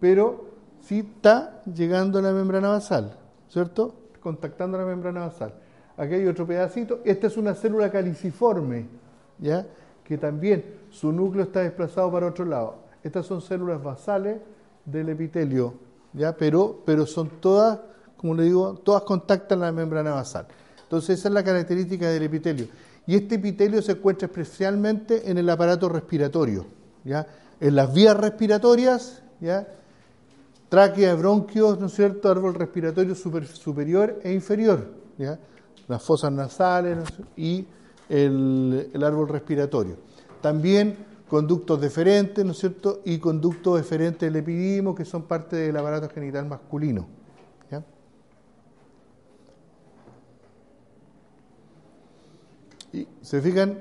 pero 0.00 0.46
sí 0.80 1.00
está 1.00 1.62
llegando 1.64 2.18
a 2.18 2.22
la 2.22 2.32
membrana 2.32 2.68
basal, 2.68 3.16
¿cierto? 3.48 3.94
Contactando 4.20 4.78
la 4.78 4.84
membrana 4.84 5.20
basal. 5.20 5.54
Aquí 5.96 6.14
hay 6.14 6.26
otro 6.26 6.46
pedacito, 6.46 7.00
esta 7.04 7.26
es 7.26 7.36
una 7.36 7.54
célula 7.54 7.90
caliciforme, 7.90 8.86
¿ya? 9.38 9.66
Que 10.04 10.18
también 10.18 10.64
su 10.90 11.12
núcleo 11.12 11.44
está 11.44 11.60
desplazado 11.60 12.10
para 12.10 12.26
otro 12.26 12.44
lado. 12.44 12.76
Estas 13.02 13.26
son 13.26 13.40
células 13.40 13.82
basales 13.82 14.38
del 14.84 15.08
epitelio, 15.08 15.74
¿ya? 16.12 16.36
Pero, 16.36 16.82
pero 16.84 17.06
son 17.06 17.28
todas 17.40 17.78
como 18.22 18.36
le 18.36 18.44
digo, 18.44 18.74
todas 18.84 19.02
contactan 19.02 19.58
la 19.58 19.72
membrana 19.72 20.12
basal. 20.12 20.46
Entonces 20.80 21.18
esa 21.18 21.26
es 21.26 21.34
la 21.34 21.42
característica 21.42 22.08
del 22.08 22.22
epitelio. 22.22 22.68
Y 23.06 23.16
este 23.16 23.34
epitelio 23.36 23.82
se 23.82 23.92
encuentra 23.92 24.26
especialmente 24.26 25.30
en 25.30 25.38
el 25.38 25.48
aparato 25.50 25.88
respiratorio, 25.88 26.66
¿ya? 27.04 27.26
En 27.60 27.74
las 27.74 27.92
vías 27.92 28.16
respiratorias, 28.16 29.22
¿ya? 29.40 29.66
Tráquea, 30.68 31.14
bronquios, 31.14 31.78
¿no 31.80 31.86
es 31.86 31.94
cierto? 31.94 32.30
Árbol 32.30 32.54
respiratorio 32.54 33.14
superior 33.14 34.20
e 34.22 34.32
inferior, 34.32 34.88
¿ya? 35.18 35.38
Las 35.88 36.02
fosas 36.02 36.32
nasales 36.32 36.98
y 37.36 37.66
el, 38.08 38.90
el 38.92 39.04
árbol 39.04 39.28
respiratorio. 39.28 39.96
También 40.40 40.96
conductos 41.32 41.80
deferentes, 41.80 42.44
¿no 42.44 42.52
es 42.52 42.58
cierto? 42.58 43.00
Y 43.06 43.18
conductos 43.18 43.78
deferentes 43.78 44.20
del 44.20 44.36
epidimo, 44.36 44.94
que 44.94 45.06
son 45.06 45.22
parte 45.22 45.56
del 45.56 45.74
aparato 45.74 46.10
genital 46.10 46.44
masculino. 46.44 47.06
¿ya? 47.70 47.82
Y 52.92 53.08
se 53.20 53.40
fijan, 53.40 53.80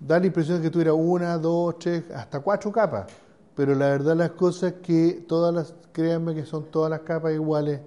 da 0.00 0.18
la 0.18 0.26
impresión 0.26 0.58
de 0.58 0.64
que 0.64 0.70
tuviera 0.70 0.94
una, 0.94 1.38
dos, 1.38 1.78
tres, 1.78 2.10
hasta 2.10 2.40
cuatro 2.40 2.72
capas. 2.72 3.06
Pero 3.54 3.74
la 3.74 3.86
verdad 3.86 4.16
las 4.16 4.30
cosas 4.30 4.72
es 4.72 4.78
que 4.80 5.24
todas 5.28 5.54
las, 5.54 5.74
créanme 5.92 6.34
que 6.34 6.44
son 6.44 6.64
todas 6.70 6.90
las 6.90 7.00
capas 7.00 7.32
iguales, 7.32 7.80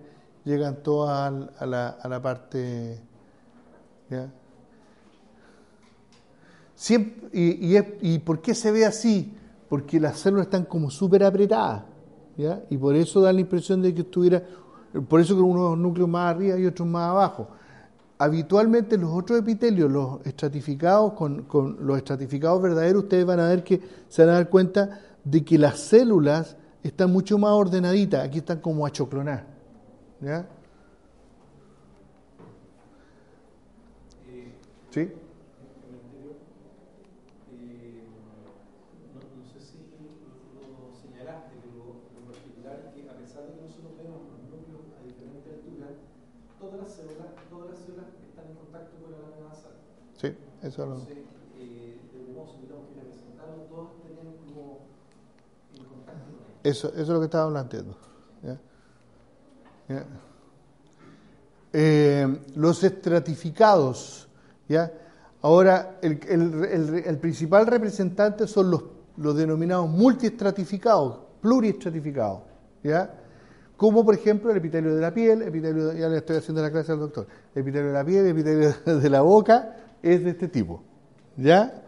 llegan 0.44 0.82
todas 0.84 1.50
a 1.58 1.66
la, 1.66 1.90
a 1.90 2.08
la 2.08 2.22
parte, 2.22 3.00
¿ya? 4.10 4.32
Siempre, 6.76 7.30
y, 7.34 7.78
y, 8.02 8.20
por 8.20 8.42
qué 8.42 8.54
se 8.54 8.70
ve 8.72 8.86
así? 8.86 9.34
Porque 9.70 10.00
las 10.00 10.20
células 10.20 10.48
están 10.48 10.66
como 10.66 10.92
súper 10.92 11.24
apretadas, 11.24 11.84
¿ya? 12.38 12.64
Y 12.70 12.78
por 12.78 12.96
eso 12.96 13.22
da 13.22 13.34
la 13.34 13.42
impresión 13.42 13.82
de 13.82 13.94
que 13.94 14.02
estuviera, 14.02 14.44
por 15.08 15.20
eso 15.20 15.36
que 15.36 15.42
unos 15.42 15.78
núcleos 15.78 16.10
más 16.10 16.36
arriba 16.36 16.60
y 16.60 16.66
otros 16.66 16.88
más 16.88 17.10
abajo. 17.10 17.48
Habitualmente 18.18 18.98
los 18.98 19.12
otros 19.12 19.40
epitelios, 19.40 19.92
los 19.92 20.26
estratificados, 20.26 21.14
con, 21.14 21.44
con 21.44 21.86
los 21.86 21.98
estratificados 21.98 22.62
verdaderos, 22.62 23.04
ustedes 23.04 23.26
van 23.26 23.40
a 23.42 23.50
ver 23.50 23.64
que 23.64 23.82
se 24.08 24.24
van 24.24 24.32
a 24.32 24.38
dar 24.38 24.50
cuenta 24.50 25.02
de 25.24 25.44
que 25.44 25.58
las 25.58 25.80
células 25.80 26.56
están 26.82 27.12
mucho 27.12 27.38
más 27.38 27.52
ordenaditas, 27.52 28.24
aquí 28.24 28.38
están 28.38 28.60
como 28.60 28.86
achoclonadas. 28.86 29.44
¿Ya? 30.22 30.48
¿Sí? 34.92 35.12
Eso 50.66 50.84
lo... 50.84 50.94
Entonces, 50.94 51.18
eh, 51.60 52.00
de 52.12 52.34
modo 52.34 52.54
que 52.58 53.00
representaron, 53.00 53.68
todos 53.70 53.90
tenían 54.02 54.34
como 54.48 54.80
en 55.78 55.86
contacto 55.86 56.26
con 56.26 56.72
Eso, 56.72 56.88
eso 56.90 57.02
es 57.02 57.08
lo 57.08 57.20
que 57.20 57.26
estaba 57.26 57.52
planteando. 57.52 57.96
¿ya? 58.42 58.60
¿Ya? 59.88 60.06
Eh, 61.72 62.40
los 62.56 62.84
estratificados, 62.84 64.28
¿ya? 64.68 64.92
Ahora, 65.44 66.00
el, 66.02 66.20
el, 66.28 66.64
el, 66.64 66.96
el, 67.06 67.18
principal 67.20 67.68
representante 67.68 68.48
son 68.48 68.72
los, 68.72 68.84
los 69.18 69.36
denominados 69.36 69.88
multiestratificados, 69.88 71.20
pluriestratificados, 71.42 72.42
¿ya? 72.82 73.14
Como 73.78 74.04
por 74.04 74.16
ejemplo 74.16 74.50
el 74.50 74.58
epitelio 74.58 74.96
de 74.96 75.02
la 75.02 75.14
piel, 75.14 75.44
epitelio, 75.44 75.94
ya 75.94 76.08
le 76.08 76.18
estoy 76.18 76.38
haciendo 76.38 76.62
la 76.62 76.72
clase 76.72 76.94
al 76.94 77.00
doctor, 77.00 77.28
el 77.54 77.62
epitelio 77.62 77.90
de 77.90 77.94
la 77.94 78.06
piel, 78.06 78.26
el 78.26 78.32
epitelio 78.32 78.74
de 79.02 79.10
la 79.10 79.22
boca, 79.22 79.76
es 80.06 80.24
de 80.24 80.30
este 80.30 80.48
tipo. 80.48 80.82
¿Ya? 81.36 81.82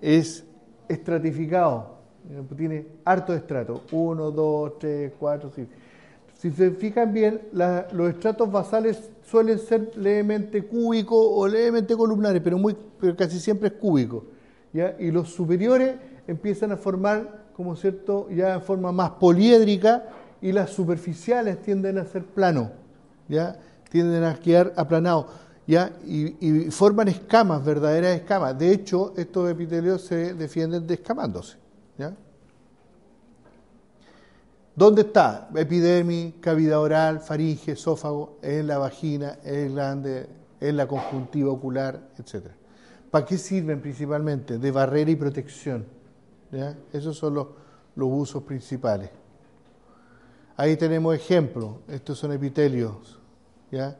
Es 0.00 0.44
estratificado. 0.88 1.98
Tiene 2.56 2.86
harto 3.04 3.34
estrato. 3.34 3.82
Uno, 3.92 4.30
dos, 4.30 4.78
tres, 4.78 5.12
cuatro, 5.18 5.50
cinco. 5.54 5.70
Si 6.38 6.50
se 6.50 6.72
fijan 6.72 7.12
bien, 7.12 7.40
los 7.92 8.10
estratos 8.10 8.50
basales 8.50 9.10
suelen 9.22 9.58
ser 9.58 9.96
levemente 9.96 10.64
cúbicos 10.64 11.18
o 11.20 11.46
levemente 11.46 11.96
columnares, 11.96 12.42
pero 12.42 13.16
casi 13.16 13.38
siempre 13.38 13.68
es 13.68 13.74
cúbico. 13.74 14.24
¿ya? 14.72 14.96
Y 14.98 15.10
los 15.10 15.28
superiores 15.28 15.94
empiezan 16.26 16.72
a 16.72 16.76
formar, 16.76 17.44
como 17.54 17.76
cierto, 17.76 18.28
ya 18.30 18.54
en 18.54 18.62
forma 18.62 18.90
más 18.90 19.10
poliédrica, 19.10 20.04
y 20.40 20.50
las 20.50 20.70
superficiales 20.70 21.62
tienden 21.62 21.98
a 21.98 22.04
ser 22.04 22.24
plano, 22.24 22.72
¿ya? 23.28 23.56
tienden 23.88 24.24
a 24.24 24.34
quedar 24.34 24.72
aplanados. 24.76 25.26
¿Ya? 25.66 25.92
Y, 26.04 26.70
forman 26.70 27.08
escamas, 27.08 27.64
verdaderas 27.64 28.16
escamas. 28.16 28.58
De 28.58 28.72
hecho, 28.72 29.14
estos 29.16 29.50
epitelios 29.50 30.02
se 30.02 30.34
defienden 30.34 30.86
descamándose. 30.86 31.56
¿ya? 31.98 32.14
¿Dónde 34.74 35.02
está? 35.02 35.48
Epidermis, 35.54 36.34
cavidad 36.40 36.80
oral, 36.80 37.20
faringe, 37.20 37.72
esófago, 37.72 38.38
en 38.42 38.66
la 38.66 38.78
vagina, 38.78 39.38
en 39.44 39.54
el 39.54 39.72
glande, 39.72 40.28
la 40.60 40.86
conjuntiva 40.86 41.50
ocular, 41.50 42.08
etc. 42.18 42.46
¿Para 43.10 43.26
qué 43.26 43.36
sirven 43.36 43.80
principalmente? 43.80 44.58
De 44.58 44.70
barrera 44.70 45.10
y 45.10 45.16
protección. 45.16 45.84
¿ya? 46.50 46.74
Esos 46.92 47.18
son 47.18 47.34
los, 47.34 47.48
los 47.94 48.08
usos 48.10 48.42
principales. 48.44 49.10
Ahí 50.56 50.76
tenemos 50.76 51.14
ejemplos. 51.14 51.76
Estos 51.88 52.18
son 52.18 52.32
epitelios. 52.32 53.18
¿ya? 53.70 53.96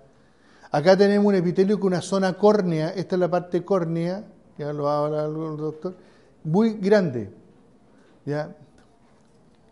Acá 0.73 0.97
tenemos 0.97 1.27
un 1.27 1.35
epitelio 1.35 1.79
con 1.79 1.89
una 1.89 2.01
zona 2.01 2.33
córnea, 2.33 2.89
esta 2.97 3.16
es 3.16 3.20
la 3.20 3.29
parte 3.29 3.62
córnea, 3.62 4.25
ya 4.57 4.73
lo 4.73 4.89
habla 4.89 5.27
el 5.27 5.35
doctor, 5.35 5.95
muy 6.45 6.73
grande. 6.79 7.31
¿ya? 8.25 8.57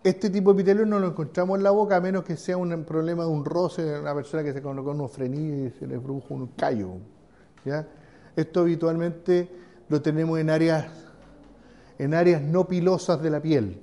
Este 0.04 0.28
tipo 0.28 0.52
de 0.52 0.60
epitelio 0.60 0.84
no 0.84 0.98
lo 0.98 1.08
encontramos 1.08 1.56
en 1.56 1.64
la 1.64 1.70
boca 1.70 1.96
a 1.96 2.00
menos 2.02 2.22
que 2.22 2.36
sea 2.36 2.58
un 2.58 2.84
problema 2.84 3.24
de 3.24 3.30
un 3.30 3.46
roce, 3.46 3.98
una 3.98 4.14
persona 4.14 4.44
que 4.44 4.52
se 4.52 4.60
colocó 4.60 4.90
unos 4.90 5.10
frenillos 5.10 5.72
y 5.74 5.78
se 5.78 5.86
le 5.86 5.98
produjo 5.98 6.34
un 6.34 6.48
callo. 6.48 6.98
¿ya? 7.64 7.88
Esto 8.36 8.60
habitualmente 8.60 9.48
lo 9.88 10.02
tenemos 10.02 10.38
en 10.38 10.50
áreas, 10.50 10.86
en 11.98 12.12
áreas 12.12 12.42
no 12.42 12.68
pilosas 12.68 13.22
de 13.22 13.30
la 13.30 13.40
piel. 13.40 13.80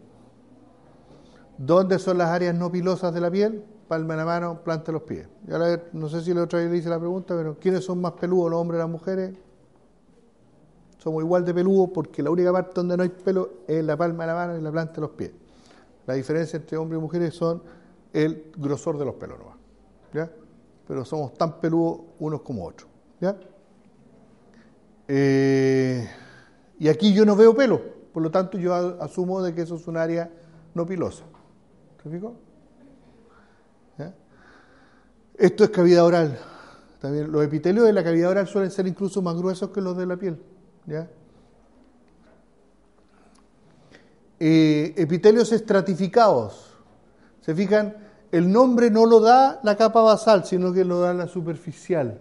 ¿Dónde 1.58 1.98
son 1.98 2.20
las 2.20 2.30
áreas 2.30 2.54
no 2.54 2.72
pilosas 2.72 3.12
de 3.12 3.22
la 3.22 3.32
piel? 3.32 3.64
Palma 3.88 4.14
en 4.14 4.20
la 4.20 4.26
mano, 4.26 4.62
planta 4.64 4.92
los 4.92 5.04
pies. 5.04 5.28
Ya 5.48 5.58
no 5.94 6.10
sé 6.10 6.22
si 6.22 6.34
la 6.34 6.44
otra 6.44 6.60
vez 6.60 6.70
le 6.70 6.78
hice 6.78 6.90
la 6.90 7.00
pregunta, 7.00 7.36
pero 7.36 7.58
¿quiénes 7.60 7.84
son 7.84 8.02
más 8.02 8.14
peludos, 8.14 8.52
los 8.52 8.60
hombres 8.60 8.78
o 8.78 8.84
las 8.84 8.90
mujeres? 8.90 9.38
Somos 10.98 11.24
igual 11.24 11.46
de 11.46 11.54
peludos 11.54 11.92
porque 11.94 12.22
la 12.22 12.32
única 12.32 12.52
parte 12.52 12.72
donde 12.76 12.98
no 12.98 13.04
hay 13.04 13.10
pelo 13.10 13.50
es 13.68 13.84
la 13.84 13.96
palma 13.96 14.24
de 14.24 14.28
la 14.28 14.36
mano 14.36 14.58
y 14.58 14.62
la 14.62 14.72
planta 14.72 14.96
de 14.96 15.02
los 15.02 15.12
pies. 15.12 15.32
La 16.06 16.14
diferencia 16.16 16.58
entre 16.58 16.78
hombres 16.78 17.00
y 17.00 17.02
mujeres 17.02 17.34
son 17.34 17.62
el 18.14 18.52
grosor 18.58 18.98
de 18.98 19.06
los 19.06 19.16
pelos 19.16 19.38
¿ya? 20.14 20.30
Pero 20.88 21.06
somos 21.06 21.34
tan 21.34 21.60
peludos 21.60 22.00
unos 22.20 22.42
como 22.42 22.66
otros, 22.66 22.90
¿ya? 23.20 23.38
Eh, 25.08 26.10
y 26.80 26.88
aquí 26.88 27.14
yo 27.14 27.26
no 27.26 27.36
veo 27.36 27.56
pelo, 27.56 27.82
por 28.14 28.24
lo 28.24 28.32
tanto 28.32 28.58
yo 28.58 28.74
asumo 28.74 29.42
de 29.42 29.54
que 29.54 29.62
eso 29.62 29.76
es 29.76 29.88
un 29.88 29.98
área 29.98 30.30
no 30.74 30.86
pilosa. 30.86 31.24
¿Te 32.02 32.10
fijo? 32.10 32.36
Esto 35.38 35.64
es 35.64 35.70
cavidad 35.70 36.04
oral. 36.04 36.40
También 37.00 37.32
los 37.32 37.44
epitelios 37.44 37.86
de 37.86 37.94
la 37.94 38.04
cavidad 38.04 38.32
oral 38.32 38.48
suelen 38.48 38.72
ser 38.72 38.88
incluso 38.88 39.22
más 39.22 39.36
gruesos 39.36 39.70
que 39.70 39.82
los 39.82 39.96
de 39.96 40.06
la 40.06 40.18
piel. 40.18 40.40
Eh, 44.40 44.94
epitelios 44.98 45.52
estratificados. 45.52 46.76
¿Se 47.42 47.54
fijan? 47.54 47.96
El 48.32 48.52
nombre 48.52 48.90
no 48.90 49.06
lo 49.06 49.20
da 49.20 49.60
la 49.64 49.78
capa 49.78 50.02
basal, 50.02 50.44
sino 50.44 50.74
que 50.74 50.84
lo 50.84 51.00
da 51.00 51.14
la 51.14 51.28
superficial. 51.28 52.20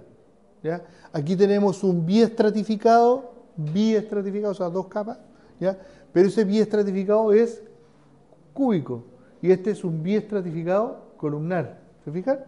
Aquí 1.12 1.36
tenemos 1.36 1.82
un 1.84 2.04
biestratificado, 2.04 3.32
biestratificado, 3.56 4.52
o 4.52 4.54
sea, 4.54 4.68
dos 4.68 4.88
capas, 4.88 5.18
¿ya? 5.60 5.78
pero 6.12 6.28
ese 6.28 6.44
biestratificado 6.44 7.32
es 7.32 7.62
cúbico 8.52 9.04
y 9.40 9.50
este 9.50 9.70
es 9.70 9.84
un 9.84 10.02
biestratificado 10.02 11.12
columnar. 11.16 11.80
¿Se 12.04 12.10
fijan? 12.10 12.40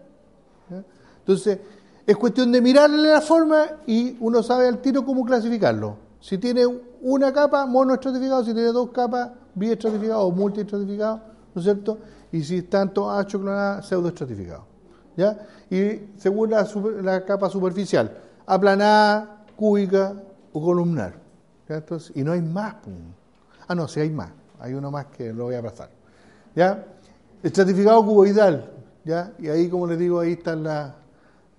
Entonces, 1.28 1.58
es 2.06 2.16
cuestión 2.16 2.50
de 2.50 2.62
mirarle 2.62 3.06
la 3.06 3.20
forma 3.20 3.66
y 3.86 4.16
uno 4.20 4.42
sabe 4.42 4.66
al 4.66 4.78
tiro 4.78 5.04
cómo 5.04 5.26
clasificarlo. 5.26 5.98
Si 6.20 6.38
tiene 6.38 6.64
una 7.02 7.34
capa, 7.34 7.66
monoestratificado, 7.66 8.42
si 8.46 8.54
tiene 8.54 8.72
dos 8.72 8.88
capas, 8.92 9.32
biestratificado 9.54 10.22
o 10.22 10.30
multiestratificado, 10.30 11.20
¿no 11.54 11.60
es 11.60 11.64
cierto? 11.64 11.98
Y 12.32 12.42
si 12.42 12.56
están 12.56 12.94
todos 12.94 13.30
pseudo 13.30 13.82
pseudoestratificado. 13.82 14.64
¿Ya? 15.18 15.46
Y 15.68 16.08
según 16.16 16.50
la, 16.50 17.24
capa 17.26 17.50
superficial, 17.50 18.10
aplanada, 18.46 19.44
cúbica 19.54 20.14
o 20.54 20.64
columnar. 20.64 21.12
Entonces, 21.68 22.10
y 22.16 22.22
no 22.22 22.32
hay 22.32 22.40
más. 22.40 22.76
Ah, 23.66 23.74
no, 23.74 23.86
sí 23.86 24.00
hay 24.00 24.08
más. 24.08 24.30
Hay 24.60 24.72
uno 24.72 24.90
más 24.90 25.06
que 25.06 25.30
lo 25.34 25.44
voy 25.44 25.56
a 25.56 25.62
pasar. 25.62 25.90
¿Ya? 26.56 26.86
Estratificado 27.42 28.02
cuboidal, 28.02 28.70
¿ya? 29.04 29.30
Y 29.38 29.48
ahí, 29.48 29.68
como 29.68 29.86
les 29.86 29.98
digo, 29.98 30.20
ahí 30.20 30.32
están 30.32 30.62
las 30.62 30.92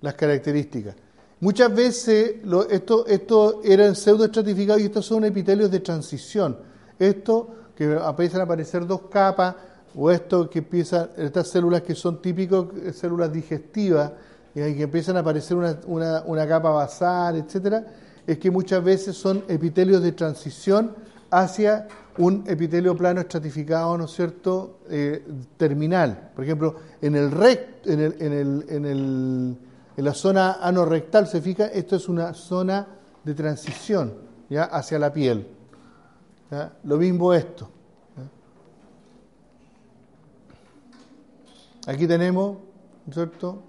características. 0.02 0.96
Muchas 1.42 1.74
veces 1.74 2.36
esto, 2.70 3.06
esto 3.08 3.62
eran 3.64 3.96
pseudoestratificados 3.96 4.82
y 4.82 4.86
estos 4.86 5.06
son 5.06 5.24
epitelios 5.24 5.72
de 5.72 5.80
transición. 5.80 6.58
Esto 6.98 7.56
que 7.76 7.94
empiezan 7.94 8.42
a 8.42 8.44
aparecer 8.44 8.86
dos 8.86 9.04
capas, 9.10 9.56
o 9.96 10.12
esto 10.12 10.50
que 10.50 10.60
empiezan, 10.60 11.10
estas 11.18 11.48
células 11.48 11.82
que 11.82 11.96
son 11.96 12.22
típicas 12.22 12.66
células 12.94 13.32
digestivas, 13.32 14.12
y 14.54 14.76
que 14.76 14.84
empiezan 14.84 15.16
a 15.18 15.22
aparecer 15.22 15.56
una, 15.56 16.24
una 16.26 16.48
capa 16.48 16.70
basal, 16.72 17.38
etcétera, 17.38 17.86
es 18.28 18.38
que 18.38 18.52
muchas 18.52 18.84
veces 18.84 19.16
son 19.16 19.44
epitelios 19.48 20.04
de 20.04 20.12
transición 20.12 20.94
hacia 21.32 21.88
un 22.18 22.44
epitelio 22.48 22.96
plano 22.96 23.22
estratificado, 23.22 23.98
¿no 23.98 24.06
es 24.06 24.12
cierto?, 24.12 24.80
eh, 24.90 25.24
terminal. 25.58 26.32
Por 26.36 26.44
ejemplo, 26.44 26.76
en 27.02 27.16
el 27.16 27.32
rect, 27.32 27.88
en, 27.88 28.00
el, 28.02 28.16
en, 28.20 28.34
el, 28.34 28.66
en, 28.68 28.86
el, 28.86 29.58
en 30.00 30.06
la 30.06 30.14
zona 30.14 30.60
anorrectal, 30.62 31.28
se 31.28 31.42
fija, 31.42 31.66
esto 31.66 31.98
es 31.98 32.08
una 32.08 32.34
zona 32.34 32.88
de 33.22 33.34
transición 33.34 34.14
¿ya? 34.50 34.64
hacia 34.64 34.98
la 34.98 35.12
piel. 35.12 35.46
Lo 36.86 36.96
mismo 36.96 37.34
esto. 37.34 37.70
Aquí 41.86 42.08
tenemos, 42.08 42.60
¿no 43.06 43.10
es 43.10 43.14
cierto?, 43.14 43.62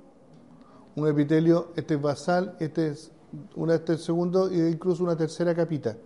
un 0.95 1.09
epitelio, 1.09 1.73
este 1.75 1.95
es 1.95 2.01
basal, 2.01 2.55
este 2.61 2.91
es, 2.91 3.11
una, 3.57 3.75
este 3.75 3.95
es 3.95 4.05
segundo 4.05 4.49
e 4.51 4.71
incluso 4.71 5.03
una 5.03 5.17
tercera 5.17 5.53
capita. 5.53 5.97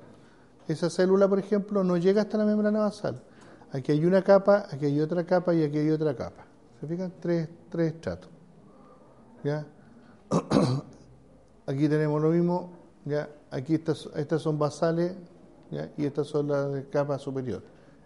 Esa 0.66 0.88
célula, 0.88 1.28
por 1.28 1.38
ejemplo, 1.38 1.84
no 1.84 1.98
llega 1.98 2.22
hasta 2.22 2.38
la 2.38 2.46
membrana 2.46 2.78
basal. 2.78 3.20
Aquí 3.72 3.92
hay 3.92 4.06
una 4.06 4.22
capa, 4.22 4.68
aquí 4.72 4.86
hay 4.86 5.00
otra 5.00 5.22
capa 5.26 5.52
y 5.52 5.64
aquí 5.64 5.76
hay 5.76 5.90
otra 5.90 6.16
capa. 6.16 6.46
¿Se 6.80 6.86
fijan? 6.86 7.12
Tres, 7.20 7.46
tres 7.68 7.92
estratos. 7.92 8.30
¿Ya? 9.42 9.66
aquí 11.66 11.88
tenemos 11.88 12.20
lo 12.20 12.30
mismo. 12.30 12.70
¿ya? 13.04 13.28
Aquí 13.50 13.74
estas, 13.74 14.08
estas 14.16 14.42
son 14.42 14.58
basales 14.58 15.14
¿ya? 15.70 15.90
y 15.96 16.04
estas 16.04 16.26
son 16.26 16.48
las 16.48 16.72
de 16.72 16.88
capa 16.88 17.18
superior, 17.18 17.62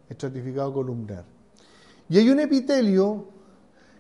estratificado 0.08 0.72
columnar. 0.72 1.24
Y 2.08 2.18
hay 2.18 2.30
un 2.30 2.40
epitelio 2.40 3.26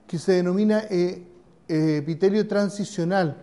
que 0.06 0.18
se 0.18 0.32
denomina 0.32 0.84
eh, 0.90 1.26
eh, 1.68 1.96
epitelio 1.98 2.46
transicional. 2.46 3.36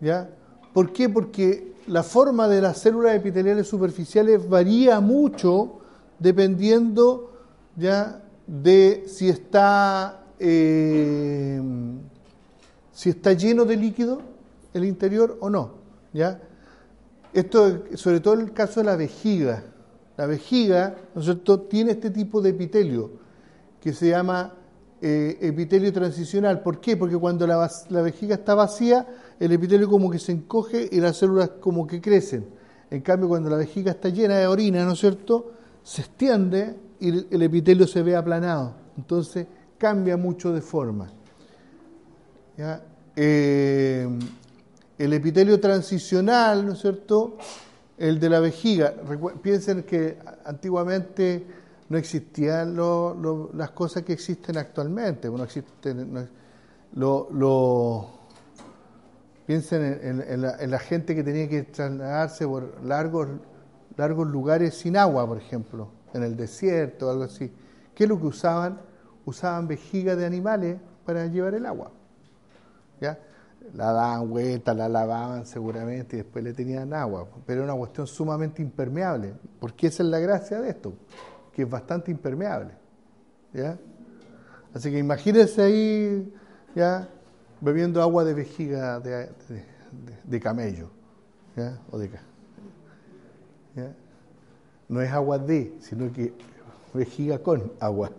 ¿ya? 0.00 0.30
¿Por 0.72 0.92
qué? 0.92 1.08
Porque 1.08 1.74
la 1.86 2.02
forma 2.02 2.48
de 2.48 2.60
las 2.60 2.78
células 2.78 3.14
epiteliales 3.14 3.66
superficiales 3.66 4.48
varía 4.48 5.00
mucho 5.00 5.80
dependiendo 6.18 7.32
ya 7.76 8.22
de 8.46 9.04
si 9.08 9.28
está 9.28 10.24
eh, 10.38 11.60
si 12.92 13.10
está 13.10 13.32
lleno 13.32 13.64
de 13.64 13.76
líquido 13.76 14.20
el 14.74 14.84
interior 14.84 15.38
o 15.40 15.50
no 15.50 15.74
ya 16.12 16.40
esto 17.32 17.84
sobre 17.94 18.20
todo 18.20 18.34
el 18.34 18.52
caso 18.52 18.80
de 18.80 18.86
la 18.86 18.96
vejiga 18.96 19.64
la 20.16 20.26
vejiga 20.26 20.96
no 21.14 21.20
es 21.20 21.26
cierto 21.26 21.60
tiene 21.60 21.92
este 21.92 22.10
tipo 22.10 22.40
de 22.40 22.50
epitelio 22.50 23.10
que 23.80 23.92
se 23.92 24.10
llama 24.10 24.54
eh, 25.00 25.38
epitelio 25.40 25.92
transicional 25.92 26.60
¿por 26.62 26.80
qué? 26.80 26.96
porque 26.96 27.16
cuando 27.16 27.46
la, 27.46 27.70
la 27.88 28.02
vejiga 28.02 28.36
está 28.36 28.54
vacía 28.54 29.06
el 29.42 29.50
epitelio 29.50 29.88
como 29.88 30.08
que 30.08 30.20
se 30.20 30.30
encoge 30.30 30.88
y 30.92 31.00
las 31.00 31.16
células 31.16 31.50
como 31.60 31.84
que 31.84 32.00
crecen. 32.00 32.46
En 32.88 33.00
cambio, 33.00 33.28
cuando 33.28 33.50
la 33.50 33.56
vejiga 33.56 33.90
está 33.90 34.08
llena 34.08 34.36
de 34.36 34.46
orina, 34.46 34.84
¿no 34.84 34.92
es 34.92 35.00
cierto?, 35.00 35.50
se 35.82 36.02
extiende 36.02 36.76
y 37.00 37.08
el 37.34 37.42
epitelio 37.42 37.88
se 37.88 38.04
ve 38.04 38.14
aplanado. 38.14 38.76
Entonces 38.96 39.48
cambia 39.78 40.16
mucho 40.16 40.52
de 40.52 40.60
forma. 40.60 41.10
Eh, 43.16 44.08
el 44.98 45.12
epitelio 45.12 45.60
transicional, 45.60 46.66
¿no 46.66 46.72
es 46.72 46.80
cierto?, 46.80 47.36
el 47.98 48.18
de 48.18 48.30
la 48.30 48.40
vejiga. 48.40 48.94
Piensen 49.42 49.82
que 49.84 50.18
antiguamente 50.44 51.46
no 51.88 51.98
existían 51.98 52.76
las 53.54 53.70
cosas 53.70 54.02
que 54.02 54.12
existen 54.12 54.56
actualmente. 54.56 55.28
Existen, 55.28 56.28
lo 56.94 58.22
Piensen 59.46 60.24
en, 60.28 60.70
la, 60.70 60.78
gente 60.78 61.16
que 61.16 61.24
tenía 61.24 61.48
que 61.48 61.64
trasladarse 61.64 62.46
por 62.46 62.82
largos, 62.84 63.28
largos 63.96 64.28
lugares 64.28 64.74
sin 64.74 64.96
agua, 64.96 65.26
por 65.26 65.36
ejemplo, 65.36 65.88
en 66.14 66.22
el 66.22 66.36
desierto 66.36 67.10
algo 67.10 67.24
así. 67.24 67.52
¿Qué 67.94 68.04
es 68.04 68.08
lo 68.08 68.20
que 68.20 68.26
usaban? 68.26 68.80
Usaban 69.24 69.66
vejiga 69.66 70.14
de 70.14 70.26
animales 70.26 70.78
para 71.04 71.26
llevar 71.26 71.54
el 71.54 71.66
agua. 71.66 71.90
¿Ya? 73.02 73.18
La 73.74 73.92
daban 73.92 74.30
vuelta, 74.30 74.74
la 74.74 74.88
lavaban 74.88 75.44
seguramente 75.44 76.16
y 76.16 76.20
después 76.20 76.44
le 76.44 76.52
tenían 76.52 76.94
agua. 76.94 77.28
Pero 77.46 77.62
era 77.64 77.72
una 77.72 77.78
cuestión 77.78 78.06
sumamente 78.06 78.62
impermeable. 78.62 79.34
Porque 79.58 79.88
esa 79.88 80.04
es 80.04 80.08
la 80.08 80.20
gracia 80.20 80.60
de 80.60 80.70
esto, 80.70 80.94
que 81.52 81.62
es 81.62 81.70
bastante 81.70 82.10
impermeable. 82.12 82.74
¿Ya? 83.52 83.76
Así 84.72 84.90
que 84.90 84.98
imagínense 84.98 85.62
ahí, 85.62 86.32
¿ya? 86.74 87.08
bebiendo 87.60 88.00
agua 88.02 88.24
de 88.24 88.34
vejiga 88.34 89.00
de, 89.00 90.40
camello. 90.40 90.90
O 91.90 91.98
de, 91.98 92.10
No 94.88 95.00
es 95.00 95.12
agua 95.12 95.38
de, 95.38 95.74
sino 95.80 96.12
que 96.12 96.34
vejiga 96.94 97.38
con 97.38 97.72
agua. 97.80 98.10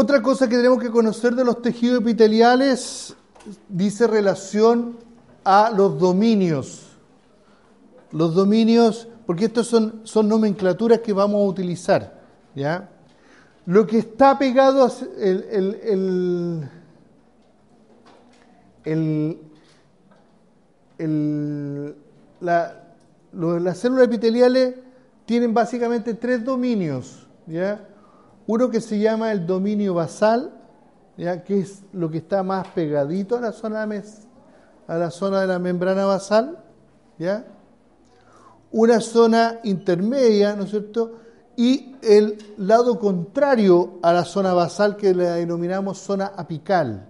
Otra 0.00 0.22
cosa 0.22 0.48
que 0.48 0.54
tenemos 0.54 0.80
que 0.80 0.90
conocer 0.90 1.34
de 1.34 1.44
los 1.44 1.60
tejidos 1.60 2.02
epiteliales 2.02 3.16
dice 3.68 4.06
relación 4.06 4.96
a 5.42 5.72
los 5.76 5.98
dominios. 5.98 6.96
Los 8.12 8.32
dominios, 8.32 9.08
porque 9.26 9.46
estos 9.46 9.66
son, 9.66 10.02
son 10.04 10.28
nomenclaturas 10.28 11.00
que 11.00 11.12
vamos 11.12 11.40
a 11.40 11.48
utilizar. 11.48 12.16
¿ya? 12.54 12.88
Lo 13.66 13.88
que 13.88 13.98
está 13.98 14.38
pegado 14.38 14.88
el, 15.18 15.44
el, 15.50 16.70
el, 20.96 21.96
la, 22.40 22.84
las 23.32 23.78
células 23.78 24.04
epiteliales 24.04 24.76
tienen 25.26 25.52
básicamente 25.52 26.14
tres 26.14 26.44
dominios. 26.44 27.26
¿ya? 27.48 27.84
Uno 28.48 28.70
que 28.70 28.80
se 28.80 28.98
llama 28.98 29.30
el 29.30 29.46
dominio 29.46 29.92
basal, 29.92 30.50
¿ya? 31.18 31.44
que 31.44 31.60
es 31.60 31.82
lo 31.92 32.10
que 32.10 32.16
está 32.16 32.42
más 32.42 32.66
pegadito 32.68 33.36
a 33.36 33.42
la 33.42 33.52
zona 33.52 33.86
de, 33.86 35.46
la, 35.46 35.58
membrana 35.58 36.06
basal. 36.06 36.64
¿ya? 37.18 37.44
Una 38.72 39.00
zona 39.00 39.60
intermedia, 39.64 40.56
¿no 40.56 40.64
es 40.64 40.70
cierto?, 40.70 41.12
y 41.56 41.94
el 42.00 42.38
lado 42.56 42.98
contrario 42.98 43.98
a 44.00 44.14
la 44.14 44.24
zona 44.24 44.54
basal 44.54 44.96
que 44.96 45.12
la 45.14 45.34
denominamos 45.34 45.98
zona 45.98 46.32
apical. 46.34 47.06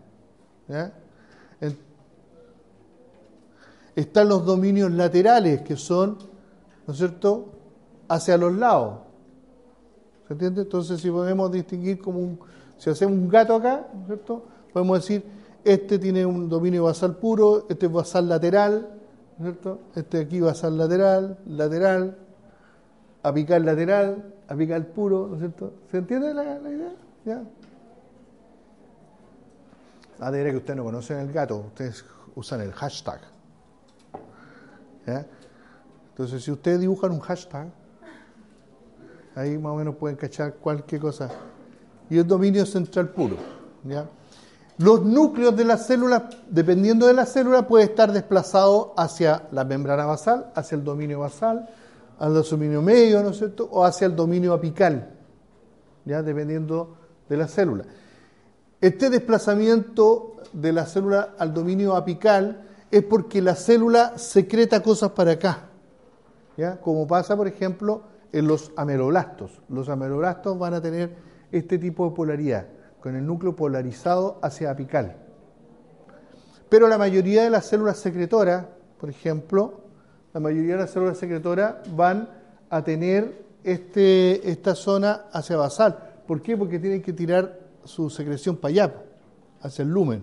Están 3.94 4.28
los 4.28 4.44
dominios 4.44 4.90
laterales 4.90 5.62
que 5.62 5.76
son, 5.76 6.18
¿no 6.84 6.92
es 6.92 6.98
cierto?, 6.98 7.52
hacia 8.08 8.36
los 8.36 8.52
lados. 8.54 9.07
¿Se 10.28 10.34
entiende? 10.34 10.62
Entonces, 10.62 11.00
si 11.00 11.10
podemos 11.10 11.50
distinguir 11.50 11.98
como 11.98 12.18
un, 12.18 12.38
si 12.76 12.90
hacemos 12.90 13.14
un 13.16 13.28
gato 13.30 13.54
acá, 13.54 13.88
¿no 13.94 14.00
es 14.02 14.06
cierto?, 14.06 14.44
podemos 14.74 14.98
decir, 15.00 15.24
este 15.64 15.98
tiene 15.98 16.26
un 16.26 16.50
dominio 16.50 16.84
basal 16.84 17.16
puro, 17.16 17.64
este 17.70 17.86
es 17.86 17.92
basal 17.92 18.28
lateral, 18.28 18.90
¿no 19.38 19.48
es 19.48 19.52
cierto? 19.52 19.80
Este 19.94 20.18
aquí 20.18 20.40
basal 20.40 20.76
lateral, 20.76 21.38
lateral, 21.46 22.18
apical 23.22 23.64
lateral, 23.64 24.34
apical 24.48 24.86
puro, 24.86 25.28
¿no 25.28 25.34
es 25.36 25.40
cierto? 25.40 25.72
¿Se 25.90 25.96
entiende 25.96 26.34
la, 26.34 26.42
idea? 26.60 26.94
¿Ya? 27.24 27.42
Ah, 30.20 30.30
diré 30.30 30.50
que 30.50 30.58
ustedes 30.58 30.76
no 30.76 30.84
conocen 30.84 31.20
el 31.20 31.32
gato, 31.32 31.56
ustedes 31.68 32.04
usan 32.34 32.60
el 32.60 32.72
hashtag. 32.72 33.20
¿Ya? 35.06 35.26
Entonces, 36.10 36.44
si 36.44 36.50
ustedes 36.50 36.80
dibujan 36.80 37.12
un 37.12 37.20
hashtag, 37.20 37.68
ahí 39.38 39.56
más 39.56 39.72
o 39.72 39.76
menos 39.76 39.96
pueden 39.96 40.16
cachar 40.16 40.54
cualquier 40.54 41.00
cosa. 41.00 41.30
Y 42.10 42.18
el 42.18 42.26
dominio 42.26 42.66
central 42.66 43.10
puro. 43.10 43.36
Los 44.78 45.04
núcleos 45.04 45.56
de 45.56 45.64
las 45.64 45.86
células, 45.86 46.22
dependiendo 46.48 47.06
de 47.06 47.14
la 47.14 47.26
célula, 47.26 47.66
puede 47.66 47.84
estar 47.84 48.12
desplazado 48.12 48.94
hacia 48.96 49.48
la 49.50 49.64
membrana 49.64 50.04
basal, 50.04 50.50
hacia 50.54 50.76
el 50.76 50.84
dominio 50.84 51.20
basal, 51.20 51.68
al 52.18 52.34
dominio 52.42 52.82
medio, 52.82 53.22
¿no 53.22 53.30
es 53.30 53.38
cierto?, 53.38 53.68
o 53.70 53.84
hacia 53.84 54.06
el 54.06 54.16
dominio 54.16 54.52
apical, 54.52 55.10
ya 56.04 56.22
dependiendo 56.22 56.96
de 57.28 57.36
la 57.36 57.48
célula. 57.48 57.84
Este 58.80 59.10
desplazamiento 59.10 60.36
de 60.52 60.72
la 60.72 60.86
célula 60.86 61.34
al 61.38 61.52
dominio 61.52 61.96
apical 61.96 62.62
es 62.90 63.02
porque 63.02 63.42
la 63.42 63.54
célula 63.54 64.16
secreta 64.16 64.82
cosas 64.82 65.10
para 65.10 65.32
acá, 65.32 65.68
¿ya? 66.56 66.80
como 66.80 67.06
pasa, 67.06 67.36
por 67.36 67.48
ejemplo, 67.48 68.02
en 68.32 68.46
los 68.46 68.72
ameloblastos. 68.76 69.62
Los 69.68 69.88
ameloblastos 69.88 70.58
van 70.58 70.74
a 70.74 70.80
tener 70.80 71.16
este 71.52 71.78
tipo 71.78 72.08
de 72.08 72.14
polaridad, 72.14 72.66
con 73.00 73.16
el 73.16 73.26
núcleo 73.26 73.56
polarizado 73.56 74.38
hacia 74.42 74.70
apical. 74.70 75.16
Pero 76.68 76.88
la 76.88 76.98
mayoría 76.98 77.42
de 77.42 77.50
las 77.50 77.66
células 77.66 77.98
secretoras, 77.98 78.66
por 78.98 79.08
ejemplo, 79.08 79.80
la 80.34 80.40
mayoría 80.40 80.74
de 80.74 80.80
las 80.80 80.90
células 80.90 81.16
secretoras 81.16 81.76
van 81.96 82.28
a 82.68 82.84
tener 82.84 83.46
este, 83.64 84.50
esta 84.50 84.74
zona 84.74 85.24
hacia 85.32 85.56
basal. 85.56 86.22
¿Por 86.26 86.42
qué? 86.42 86.56
Porque 86.56 86.78
tienen 86.78 87.00
que 87.00 87.14
tirar 87.14 87.58
su 87.84 88.10
secreción 88.10 88.56
para 88.56 88.70
allá, 88.70 88.94
hacia 89.62 89.82
el 89.82 89.88
lumen. 89.88 90.22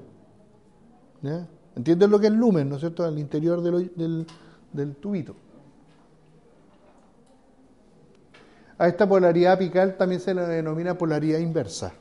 ¿Entienden 1.75 2.11
lo 2.11 2.19
que 2.19 2.27
es 2.27 2.33
lumen, 2.33 2.69
no 2.69 2.75
es 2.75 2.81
cierto? 2.81 3.03
Al 3.03 3.17
interior 3.17 3.61
del, 3.61 4.27
del 4.71 4.95
tubito. 4.97 5.35
A 8.77 8.87
esta 8.87 9.07
polaridad 9.07 9.53
apical 9.53 9.95
también 9.95 10.19
se 10.19 10.33
le 10.33 10.41
denomina 10.41 10.97
polaridad 10.97 11.39
inversa. 11.39 11.93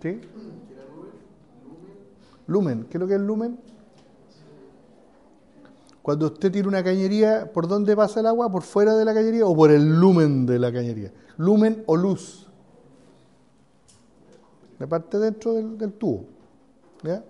¿Sí? 0.00 0.20
Lumen. 2.46 2.84
¿Qué 2.84 2.96
es 2.96 3.00
lo 3.00 3.08
que 3.08 3.14
es 3.14 3.20
lumen? 3.20 3.58
Cuando 6.00 6.26
usted 6.26 6.50
tira 6.52 6.68
una 6.68 6.82
cañería, 6.82 7.52
¿por 7.52 7.66
dónde 7.66 7.94
pasa 7.96 8.20
el 8.20 8.26
agua? 8.26 8.50
¿Por 8.50 8.62
fuera 8.62 8.96
de 8.96 9.04
la 9.04 9.12
cañería 9.12 9.44
o 9.44 9.54
por 9.54 9.70
el 9.70 10.00
lumen 10.00 10.46
de 10.46 10.58
la 10.58 10.72
cañería? 10.72 11.12
Lumen 11.36 11.82
o 11.86 11.96
luz. 11.96 12.48
La 14.78 14.86
parte 14.86 15.18
dentro 15.18 15.54
del, 15.54 15.76
del 15.76 15.92
tubo. 15.92 16.24
¿Ya? 17.02 17.22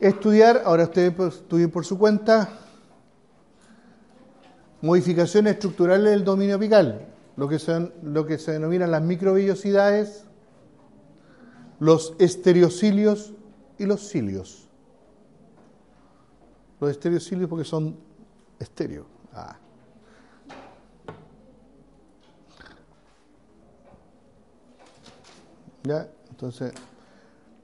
Estudiar, 0.00 0.62
ahora 0.64 0.84
ustedes 0.84 1.12
estudien 1.34 1.70
por 1.70 1.84
su 1.84 1.98
cuenta, 1.98 2.48
modificaciones 4.80 5.52
estructurales 5.52 6.10
del 6.10 6.24
dominio 6.24 6.56
apical, 6.56 7.06
lo 7.36 7.46
que, 7.46 7.58
son, 7.58 7.92
lo 8.02 8.24
que 8.24 8.38
se 8.38 8.52
denominan 8.52 8.90
las 8.90 9.02
microvellosidades, 9.02 10.24
los 11.80 12.14
estereocilios 12.18 13.34
y 13.78 13.84
los 13.84 14.08
cilios. 14.08 14.68
Los 16.80 16.90
estereocilios 16.92 17.50
porque 17.50 17.66
son 17.66 17.94
estéreo. 18.58 19.04
Ah. 19.34 19.58
¿Ya? 25.82 26.08
Entonces, 26.30 26.72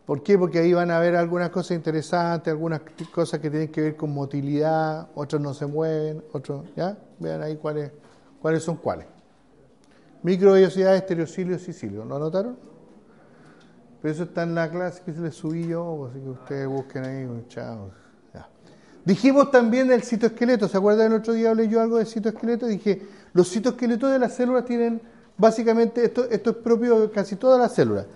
¿por 0.06 0.22
qué? 0.22 0.38
Porque 0.38 0.60
ahí 0.60 0.72
van 0.72 0.90
a 0.90 0.98
ver 0.98 1.16
algunas 1.16 1.50
cosas 1.50 1.76
interesantes, 1.76 2.50
algunas 2.50 2.80
cosas 3.12 3.40
que 3.40 3.50
tienen 3.50 3.68
que 3.68 3.82
ver 3.82 3.96
con 3.96 4.14
motilidad, 4.14 5.08
otros 5.14 5.42
no 5.42 5.52
se 5.52 5.66
mueven, 5.66 6.24
otros, 6.32 6.64
¿ya? 6.76 6.96
Vean 7.18 7.42
ahí 7.42 7.56
cuáles, 7.56 7.90
cuáles 8.40 8.62
son 8.62 8.76
cuáles. 8.76 9.06
Microvellosidades, 10.22 11.02
estereocilios 11.02 11.68
y 11.68 11.72
cilios. 11.72 12.06
¿Lo 12.06 12.16
anotaron? 12.16 12.56
Pero 14.00 14.14
eso 14.14 14.24
está 14.24 14.44
en 14.44 14.54
la 14.54 14.70
clase 14.70 15.02
que 15.04 15.12
se 15.12 15.20
les 15.20 15.34
subí 15.34 15.66
yo, 15.66 16.08
así 16.10 16.20
que 16.20 16.30
ustedes 16.30 16.68
busquen 16.68 17.04
ahí, 17.04 17.44
chao. 17.48 17.90
Dijimos 19.06 19.52
también 19.52 19.86
del 19.86 20.02
citoesqueleto, 20.02 20.66
¿se 20.66 20.76
acuerdan 20.76 21.12
el 21.12 21.20
otro 21.20 21.32
día 21.32 21.50
hablé 21.50 21.68
yo 21.68 21.80
algo 21.80 21.98
del 21.98 22.08
citoesqueleto? 22.08 22.66
Dije, 22.66 23.06
los 23.34 23.48
citoesqueletos 23.48 24.10
de 24.10 24.18
las 24.18 24.34
células 24.34 24.64
tienen, 24.64 25.00
básicamente, 25.38 26.04
esto, 26.04 26.24
esto 26.28 26.50
es 26.50 26.56
propio 26.56 26.98
de 26.98 27.10
casi 27.10 27.36
todas 27.36 27.60
las 27.60 27.72
células, 27.72 28.06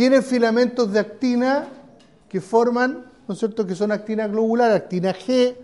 tienen 0.00 0.22
filamentos 0.22 0.90
de 0.90 0.98
actina 0.98 1.68
que 2.26 2.40
forman, 2.40 3.04
¿no 3.28 3.34
es 3.34 3.38
cierto?, 3.38 3.66
que 3.66 3.74
son 3.74 3.92
actina 3.92 4.26
globular, 4.28 4.70
actina 4.70 5.12
G, 5.12 5.54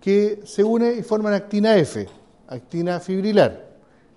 que 0.00 0.40
se 0.44 0.62
une 0.62 0.94
y 0.94 1.02
forman 1.02 1.34
actina 1.34 1.76
F, 1.76 2.06
actina 2.46 3.00
fibrilar. 3.00 3.70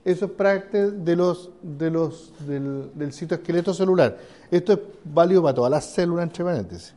Eso 0.03 0.26
es 0.26 0.32
parte 0.34 0.91
de 0.91 1.16
los, 1.16 1.49
de 1.63 1.89
los, 1.89 2.32
del, 2.45 2.91
del 2.93 3.11
citoesqueleto 3.11 3.74
celular. 3.74 4.16
Esto 4.51 4.74
es 4.74 4.80
válido 5.03 5.41
para 5.41 5.55
todas 5.55 5.72
las 5.72 5.86
células, 5.86 6.26
entre 6.26 6.43
paréntesis. 6.43 6.93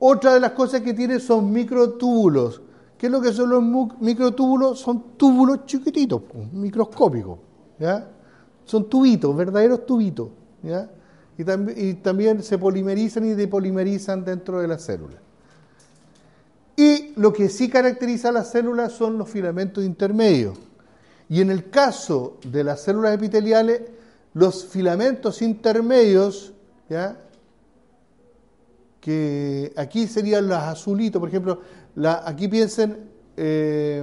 Otra 0.00 0.34
de 0.34 0.40
las 0.40 0.50
cosas 0.50 0.80
que 0.80 0.94
tiene 0.94 1.20
son 1.20 1.52
microtúbulos. 1.52 2.60
¿Qué 2.98 3.06
es 3.06 3.12
lo 3.12 3.20
que 3.20 3.32
son 3.32 3.50
los 3.50 3.62
microtúbulos? 4.00 4.80
Son 4.80 5.16
túbulos 5.16 5.64
chiquititos, 5.64 6.22
microscópicos. 6.52 7.38
¿ya? 7.78 8.04
Son 8.64 8.88
tubitos, 8.88 9.36
verdaderos 9.36 9.86
tubitos. 9.86 10.30
¿ya? 10.64 10.90
Y, 11.38 11.94
también 11.94 12.42
se 12.42 12.58
polimerizan 12.58 13.26
y 13.26 13.34
depolimerizan 13.34 14.24
dentro 14.24 14.60
de 14.60 14.68
las 14.68 14.82
células. 14.82 15.20
Y 16.76 17.12
lo 17.16 17.32
que 17.32 17.48
sí 17.48 17.68
caracteriza 17.68 18.30
a 18.30 18.32
las 18.32 18.50
células 18.50 18.92
son 18.92 19.18
los 19.18 19.28
filamentos 19.28 19.84
intermedios. 19.84 20.58
Y 21.28 21.40
en 21.40 21.50
el 21.50 21.70
caso 21.70 22.38
de 22.44 22.64
las 22.64 22.82
células 22.82 23.14
epiteliales, 23.14 23.82
los 24.34 24.66
filamentos 24.66 25.42
intermedios, 25.42 26.52
¿ya? 26.88 27.18
que 29.00 29.72
aquí 29.76 30.06
serían 30.06 30.48
los 30.48 30.58
azulitos, 30.58 31.20
por 31.20 31.28
ejemplo, 31.28 31.60
aquí 32.24 32.48
piensen, 32.48 33.08
eh, 33.36 34.02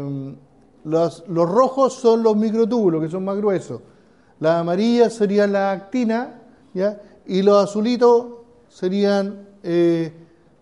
los, 0.85 1.23
los, 1.27 1.49
rojos 1.49 1.93
son 1.93 2.23
los 2.23 2.35
microtúbulos, 2.35 3.01
que 3.01 3.09
son 3.09 3.25
más 3.25 3.37
gruesos, 3.37 3.81
las 4.39 4.61
amarillas 4.61 5.13
serían 5.13 5.51
la 5.51 5.71
actina, 5.71 6.41
¿ya? 6.73 7.01
Y 7.25 7.41
los 7.41 7.63
azulitos 7.63 8.25
serían 8.69 9.47
eh, 9.63 10.11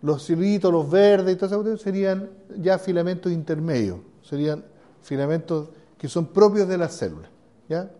los 0.01 0.25
cilitos, 0.25 0.71
los 0.71 0.89
verdes, 0.89 1.35
y 1.35 1.37
todo 1.37 1.73
eso, 1.73 1.77
serían 1.77 2.29
ya 2.57 2.77
filamentos 2.77 3.31
intermedios, 3.31 3.99
serían 4.21 4.63
filamentos 5.01 5.69
que 5.97 6.07
son 6.07 6.27
propios 6.27 6.67
de 6.67 6.77
las 6.77 6.93
células. 6.93 7.29
¿ya? 7.69 7.91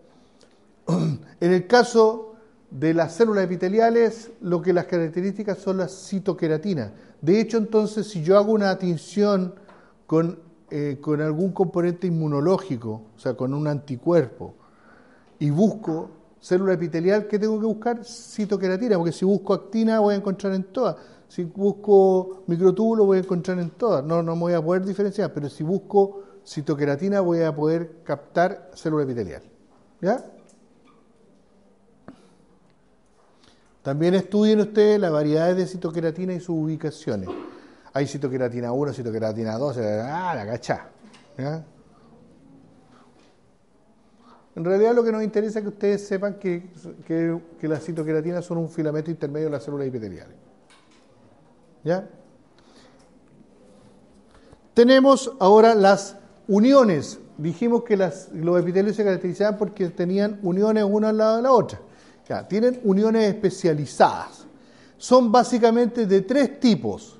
En 1.40 1.54
el 1.54 1.68
caso 1.68 2.36
de 2.70 2.94
las 2.94 3.14
células 3.16 3.46
epiteliales, 3.46 4.32
lo 4.42 4.62
que 4.62 4.74
las 4.74 4.86
características 4.86 5.58
son 5.58 5.78
las 5.78 6.08
citoqueratinas. 6.08 6.92
De 7.22 7.40
hecho, 7.40 7.58
entonces, 7.58 8.08
si 8.08 8.24
yo 8.24 8.38
hago 8.38 8.54
una 8.54 8.78
tinción 8.78 9.56
con, 10.08 10.40
eh, 10.70 10.98
con 11.02 11.22
algún 11.22 11.52
componente 11.52 12.08
inmunológico, 12.08 13.02
o 13.16 13.20
sea, 13.20 13.34
con 13.34 13.54
un 13.54 13.68
anticuerpo, 13.68 14.56
y 15.38 15.50
busco 15.50 16.10
célula 16.42 16.74
epitelial, 16.74 17.28
¿qué 17.28 17.40
tengo 17.40 17.60
que 17.60 17.66
buscar? 17.68 18.04
Citoqueratina, 18.04 18.98
porque 18.98 19.12
si 19.12 19.24
busco 19.24 19.54
actina 19.54 20.00
voy 20.00 20.16
a 20.16 20.18
encontrar 20.18 20.54
en 20.54 20.64
todas. 20.64 20.98
Si 21.28 21.46
busco 21.46 22.44
microtúbulo 22.48 23.06
voy 23.06 23.20
a 23.20 23.22
encontrar 23.22 23.60
en 23.60 23.70
todas. 23.70 24.04
No, 24.04 24.22
no 24.22 24.36
me 24.36 24.42
voy 24.42 24.54
a 24.54 24.62
poder 24.62 24.84
diferenciar, 24.84 25.32
pero 25.34 25.48
si 25.50 25.64
busco 25.64 26.24
citoqueratina 26.46 27.22
voy 27.22 27.42
a 27.44 27.56
poder 27.56 28.02
captar 28.04 28.72
célula 28.74 29.04
epitelial. 29.04 29.44
¿Ya? 30.02 30.26
También 33.84 34.16
estudien 34.16 34.60
ustedes 34.60 35.00
las 35.00 35.12
variedades 35.12 35.58
de 35.58 35.68
citoqueratina 35.68 36.34
y 36.34 36.40
sus 36.40 36.58
ubicaciones. 36.58 37.30
Hay 37.94 38.08
citoqueratina 38.08 38.72
1, 38.72 38.94
citoqueratina 38.94 39.58
2, 39.58 39.78
ah, 39.78 40.34
la 40.36 40.46
cachá. 40.46 40.90
¿Ya? 41.38 41.64
En 44.56 44.66
realidad 44.66 44.94
lo 44.94 45.04
que 45.04 45.12
nos 45.12 45.24
interesa 45.24 45.60
es 45.60 45.64
que 45.64 45.70
ustedes 45.70 46.08
sepan 46.08 46.36
que, 46.36 46.70
que, 47.08 47.68
las 47.68 47.86
citoqueratinas 47.86 48.44
son 48.44 48.58
un 48.58 48.70
filamento 48.70 49.10
intermedio 49.10 49.48
de 49.48 49.52
las 49.52 49.64
células 49.64 49.88
epiteliales. 49.88 50.36
¿Ya? 51.84 52.08
Tenemos 54.74 55.32
ahora 55.40 55.74
las 55.74 56.18
uniones. 56.48 57.20
Dijimos 57.38 57.84
que 57.84 57.96
las, 57.96 58.30
los 58.34 58.60
epitelios 58.60 58.96
se 58.96 59.04
caracterizaban 59.04 59.58
porque 59.58 59.90
tenían 59.90 60.40
uniones 60.44 60.84
una 60.84 61.10
al 61.10 61.18
lado 61.18 61.38
de 61.38 61.44
la 61.44 61.52
otra. 61.52 61.80
Ya, 62.28 62.48
tienen 62.48 62.80
uniones 62.84 63.34
especializadas. 63.34 64.46
Son 64.98 65.32
básicamente 65.32 66.06
de 66.06 66.22
tres 66.22 66.60
tipos. 66.60 67.20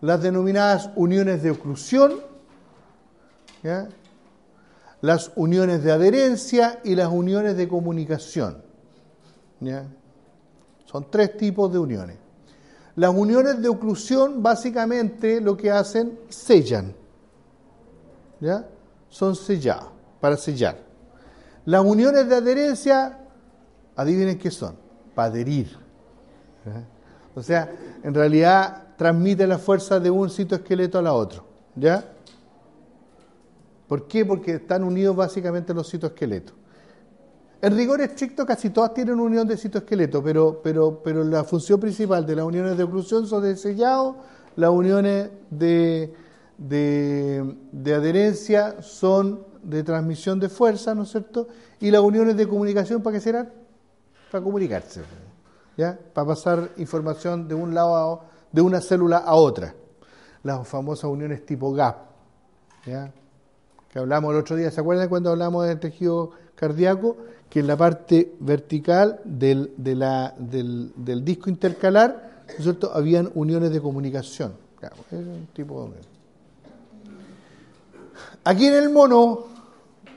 Las 0.00 0.22
denominadas 0.22 0.90
uniones 0.96 1.42
de 1.42 1.50
oclusión, 1.50 2.14
¿ya? 3.62 3.88
Las 5.00 5.30
uniones 5.36 5.82
de 5.82 5.92
adherencia 5.92 6.80
y 6.84 6.94
las 6.94 7.08
uniones 7.08 7.56
de 7.56 7.68
comunicación. 7.68 8.62
Son 10.86 11.10
tres 11.10 11.36
tipos 11.36 11.72
de 11.72 11.78
uniones. 11.78 12.16
Las 12.96 13.14
uniones 13.14 13.62
de 13.62 13.68
oclusión 13.68 14.42
básicamente 14.42 15.40
lo 15.40 15.56
que 15.56 15.70
hacen 15.70 16.18
sellan. 16.28 16.94
¿Ya? 18.40 18.66
Son 19.08 19.36
sellados, 19.36 19.90
para 20.20 20.36
sellar. 20.36 20.78
Las 21.64 21.84
uniones 21.84 22.28
de 22.28 22.36
adherencia, 22.36 23.18
adivinen 23.94 24.38
qué 24.38 24.50
son, 24.50 24.76
para 25.14 25.28
adherir. 25.28 25.76
O 27.34 27.42
sea, 27.42 27.70
en 28.02 28.14
realidad 28.14 28.94
transmite 28.96 29.46
la 29.46 29.58
fuerza 29.58 30.00
de 30.00 30.10
un 30.10 30.28
citoesqueleto 30.28 30.98
a 30.98 31.02
la 31.02 31.12
otro. 31.12 31.44
¿Ya? 31.76 32.04
¿Por 33.88 34.06
qué? 34.06 34.24
Porque 34.24 34.56
están 34.56 34.84
unidos 34.84 35.16
básicamente 35.16 35.72
los 35.72 35.90
citoesqueletos. 35.90 36.54
En 37.60 37.76
rigor 37.76 38.00
estricto 38.00 38.46
casi 38.46 38.70
todas 38.70 38.94
tienen 38.94 39.18
unión 39.18 39.48
de 39.48 39.56
citoesqueleto, 39.56 40.22
pero, 40.22 40.60
pero, 40.62 41.02
pero 41.02 41.24
la 41.24 41.42
función 41.42 41.80
principal 41.80 42.24
de 42.24 42.36
las 42.36 42.44
uniones 42.44 42.76
de 42.76 42.84
oclusión 42.84 43.26
son 43.26 43.42
de 43.42 43.56
sellado, 43.56 44.18
las 44.54 44.70
uniones 44.70 45.30
de, 45.50 46.14
de, 46.56 47.94
adherencia 47.94 48.80
son 48.82 49.44
de 49.62 49.82
transmisión 49.82 50.38
de 50.38 50.48
fuerza, 50.48 50.94
¿no 50.94 51.02
es 51.02 51.10
cierto? 51.10 51.48
Y 51.80 51.90
las 51.90 52.02
uniones 52.02 52.36
de 52.36 52.46
comunicación, 52.46 53.02
¿para 53.02 53.14
qué 53.16 53.20
serán? 53.20 53.52
Para 54.30 54.44
comunicarse, 54.44 55.02
¿ya? 55.76 55.98
Para 56.12 56.28
pasar 56.28 56.70
información 56.76 57.48
de 57.48 57.56
un 57.56 57.74
lado 57.74 57.96
a, 57.96 58.24
de 58.52 58.60
una 58.60 58.80
célula 58.80 59.18
a 59.18 59.34
otra. 59.34 59.74
Las 60.44 60.66
famosas 60.68 61.10
uniones 61.10 61.44
tipo 61.44 61.72
GAP, 61.72 61.96
¿ya? 62.86 63.12
Que 63.92 63.98
hablamos 63.98 64.32
el 64.32 64.40
otro 64.40 64.56
día, 64.56 64.70
¿se 64.70 64.80
acuerdan 64.80 65.08
cuando 65.08 65.30
hablamos 65.30 65.66
del 65.66 65.80
tejido 65.80 66.32
cardíaco? 66.54 67.16
que 67.48 67.60
en 67.60 67.66
la 67.66 67.76
parte 67.76 68.34
vertical 68.40 69.20
del, 69.24 69.72
del, 69.76 71.24
disco 71.24 71.48
intercalar, 71.48 72.42
¿no 72.46 72.54
es 72.54 72.62
cierto? 72.62 72.92
habían 72.92 73.30
uniones 73.34 73.70
de 73.70 73.80
comunicación. 73.80 74.52
Claro, 74.78 74.96
es 75.10 75.18
un 75.18 75.48
tipo 75.52 75.84
de... 75.84 75.96
Aquí 78.44 78.66
en 78.66 78.74
el 78.74 78.90
mono, 78.90 79.46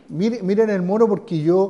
miren, 0.10 0.46
miren 0.46 0.70
el 0.70 0.82
mono 0.82 1.08
porque 1.08 1.42
yo, 1.42 1.70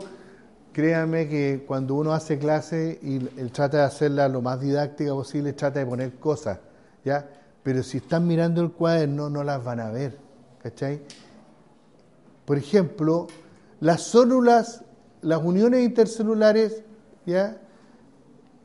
créanme 0.73 1.27
que 1.27 1.63
cuando 1.67 1.95
uno 1.95 2.13
hace 2.13 2.39
clase 2.39 2.99
y 3.01 3.19
trata 3.49 3.77
de 3.77 3.83
hacerla 3.83 4.27
lo 4.27 4.41
más 4.41 4.59
didáctica 4.59 5.13
posible, 5.13 5.53
trata 5.53 5.79
de 5.79 5.85
poner 5.85 6.15
cosas, 6.15 6.59
¿ya? 7.05 7.29
Pero 7.63 7.83
si 7.83 7.97
están 7.97 8.25
mirando 8.25 8.61
el 8.61 8.71
cuaderno 8.71 9.29
no 9.29 9.43
las 9.43 9.63
van 9.63 9.79
a 9.79 9.91
ver, 9.91 10.17
¿cachai? 10.61 11.01
Por 12.51 12.57
ejemplo, 12.57 13.27
las 13.79 14.01
células 14.01 14.83
las 15.21 15.41
uniones 15.41 15.85
intercelulares, 15.85 16.83
¿ya? 17.25 17.61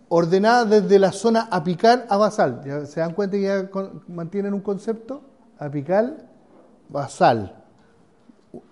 ordenadas 0.08 0.68
desde 0.68 0.98
la 0.98 1.12
zona 1.12 1.46
apical 1.52 2.04
a 2.08 2.16
basal. 2.16 2.62
¿Ya 2.66 2.84
¿Se 2.84 2.98
dan 2.98 3.14
cuenta 3.14 3.36
que 3.36 3.44
ya 3.44 3.70
mantienen 4.08 4.54
un 4.54 4.60
concepto? 4.60 5.20
Apical, 5.60 6.28
basal. 6.88 7.62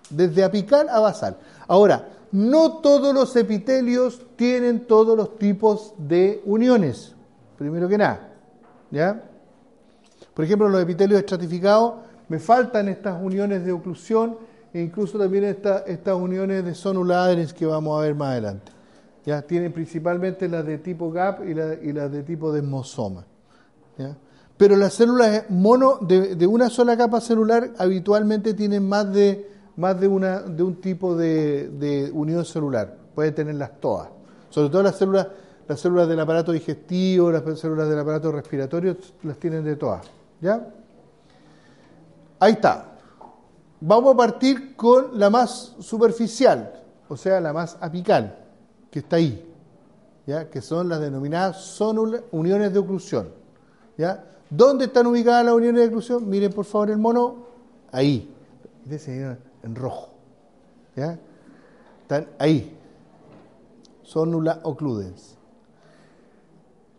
Desde 0.09 0.43
apical 0.43 0.89
a 0.89 0.99
basal. 0.99 1.37
Ahora, 1.65 2.09
no 2.33 2.79
todos 2.79 3.15
los 3.15 3.33
epitelios 3.37 4.19
tienen 4.35 4.85
todos 4.85 5.15
los 5.15 5.37
tipos 5.37 5.93
de 5.97 6.41
uniones, 6.43 7.15
primero 7.57 7.87
que 7.87 7.97
nada. 7.97 8.33
¿ya? 8.91 9.23
Por 10.33 10.43
ejemplo, 10.43 10.67
los 10.67 10.83
epitelios 10.83 11.21
estratificados 11.21 12.01
me 12.27 12.37
faltan 12.37 12.89
estas 12.89 13.23
uniones 13.23 13.63
de 13.63 13.71
oclusión 13.71 14.53
e 14.75 14.81
incluso 14.81 15.17
también 15.17 15.45
estas 15.45 16.15
uniones 16.15 16.65
de 16.65 16.75
sonulares 16.75 17.53
que 17.53 17.65
vamos 17.65 17.97
a 17.97 18.01
ver 18.01 18.13
más 18.13 18.31
adelante. 18.31 18.73
Ya 19.25 19.41
tienen 19.41 19.71
principalmente 19.71 20.49
las 20.49 20.65
de 20.65 20.79
tipo 20.79 21.09
GAP 21.09 21.45
y, 21.47 21.53
las 21.93 22.11
de 22.11 22.23
tipo 22.23 22.51
desmosoma. 22.51 23.25
Pero 24.57 24.75
las 24.75 24.93
células 24.93 25.45
mono 25.47 25.99
de, 26.01 26.45
una 26.45 26.69
sola 26.69 26.97
capa 26.97 27.21
celular 27.21 27.71
habitualmente 27.77 28.53
tienen 28.53 28.85
más 28.85 29.13
de, 29.13 29.49
más 29.77 29.97
de, 29.97 30.09
una, 30.09 30.41
de 30.41 30.61
un 30.61 30.75
tipo 30.81 31.15
de, 31.15 32.11
unión 32.13 32.43
celular. 32.43 32.97
Pueden 33.15 33.33
tenerlas 33.33 33.79
todas. 33.79 34.09
Sobre 34.49 34.67
todo 34.67 34.83
las 34.83 34.97
células, 34.97 35.27
las 35.69 35.79
células 35.79 36.05
del 36.09 36.19
aparato 36.19 36.51
digestivo, 36.51 37.31
las 37.31 37.43
células 37.57 37.87
del 37.87 37.99
aparato 37.99 38.29
respiratorio, 38.29 38.97
las 39.23 39.37
tienen 39.37 39.63
de 39.63 39.77
todas. 39.77 40.05
¿Ya? 40.41 40.67
Ahí 42.41 42.51
está. 42.51 42.94
Vamos 43.87 44.15
a 44.15 44.17
partir 44.17 44.75
con 44.75 45.19
la 45.19 45.29
más 45.29 45.75
superficial, 45.77 46.73
o 47.07 47.15
sea, 47.15 47.39
la 47.39 47.53
más 47.53 47.77
apical, 47.79 48.35
que 48.89 48.97
está 48.97 49.17
ahí, 49.17 49.47
¿ya? 50.25 50.49
que 50.49 50.59
son 50.59 50.89
las 50.89 50.99
denominadas 50.99 51.79
uniones 52.31 52.73
de 52.73 52.79
oclusión. 52.79 53.29
¿ya? 53.95 54.25
¿Dónde 54.49 54.85
están 54.85 55.05
ubicadas 55.05 55.45
las 55.45 55.53
uniones 55.53 55.81
de 55.81 55.87
oclusión? 55.89 56.27
Miren 56.27 56.51
por 56.51 56.65
favor 56.65 56.89
el 56.89 56.97
mono, 56.97 57.45
ahí, 57.91 58.33
en 58.89 59.75
rojo. 59.75 60.09
¿ya? 60.95 61.19
Están 62.01 62.27
ahí, 62.39 62.75
sonula 64.01 64.61
ocludens. 64.63 65.37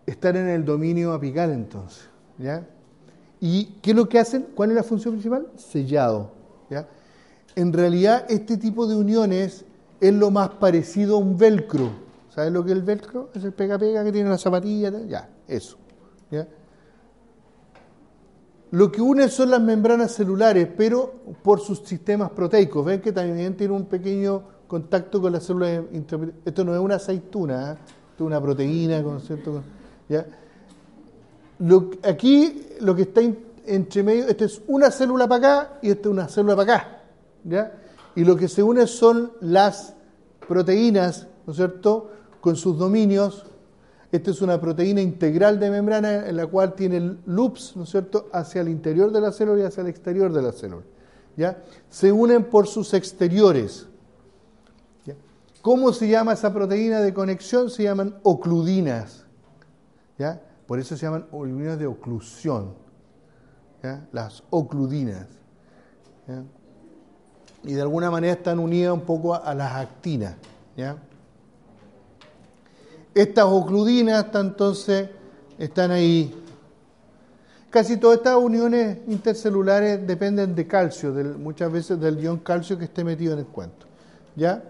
Están 0.06 0.36
en 0.36 0.50
el 0.50 0.64
dominio 0.64 1.12
apical 1.12 1.50
entonces. 1.50 2.08
¿ya? 2.38 2.64
¿Y 3.40 3.64
qué 3.82 3.90
es 3.90 3.96
lo 3.96 4.08
que 4.08 4.20
hacen? 4.20 4.46
¿Cuál 4.54 4.70
es 4.70 4.76
la 4.76 4.84
función 4.84 5.14
principal? 5.14 5.48
Sellado. 5.56 6.35
En 7.54 7.72
realidad, 7.72 8.26
este 8.28 8.56
tipo 8.56 8.86
de 8.86 8.96
uniones 8.96 9.64
es 10.00 10.12
lo 10.12 10.30
más 10.30 10.50
parecido 10.50 11.16
a 11.16 11.18
un 11.18 11.36
velcro. 11.36 11.90
¿Sabes 12.28 12.52
lo 12.52 12.64
que 12.64 12.72
es 12.72 12.76
el 12.76 12.82
velcro? 12.82 13.30
Es 13.34 13.44
el 13.44 13.52
pega-pega 13.52 14.04
que 14.04 14.12
tiene 14.12 14.28
la 14.28 14.38
zapatilla, 14.38 14.92
ya, 15.06 15.28
eso. 15.48 15.78
Lo 18.72 18.92
que 18.92 19.00
une 19.00 19.28
son 19.28 19.50
las 19.50 19.62
membranas 19.62 20.12
celulares, 20.12 20.68
pero 20.76 21.14
por 21.42 21.60
sus 21.60 21.80
sistemas 21.80 22.30
proteicos. 22.30 22.84
Ven 22.84 23.00
que 23.00 23.12
también 23.12 23.56
tiene 23.56 23.72
un 23.72 23.86
pequeño 23.86 24.42
contacto 24.66 25.20
con 25.20 25.32
las 25.32 25.44
células. 25.44 25.84
Esto 26.44 26.64
no 26.64 26.74
es 26.74 26.80
una 26.80 26.96
aceituna, 26.96 27.72
¿eh? 27.72 27.76
esto 28.10 28.24
es 28.24 28.26
una 28.26 28.40
proteína, 28.40 29.02
¿cierto? 29.20 29.62
¿Ya? 30.08 30.26
aquí 32.02 32.66
lo 32.80 32.94
que 32.94 33.02
está 33.02 33.22
entre 33.66 34.02
medio, 34.02 34.28
esta 34.28 34.44
es 34.44 34.62
una 34.66 34.90
célula 34.90 35.26
para 35.28 35.60
acá 35.60 35.78
y 35.82 35.90
esta 35.90 36.08
es 36.08 36.12
una 36.12 36.28
célula 36.28 36.56
para 36.56 36.74
acá. 36.74 37.02
¿ya? 37.44 37.72
Y 38.14 38.24
lo 38.24 38.36
que 38.36 38.48
se 38.48 38.62
une 38.62 38.86
son 38.86 39.32
las 39.40 39.94
proteínas, 40.46 41.26
¿no 41.46 41.52
es 41.52 41.56
cierto?, 41.56 42.10
con 42.40 42.56
sus 42.56 42.78
dominios. 42.78 43.44
Esta 44.12 44.30
es 44.30 44.40
una 44.40 44.60
proteína 44.60 45.00
integral 45.00 45.58
de 45.58 45.70
membrana 45.70 46.28
en 46.28 46.36
la 46.36 46.46
cual 46.46 46.74
tiene 46.74 47.18
loops, 47.26 47.76
¿no 47.76 47.84
es 47.84 47.90
cierto?, 47.90 48.28
hacia 48.32 48.60
el 48.60 48.68
interior 48.68 49.10
de 49.12 49.20
la 49.20 49.32
célula 49.32 49.62
y 49.62 49.64
hacia 49.66 49.82
el 49.82 49.88
exterior 49.88 50.32
de 50.32 50.42
la 50.42 50.52
célula. 50.52 50.84
¿ya? 51.36 51.62
Se 51.90 52.12
unen 52.12 52.44
por 52.44 52.66
sus 52.66 52.94
exteriores. 52.94 53.86
¿Cómo 55.60 55.92
se 55.92 56.06
llama 56.06 56.34
esa 56.34 56.54
proteína 56.54 57.00
de 57.00 57.12
conexión? 57.12 57.70
Se 57.70 57.82
llaman 57.82 58.16
ocludinas. 58.22 59.26
¿ya? 60.16 60.40
Por 60.64 60.78
eso 60.78 60.96
se 60.96 61.04
llaman 61.04 61.26
uniones 61.32 61.80
de 61.80 61.88
oclusión 61.88 62.85
las 64.12 64.42
ocludinas. 64.50 65.26
Y 67.62 67.72
de 67.72 67.82
alguna 67.82 68.10
manera 68.10 68.34
están 68.34 68.58
unidas 68.58 68.92
un 68.92 69.02
poco 69.02 69.34
a, 69.34 69.54
las 69.54 69.72
actinas. 69.72 70.34
Estas 73.14 73.44
ocludinas 73.44 74.26
entonces 74.34 75.08
están 75.58 75.90
ahí. 75.90 76.42
Casi 77.70 77.96
todas 77.96 78.18
estas 78.18 78.36
uniones 78.36 78.98
intercelulares 79.08 80.06
dependen 80.06 80.54
de 80.54 80.66
calcio, 80.66 81.12
muchas 81.38 81.70
veces 81.70 82.00
del 82.00 82.18
ion 82.18 82.38
calcio 82.38 82.78
que 82.78 82.84
esté 82.84 83.04
metido 83.04 83.34
en 83.34 83.40
el 83.40 83.46
cuento. 83.46 83.86
¿ya? 84.34 84.62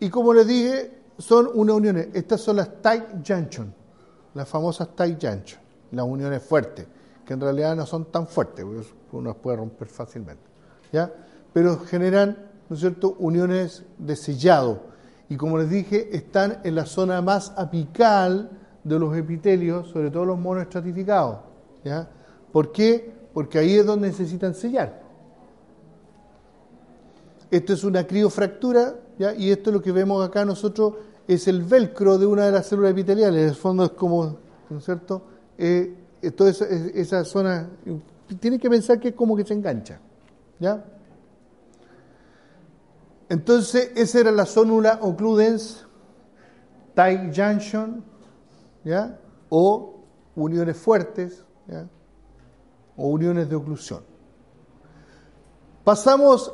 Y 0.00 0.10
como 0.10 0.34
les 0.34 0.46
dije, 0.46 0.90
son 1.18 1.48
unas 1.54 1.76
uniones. 1.76 2.08
Estas 2.12 2.40
son 2.40 2.56
las 2.56 2.82
tight 2.82 3.04
junction, 3.26 3.72
las 4.34 4.48
famosas 4.48 4.94
tight 4.94 5.22
junction, 5.22 5.60
las 5.92 6.04
uniones 6.04 6.42
fuertes 6.42 6.86
que 7.26 7.34
en 7.34 7.40
realidad 7.40 7.74
no 7.74 7.84
son 7.84 8.06
tan 8.06 8.28
fuertes, 8.28 8.64
uno 9.12 9.30
las 9.30 9.36
puede 9.36 9.56
romper 9.56 9.88
fácilmente, 9.88 10.44
¿ya? 10.92 11.12
Pero 11.52 11.80
generan, 11.80 12.38
¿no 12.68 12.74
es 12.74 12.80
cierto?, 12.80 13.16
uniones 13.18 13.84
de 13.98 14.14
sellado. 14.14 14.82
Y 15.28 15.36
como 15.36 15.58
les 15.58 15.68
dije, 15.68 16.16
están 16.16 16.60
en 16.62 16.76
la 16.76 16.86
zona 16.86 17.20
más 17.20 17.52
apical 17.56 18.50
de 18.84 18.98
los 18.98 19.16
epitelios, 19.16 19.88
sobre 19.88 20.10
todo 20.10 20.24
los 20.24 20.38
monoestratificados, 20.38 21.38
¿ya? 21.84 22.08
¿Por 22.52 22.70
qué? 22.70 23.12
Porque 23.34 23.58
ahí 23.58 23.74
es 23.74 23.84
donde 23.84 24.06
necesitan 24.08 24.54
sellar. 24.54 25.02
Esto 27.50 27.72
es 27.72 27.82
una 27.82 28.06
criofractura, 28.06 28.94
¿ya? 29.18 29.34
Y 29.34 29.50
esto 29.50 29.70
es 29.70 29.74
lo 29.74 29.82
que 29.82 29.90
vemos 29.90 30.24
acá 30.26 30.44
nosotros, 30.44 30.94
es 31.26 31.48
el 31.48 31.62
velcro 31.62 32.18
de 32.18 32.26
una 32.26 32.46
de 32.46 32.52
las 32.52 32.66
células 32.66 32.92
epiteliales. 32.92 33.42
En 33.42 33.48
el 33.48 33.56
fondo 33.56 33.84
es 33.84 33.90
como, 33.90 34.36
¿no 34.70 34.78
es 34.78 34.84
cierto?, 34.84 35.22
eh, 35.58 36.05
toda 36.30 36.50
esa, 36.50 37.24
zona, 37.24 37.68
tiene 38.40 38.58
que 38.58 38.68
pensar 38.68 38.98
que 38.98 39.08
es 39.08 39.14
como 39.14 39.36
que 39.36 39.44
se 39.44 39.54
engancha. 39.54 40.00
¿Ya? 40.58 40.84
Entonces, 43.28 43.92
esa 43.94 44.20
era 44.20 44.30
la 44.30 44.46
zónula 44.46 44.98
ocludens, 45.02 45.86
tight 46.94 47.34
junction, 47.36 48.04
¿ya? 48.84 49.18
O 49.48 50.04
uniones 50.34 50.76
fuertes, 50.76 51.44
¿ya? 51.66 51.86
O 52.96 53.08
uniones 53.08 53.48
de 53.48 53.56
oclusión. 53.56 54.02
Pasamos 55.84 56.52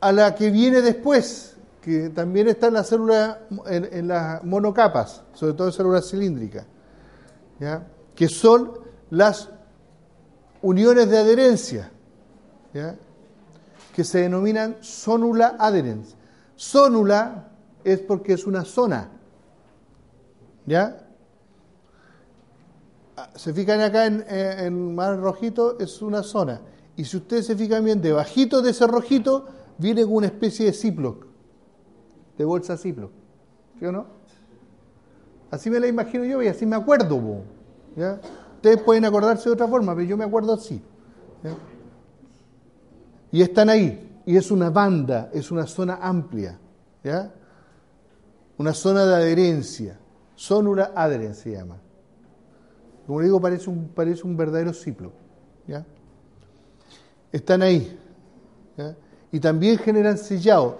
a 0.00 0.12
la 0.12 0.34
que 0.34 0.50
viene 0.50 0.82
después, 0.82 1.56
que 1.80 2.10
también 2.10 2.48
está 2.48 2.68
en 2.68 2.74
la 2.74 2.84
célula, 2.84 3.40
en, 3.66 3.88
en 3.92 4.08
las 4.08 4.42
monocapas, 4.44 5.22
sobre 5.32 5.54
todo 5.54 5.68
en 5.68 5.72
células 5.72 6.10
cilíndricas, 6.10 6.66
¿ya? 7.58 7.86
que 8.14 8.28
son 8.28 8.83
las 9.14 9.48
uniones 10.60 11.08
de 11.08 11.18
adherencia, 11.18 11.90
que 13.94 14.02
se 14.02 14.18
denominan 14.20 14.76
sonula 14.80 15.56
adherens. 15.58 16.16
Sonula 16.56 17.48
es 17.84 18.00
porque 18.00 18.32
es 18.32 18.44
una 18.46 18.64
zona. 18.64 19.10
¿Ya? 20.66 21.06
Ah, 23.16 23.30
Se 23.36 23.52
fijan 23.52 23.80
acá 23.82 24.06
en, 24.06 24.24
en, 24.28 24.58
en 24.66 24.94
más 24.94 25.16
rojito, 25.16 25.78
es 25.78 26.02
una 26.02 26.24
zona. 26.24 26.60
Y 26.96 27.04
si 27.04 27.18
ustedes 27.18 27.46
se 27.46 27.56
fijan 27.56 27.84
bien, 27.84 28.00
debajito 28.00 28.62
de 28.62 28.70
ese 28.70 28.86
rojito 28.86 29.46
viene 29.78 30.02
una 30.04 30.26
especie 30.26 30.66
de 30.66 30.72
Ziploc, 30.72 31.26
de 32.36 32.44
bolsa 32.44 32.76
Ziploc. 32.76 33.12
¿Sí 33.78 33.86
o 33.86 33.92
no? 33.92 34.06
Así 35.52 35.70
me 35.70 35.78
la 35.78 35.86
imagino 35.86 36.24
yo 36.24 36.42
y 36.42 36.48
así 36.48 36.66
me 36.66 36.74
acuerdo. 36.74 37.42
¿ya? 37.96 38.18
Ustedes 38.64 38.82
pueden 38.82 39.04
acordarse 39.04 39.50
de 39.50 39.52
otra 39.52 39.68
forma, 39.68 39.94
pero 39.94 40.08
yo 40.08 40.16
me 40.16 40.24
acuerdo 40.24 40.54
así. 40.54 40.80
Y 43.30 43.42
están 43.42 43.68
ahí. 43.68 44.22
Y 44.24 44.38
es 44.38 44.50
una 44.50 44.70
banda, 44.70 45.28
es 45.34 45.50
una 45.50 45.66
zona 45.66 45.98
amplia. 46.00 46.58
¿ya? 47.02 47.30
Una 48.56 48.72
zona 48.72 49.04
de 49.04 49.16
adherencia. 49.16 49.98
Sonura 50.34 50.92
adherens 50.96 51.40
se 51.40 51.50
llama. 51.50 51.76
Como 53.06 53.20
le 53.20 53.26
digo, 53.26 53.38
parece 53.38 53.68
un, 53.68 53.88
parece 53.88 54.22
un 54.22 54.34
verdadero 54.34 54.72
ciclo. 54.72 55.12
¿ya? 55.66 55.84
Están 57.32 57.60
ahí. 57.60 57.98
Y 59.30 59.40
también 59.40 59.76
generan 59.76 60.16
sellado. 60.16 60.78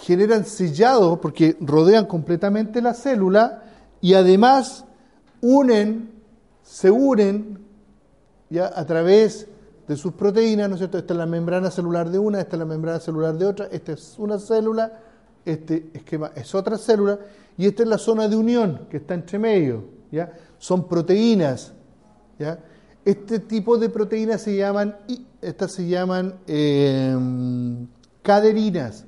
Generan 0.00 0.44
sellado 0.44 1.20
porque 1.20 1.56
rodean 1.60 2.06
completamente 2.06 2.82
la 2.82 2.94
célula 2.94 3.62
y 4.00 4.14
además 4.14 4.86
unen, 5.40 6.11
se 6.62 6.90
unen 6.90 7.58
ya 8.50 8.70
a 8.74 8.84
través 8.86 9.46
de 9.88 9.96
sus 9.96 10.12
proteínas, 10.12 10.68
¿no 10.68 10.76
es 10.76 10.80
cierto? 10.80 10.98
Esta 10.98 11.14
es 11.14 11.18
la 11.18 11.26
membrana 11.26 11.70
celular 11.70 12.10
de 12.10 12.18
una, 12.18 12.40
esta 12.40 12.56
es 12.56 12.60
la 12.60 12.66
membrana 12.66 13.00
celular 13.00 13.36
de 13.36 13.46
otra, 13.46 13.66
esta 13.66 13.92
es 13.92 14.14
una 14.18 14.38
célula, 14.38 15.00
este 15.44 15.90
esquema 15.94 16.30
es 16.34 16.54
otra 16.54 16.78
célula, 16.78 17.18
y 17.56 17.66
esta 17.66 17.82
es 17.82 17.88
la 17.88 17.98
zona 17.98 18.28
de 18.28 18.36
unión 18.36 18.86
que 18.90 18.98
está 18.98 19.14
entre 19.14 19.38
medio, 19.38 19.84
¿ya? 20.10 20.32
Son 20.58 20.88
proteínas, 20.88 21.72
¿ya? 22.38 22.58
Este 23.04 23.40
tipo 23.40 23.78
de 23.78 23.88
proteínas 23.88 24.42
se 24.42 24.54
llaman, 24.56 24.96
estas 25.40 25.72
se 25.72 25.88
llaman 25.88 26.36
eh, 26.46 27.16
caderinas, 28.22 29.06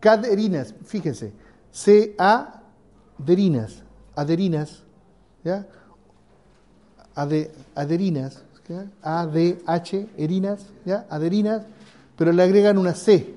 caderinas, 0.00 0.74
fíjense, 0.84 1.32
C-A-derinas, 1.70 3.84
aderinas, 4.14 4.84
¿ya? 5.42 5.66
Ade, 7.18 7.50
aderinas, 7.74 8.44
¿ya? 8.68 8.86
A-D-H, 9.02 10.06
erinas, 10.16 10.66
¿ya? 10.84 11.04
Aderinas, 11.10 11.64
pero 12.16 12.30
le 12.30 12.44
agregan 12.44 12.78
una 12.78 12.94
C. 12.94 13.34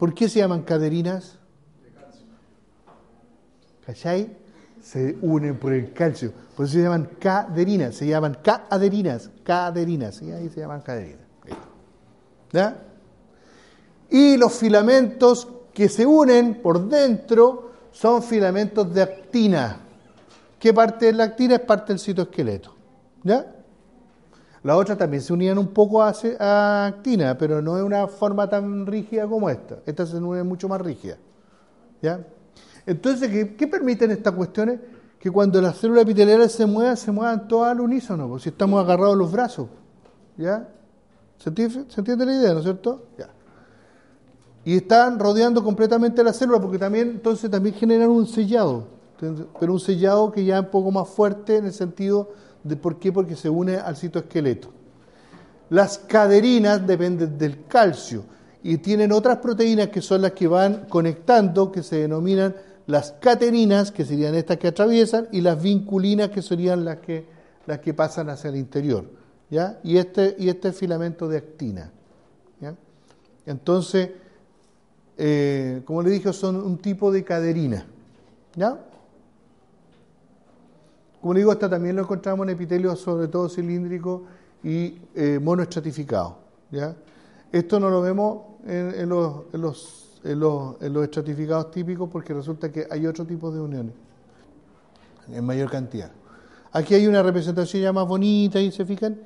¿Por 0.00 0.14
qué 0.14 0.28
se 0.28 0.40
llaman 0.40 0.62
caderinas? 0.62 1.38
¿Cachai? 3.86 4.36
Se 4.82 5.16
unen 5.22 5.58
por 5.58 5.72
el 5.72 5.92
calcio. 5.92 6.32
Por 6.56 6.66
eso 6.66 6.74
se 6.74 6.82
llaman 6.82 7.08
caderinas, 7.20 7.94
se 7.94 8.08
llaman 8.08 8.38
caderinas, 8.42 9.30
caderinas, 9.44 10.20
y 10.22 10.32
ahí 10.32 10.48
se 10.48 10.60
llaman 10.60 10.80
caderinas. 10.80 11.26
¿Ya? 12.52 12.82
Y 14.10 14.38
los 14.38 14.54
filamentos 14.54 15.46
que 15.72 15.88
se 15.88 16.04
unen 16.04 16.60
por 16.60 16.88
dentro 16.88 17.70
son 17.92 18.24
filamentos 18.24 18.92
de 18.92 19.02
actina. 19.02 19.76
¿Qué 20.58 20.74
parte 20.74 21.06
de 21.06 21.12
la 21.12 21.24
actina 21.24 21.54
es 21.54 21.60
parte 21.60 21.92
del 21.92 22.00
citoesqueleto? 22.00 22.79
¿Ya? 23.22 23.56
La 24.62 24.76
otra 24.76 24.96
también 24.96 25.22
se 25.22 25.32
unían 25.32 25.56
un 25.58 25.68
poco 25.68 26.02
a, 26.02 26.12
a, 26.38 26.86
actina, 26.86 27.36
pero 27.38 27.62
no 27.62 27.78
es 27.78 27.82
una 27.82 28.06
forma 28.08 28.48
tan 28.48 28.86
rígida 28.86 29.26
como 29.26 29.48
esta. 29.48 29.78
Esta 29.86 30.04
se 30.04 30.16
une 30.18 30.42
mucho 30.42 30.68
más 30.68 30.80
rígida. 30.80 31.16
¿Ya? 32.02 32.26
Entonces, 32.84 33.30
¿qué, 33.30 33.56
¿qué, 33.56 33.66
permiten 33.66 34.10
estas 34.10 34.34
cuestiones? 34.34 34.80
Que 35.18 35.30
cuando 35.30 35.60
las 35.60 35.76
células 35.76 36.02
epiteliales 36.02 36.52
se 36.52 36.66
muevan, 36.66 36.96
se 36.96 37.12
muevan 37.12 37.48
todas 37.48 37.72
al 37.72 37.80
unísono, 37.80 38.28
pues 38.28 38.42
si 38.42 38.48
estamos 38.50 38.82
agarrados 38.82 39.16
los 39.16 39.32
brazos. 39.32 39.68
¿Ya? 40.36 40.68
¿Se 41.38 41.48
entiende, 41.48 41.84
¿Se 41.88 42.00
entiende 42.00 42.26
la 42.26 42.34
idea, 42.34 42.52
no 42.52 42.58
es 42.58 42.64
cierto? 42.64 43.06
Ya. 43.18 43.30
Y 44.64 44.76
están 44.76 45.18
rodeando 45.18 45.64
completamente 45.64 46.22
la 46.22 46.34
célula, 46.34 46.60
porque 46.60 46.78
también, 46.78 47.08
entonces, 47.08 47.50
también 47.50 47.74
generan 47.74 48.10
un 48.10 48.26
sellado. 48.26 48.88
Pero 49.58 49.72
un 49.72 49.80
sellado 49.80 50.32
que 50.32 50.44
ya 50.44 50.58
es 50.58 50.64
un 50.64 50.70
poco 50.70 50.90
más 50.90 51.08
fuerte 51.08 51.56
en 51.56 51.66
el 51.66 51.72
sentido 51.72 52.30
de 52.62 52.76
por 52.76 52.98
qué, 52.98 53.12
porque 53.12 53.36
se 53.36 53.48
une 53.48 53.76
al 53.76 53.96
citoesqueleto. 53.96 54.68
Las 55.70 55.98
caderinas 55.98 56.86
dependen 56.86 57.38
del 57.38 57.66
calcio 57.66 58.24
y 58.62 58.78
tienen 58.78 59.12
otras 59.12 59.38
proteínas 59.38 59.88
que 59.88 60.02
son 60.02 60.22
las 60.22 60.32
que 60.32 60.48
van 60.48 60.86
conectando, 60.88 61.70
que 61.70 61.82
se 61.82 61.96
denominan 61.96 62.54
las 62.86 63.12
caterinas, 63.12 63.92
que 63.92 64.04
serían 64.04 64.34
estas 64.34 64.58
que 64.58 64.68
atraviesan, 64.68 65.28
y 65.32 65.40
las 65.40 65.62
vinculinas, 65.62 66.30
que 66.30 66.42
serían 66.42 66.84
las 66.84 66.98
que, 66.98 67.24
las 67.66 67.78
que 67.78 67.94
pasan 67.94 68.28
hacia 68.28 68.50
el 68.50 68.56
interior. 68.56 69.04
¿ya? 69.48 69.78
Y, 69.84 69.96
este, 69.96 70.34
y 70.38 70.48
este 70.48 70.72
filamento 70.72 71.28
de 71.28 71.38
actina. 71.38 71.92
¿ya? 72.60 72.74
Entonces, 73.46 74.10
eh, 75.16 75.82
como 75.84 76.02
le 76.02 76.10
dije, 76.10 76.32
son 76.32 76.56
un 76.56 76.78
tipo 76.78 77.12
de 77.12 77.22
caderina. 77.22 77.86
¿ya? 78.56 78.78
Como 81.20 81.34
digo, 81.34 81.52
esta 81.52 81.68
también 81.68 81.96
lo 81.96 82.02
encontramos 82.02 82.46
en 82.46 82.54
epitelios, 82.54 83.00
sobre 83.00 83.28
todo 83.28 83.48
cilíndricos 83.48 84.22
y 84.62 84.98
eh, 85.14 85.38
monoestratificados. 85.40 86.34
¿ya? 86.70 86.96
Esto 87.52 87.78
no 87.78 87.90
lo 87.90 88.00
vemos 88.00 88.42
en, 88.66 89.08
los, 89.08 90.08
estratificados 91.02 91.70
típicos 91.70 92.08
porque 92.10 92.32
resulta 92.32 92.70
que 92.70 92.86
hay 92.90 93.06
otro 93.06 93.26
tipo 93.26 93.50
de 93.50 93.60
uniones 93.60 93.94
en 95.32 95.44
mayor 95.44 95.70
cantidad. 95.70 96.10
Aquí 96.72 96.94
hay 96.94 97.06
una 97.06 97.22
representación 97.22 97.82
ya 97.82 97.92
más 97.92 98.06
bonita 98.06 98.60
y 98.60 98.70
se 98.70 98.84
fijan, 98.84 99.18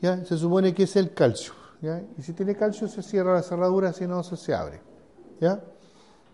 se 0.00 0.36
supone 0.36 0.74
que 0.74 0.82
es 0.82 0.96
el 0.96 1.14
calcio. 1.14 1.52
Y 2.18 2.22
si 2.22 2.32
tiene 2.32 2.56
calcio 2.56 2.88
se 2.88 3.02
cierra 3.02 3.34
la 3.34 3.42
cerradura, 3.42 3.92
si 3.92 4.06
no 4.06 4.22
se 4.22 4.54
abre. 4.54 4.80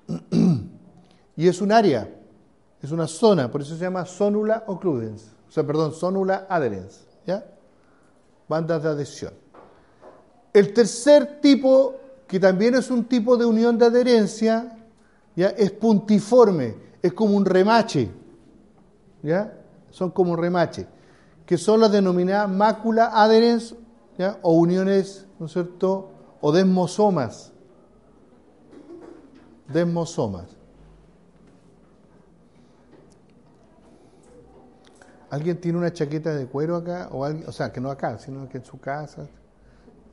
Y 1.37 1.49
es 1.49 1.61
un 1.61 1.73
área, 1.73 2.09
es 2.85 2.93
una 2.93 3.07
zona, 3.07 3.51
por 3.51 3.63
eso 3.63 3.75
se 3.77 3.81
llama 3.81 4.05
sonula 4.05 4.65
occludens, 4.67 5.35
o 5.49 5.51
sea, 5.51 5.67
perdón, 5.67 5.93
sonula 5.93 6.47
adherens, 6.51 7.07
¿ya? 7.27 7.43
Bandas 8.47 8.83
de 8.83 8.89
adhesión. 8.91 9.33
El 10.53 10.75
tercer 10.75 11.41
tipo, 11.41 11.95
que 12.27 12.39
también 12.39 12.75
es 12.75 12.91
un 12.91 13.05
tipo 13.05 13.39
de 13.39 13.47
unión 13.47 13.79
de 13.79 13.87
adherencia, 13.87 14.87
¿ya? 15.35 15.49
es 15.49 15.71
puntiforme, 15.73 16.77
es 17.01 17.15
como 17.15 17.37
un 17.37 17.47
remache, 17.47 18.11
¿ya? 19.23 19.57
Son 19.91 20.11
como 20.11 20.33
un 20.33 20.39
remache, 20.39 20.87
que 21.47 21.57
son 21.57 21.81
las 21.81 21.91
denominadas 21.91 22.51
mácula 22.51 23.13
adherens, 23.15 23.75
¿ya? 24.19 24.39
o 24.43 24.53
uniones, 24.53 25.27
¿no 25.39 25.47
es 25.47 25.53
cierto?, 25.53 26.11
o 26.43 26.53
desmosomas. 26.53 27.51
Desmosomas. 29.73 30.54
¿Alguien 35.31 35.61
tiene 35.61 35.79
una 35.79 35.93
chaqueta 35.93 36.35
de 36.35 36.47
cuero 36.47 36.77
acá? 36.77 37.09
O, 37.13 37.25
alguien, 37.25 37.49
o 37.49 37.53
sea, 37.53 37.73
que 37.73 37.81
no 37.81 37.91
acá, 37.91 38.19
sino 38.19 38.49
que 38.49 38.59
en 38.59 38.65
su 38.65 38.79
casa. 38.79 39.27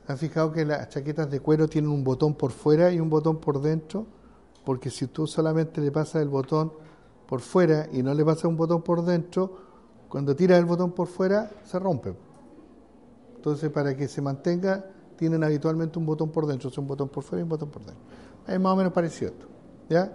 ¿Han 0.08 0.18
fijado 0.18 0.52
que 0.52 0.64
las 0.64 0.88
chaquetas 0.88 1.30
de 1.30 1.40
cuero 1.40 1.68
tienen 1.68 1.90
un 1.90 2.02
botón 2.02 2.34
por 2.34 2.50
fuera 2.50 2.90
y 2.90 2.98
un 2.98 3.08
botón 3.08 3.38
por 3.38 3.60
dentro? 3.60 4.06
Porque 4.64 4.90
si 4.90 5.06
tú 5.06 5.26
solamente 5.26 5.80
le 5.80 5.92
pasas 5.92 6.22
el 6.22 6.28
botón 6.28 6.72
por 7.26 7.40
fuera 7.40 7.88
y 7.92 8.02
no 8.02 8.12
le 8.14 8.24
pasas 8.24 8.44
un 8.44 8.56
botón 8.56 8.82
por 8.82 9.04
dentro, 9.04 9.58
cuando 10.08 10.34
tiras 10.34 10.58
el 10.58 10.64
botón 10.64 10.92
por 10.92 11.06
fuera 11.06 11.50
se 11.64 11.78
rompe. 11.78 12.14
Entonces, 13.36 13.70
para 13.70 13.96
que 13.96 14.08
se 14.08 14.20
mantenga, 14.20 14.84
tienen 15.16 15.42
habitualmente 15.42 15.98
un 15.98 16.06
botón 16.06 16.30
por 16.30 16.46
dentro, 16.46 16.68
o 16.68 16.72
sea, 16.72 16.82
un 16.82 16.88
botón 16.88 17.08
por 17.08 17.22
fuera 17.22 17.40
y 17.40 17.44
un 17.44 17.48
botón 17.48 17.70
por 17.70 17.84
dentro. 17.84 18.02
Es 18.46 18.60
más 18.60 18.72
o 18.72 18.76
menos 18.76 18.92
parecido 18.92 19.30
esto. 19.30 19.46
¿Ya? 19.88 20.12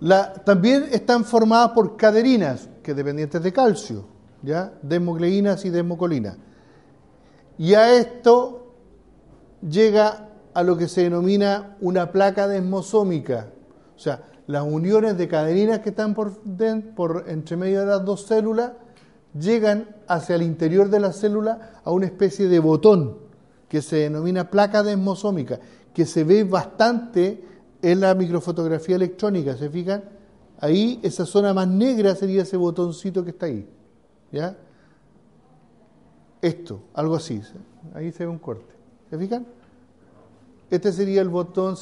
La, 0.00 0.32
también 0.32 0.86
están 0.92 1.24
formadas 1.24 1.70
por 1.70 1.96
caderinas, 1.96 2.68
que 2.82 2.94
dependientes 2.94 3.42
de 3.42 3.52
calcio, 3.52 4.04
¿ya? 4.42 4.72
desmogleinas 4.82 5.64
y 5.64 5.70
desmocolinas. 5.70 6.36
Y 7.58 7.74
a 7.74 7.92
esto 7.94 8.74
llega 9.68 10.28
a 10.54 10.62
lo 10.62 10.76
que 10.76 10.88
se 10.88 11.02
denomina 11.02 11.76
una 11.80 12.12
placa 12.12 12.46
desmosómica, 12.46 13.48
o 13.96 13.98
sea, 13.98 14.24
las 14.46 14.62
uniones 14.62 15.18
de 15.18 15.28
caderinas 15.28 15.80
que 15.80 15.90
están 15.90 16.14
por, 16.14 16.40
por 16.94 17.24
entre 17.28 17.56
medio 17.56 17.80
de 17.80 17.86
las 17.86 18.04
dos 18.04 18.26
células 18.26 18.72
llegan 19.38 19.88
hacia 20.06 20.36
el 20.36 20.42
interior 20.42 20.88
de 20.88 21.00
la 21.00 21.12
célula 21.12 21.80
a 21.84 21.90
una 21.90 22.06
especie 22.06 22.48
de 22.48 22.58
botón 22.58 23.18
que 23.68 23.82
se 23.82 23.96
denomina 23.96 24.50
placa 24.50 24.82
desmosómica, 24.82 25.60
que 25.92 26.06
se 26.06 26.24
ve 26.24 26.44
bastante 26.44 27.44
en 27.82 28.00
la 28.00 28.14
microfotografía 28.14 28.96
electrónica, 28.96 29.56
¿se 29.56 29.68
fijan? 29.70 30.02
Ahí, 30.60 30.98
esa 31.02 31.24
zona 31.24 31.54
más 31.54 31.68
negra 31.68 32.14
sería 32.14 32.42
ese 32.42 32.56
botoncito 32.56 33.24
que 33.24 33.30
está 33.30 33.46
ahí. 33.46 33.68
¿Ya? 34.32 34.56
Esto, 36.42 36.82
algo 36.94 37.16
así. 37.16 37.40
Ahí 37.94 38.12
se 38.12 38.24
ve 38.24 38.30
un 38.30 38.38
corte. 38.38 38.74
¿Se 39.10 39.18
fijan? 39.18 39.46
Este 40.70 40.92
sería 40.92 41.22
el 41.22 41.28
botón, 41.28 41.76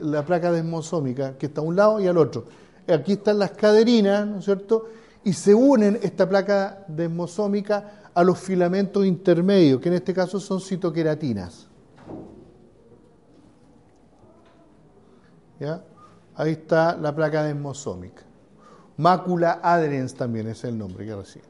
la 0.00 0.24
placa 0.24 0.50
desmosómica, 0.50 1.38
que 1.38 1.46
está 1.46 1.60
a 1.60 1.64
un 1.64 1.76
lado 1.76 2.00
y 2.00 2.06
al 2.06 2.18
otro. 2.18 2.44
Aquí 2.88 3.12
están 3.12 3.38
las 3.38 3.52
caderinas, 3.52 4.26
¿no 4.26 4.38
es 4.38 4.44
cierto? 4.44 4.86
Y 5.22 5.34
se 5.34 5.54
unen 5.54 6.00
esta 6.02 6.28
placa 6.28 6.84
desmosómica 6.88 8.10
a 8.12 8.24
los 8.24 8.38
filamentos 8.38 9.06
intermedios, 9.06 9.80
que 9.80 9.88
en 9.88 9.94
este 9.94 10.12
caso 10.12 10.40
son 10.40 10.60
citoqueratinas. 10.60 11.68
¿Ya? 15.62 15.80
Ahí 16.34 16.52
está 16.52 16.96
la 16.96 17.14
placa 17.14 17.44
desmosómica. 17.44 18.22
Mácula 18.96 19.60
adherens 19.62 20.12
también 20.12 20.48
es 20.48 20.64
el 20.64 20.76
nombre 20.76 21.06
que 21.06 21.14
recibe. 21.14 21.44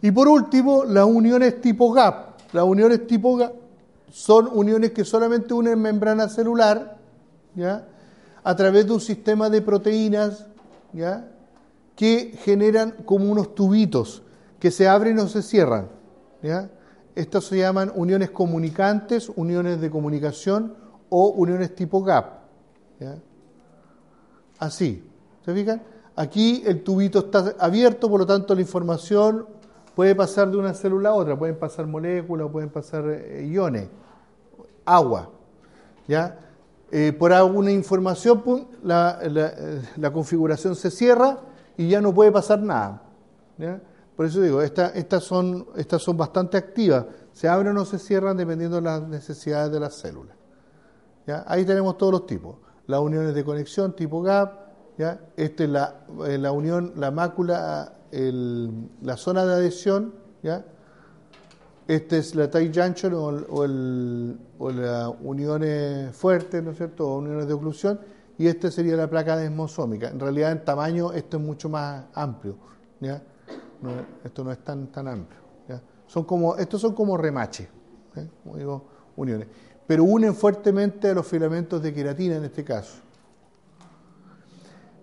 Y 0.00 0.12
por 0.12 0.28
último, 0.28 0.84
las 0.84 1.04
uniones 1.06 1.60
tipo 1.60 1.92
GAP. 1.92 2.38
Las 2.52 2.64
uniones 2.64 3.08
tipo 3.08 3.36
GAP 3.36 3.52
son 4.12 4.48
uniones 4.52 4.92
que 4.92 5.04
solamente 5.04 5.54
unen 5.54 5.80
membrana 5.80 6.28
celular, 6.28 6.98
¿ya? 7.56 7.84
A 8.44 8.54
través 8.54 8.86
de 8.86 8.92
un 8.92 9.00
sistema 9.00 9.50
de 9.50 9.60
proteínas, 9.60 10.46
¿ya? 10.92 11.28
Que 11.96 12.38
generan 12.44 12.92
como 13.04 13.28
unos 13.28 13.56
tubitos 13.56 14.22
que 14.60 14.70
se 14.70 14.86
abren 14.86 15.18
o 15.18 15.26
se 15.26 15.42
cierran. 15.42 15.88
Estas 17.16 17.42
se 17.42 17.58
llaman 17.58 17.90
uniones 17.96 18.30
comunicantes, 18.30 19.32
uniones 19.34 19.80
de 19.80 19.90
comunicación 19.90 20.76
o 21.08 21.30
uniones 21.30 21.74
tipo 21.74 22.04
GAP. 22.04 22.38
Así, 24.58 25.04
¿se 25.44 25.54
fijan? 25.54 25.82
Aquí 26.16 26.64
el 26.66 26.82
tubito 26.82 27.20
está 27.20 27.54
abierto, 27.60 28.10
por 28.10 28.20
lo 28.20 28.26
tanto 28.26 28.54
la 28.54 28.60
información 28.60 29.46
puede 29.94 30.14
pasar 30.14 30.50
de 30.50 30.56
una 30.56 30.74
célula 30.74 31.10
a 31.10 31.14
otra, 31.14 31.38
pueden 31.38 31.56
pasar 31.56 31.86
moléculas, 31.86 32.48
pueden 32.50 32.70
pasar 32.70 33.04
eh, 33.08 33.46
iones, 33.48 33.88
agua. 34.84 35.30
¿ya? 36.08 36.38
Eh, 36.90 37.12
por 37.12 37.32
alguna 37.32 37.70
información, 37.70 38.42
eh, 38.84 39.82
la, 39.96 40.12
configuración 40.12 40.74
se 40.74 40.90
cierra 40.90 41.38
y 41.76 41.88
ya 41.88 42.00
no 42.00 42.14
puede 42.14 42.32
pasar 42.32 42.60
nada. 42.60 43.02
Por 44.16 44.26
eso 44.26 44.40
digo, 44.40 44.62
estas, 44.62 45.22
son, 45.22 45.66
estas 45.76 46.02
son 46.02 46.16
bastante 46.16 46.56
activas. 46.56 47.04
Se 47.32 47.48
abren 47.48 47.76
o 47.76 47.84
se 47.84 47.98
cierran 47.98 48.36
dependiendo 48.36 48.76
de 48.76 48.82
las 48.82 49.02
necesidades 49.02 49.70
de 49.70 49.78
las 49.78 49.94
células. 49.94 50.36
¿ya? 51.26 51.44
Ahí 51.46 51.64
tenemos 51.64 51.96
todos 51.96 52.12
los 52.12 52.26
tipos. 52.26 52.56
Las 52.88 53.00
uniones 53.00 53.34
de 53.34 53.44
conexión 53.44 53.94
tipo 53.94 54.20
GAP, 54.22 54.52
¿ya? 54.98 55.20
Esta 55.36 55.62
es 55.62 55.70
la, 55.70 56.00
la 56.18 56.50
unión, 56.50 56.94
la 56.96 57.12
mácula 57.12 57.94
la 58.10 59.16
zona 59.16 59.44
de 59.44 59.52
adhesión, 59.52 60.14
¿ya? 60.42 60.64
Este 61.86 62.18
es 62.18 62.34
la 62.34 62.50
tight 62.50 62.76
junction 62.76 63.14
o, 63.14 63.26
o, 63.26 63.64
el, 63.64 64.38
o 64.58 64.70
las 64.70 65.12
uniones 65.22 66.14
fuertes, 66.16 66.62
¿no 66.62 66.72
es 66.72 66.76
cierto? 66.76 67.08
O 67.08 67.18
uniones 67.18 67.46
de 67.46 67.54
oclusión, 67.54 68.00
y 68.36 68.46
esta 68.46 68.70
sería 68.70 68.96
la 68.96 69.08
placa 69.08 69.36
desmosómica. 69.36 70.08
En 70.08 70.20
realidad, 70.20 70.52
en 70.52 70.64
tamaño, 70.64 71.12
esto 71.12 71.36
es 71.36 71.42
mucho 71.42 71.68
más 71.68 72.04
amplio, 72.14 72.56
¿ya? 73.00 73.22
esto 74.24 74.44
no 74.44 74.50
es 74.50 74.58
tan, 74.58 74.88
tan 74.88 75.08
amplio. 75.08 75.38
Son 76.06 76.24
como, 76.24 76.56
estos 76.56 76.80
son 76.80 76.94
como 76.94 77.18
remaches, 77.18 77.68
¿eh? 78.16 78.26
como 78.42 78.56
digo, 78.56 78.84
uniones. 79.16 79.46
Pero 79.88 80.04
unen 80.04 80.36
fuertemente 80.36 81.08
a 81.08 81.14
los 81.14 81.26
filamentos 81.26 81.82
de 81.82 81.92
queratina 81.92 82.36
en 82.36 82.44
este 82.44 82.62
caso. 82.62 82.98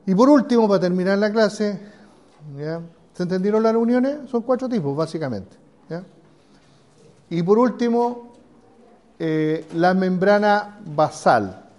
Y 0.05 0.15
por 0.15 0.29
último, 0.29 0.67
para 0.69 0.79
terminar 0.79 1.17
la 1.17 1.29
clase, 1.29 1.81
¿Se 3.13 3.23
entendieron 3.23 3.63
las 3.63 3.75
uniones? 3.75 4.29
Son 4.29 4.41
cuatro 4.41 4.67
tipos, 4.67 4.95
básicamente. 4.95 5.55
Y 7.29 7.41
por 7.41 7.57
último, 7.57 8.33
eh, 9.17 9.65
la 9.73 9.93
membrana 9.93 10.79
basal. 10.85 11.69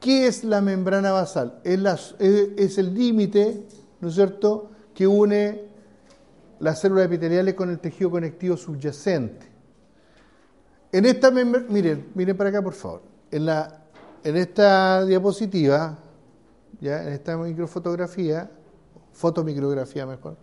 ¿Qué 0.00 0.26
es 0.26 0.42
la 0.42 0.60
membrana 0.60 1.12
basal? 1.12 1.60
Es, 1.62 2.14
es 2.18 2.78
el 2.78 2.94
límite, 2.94 3.66
¿no 4.00 4.08
es 4.08 4.14
cierto?, 4.14 4.70
que 4.94 5.06
une 5.06 5.64
las 6.58 6.80
células 6.80 7.06
epiteliales 7.06 7.54
con 7.54 7.70
el 7.70 7.78
tejido 7.78 8.10
conectivo 8.10 8.56
subyacente. 8.56 9.49
En 10.92 11.06
esta 11.06 11.30
miren, 11.30 12.10
miren 12.14 12.36
para 12.36 12.50
acá, 12.50 12.62
por 12.62 12.74
favor. 12.74 13.02
En, 13.30 13.46
la, 13.46 13.84
en 14.24 14.36
esta 14.36 15.04
diapositiva, 15.04 15.96
¿ya? 16.80 17.02
en 17.04 17.12
esta 17.12 17.36
microfotografía, 17.36 18.50
fotomicrografía 19.12 20.04
mejor, 20.04 20.36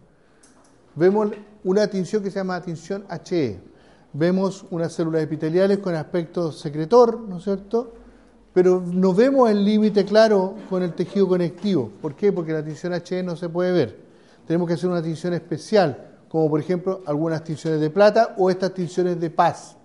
vemos 0.95 1.31
una 1.65 1.87
tinción 1.87 2.23
que 2.23 2.31
se 2.31 2.39
llama 2.39 2.61
tinción 2.61 3.05
HE. 3.09 3.59
Vemos 4.13 4.65
unas 4.71 4.93
células 4.93 5.21
epiteliales 5.21 5.79
con 5.79 5.93
aspecto 5.95 6.51
secretor, 6.53 7.19
¿no 7.19 7.39
es 7.39 7.43
cierto? 7.43 7.93
Pero 8.53 8.81
no 8.81 9.13
vemos 9.13 9.49
el 9.51 9.65
límite 9.65 10.05
claro 10.05 10.55
con 10.69 10.81
el 10.81 10.93
tejido 10.93 11.27
conectivo. 11.27 11.91
¿Por 12.01 12.15
qué? 12.15 12.31
Porque 12.31 12.53
la 12.53 12.63
tinción 12.63 12.93
HE 12.93 13.21
no 13.21 13.35
se 13.35 13.49
puede 13.49 13.73
ver. 13.73 13.99
Tenemos 14.47 14.65
que 14.67 14.75
hacer 14.75 14.89
una 14.89 15.03
tinción 15.03 15.33
especial, 15.33 16.21
como 16.29 16.49
por 16.49 16.61
ejemplo 16.61 17.01
algunas 17.05 17.43
tinciones 17.43 17.81
de 17.81 17.89
plata 17.89 18.33
o 18.37 18.49
estas 18.49 18.73
tinciones 18.73 19.19
de 19.19 19.29
paz. 19.29 19.76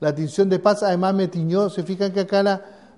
La 0.00 0.14
tinción 0.14 0.48
de 0.48 0.58
paz 0.58 0.82
además 0.82 1.14
me 1.14 1.28
tiñó, 1.28 1.70
se 1.70 1.82
fijan 1.82 2.12
que 2.12 2.20
acá 2.20 2.42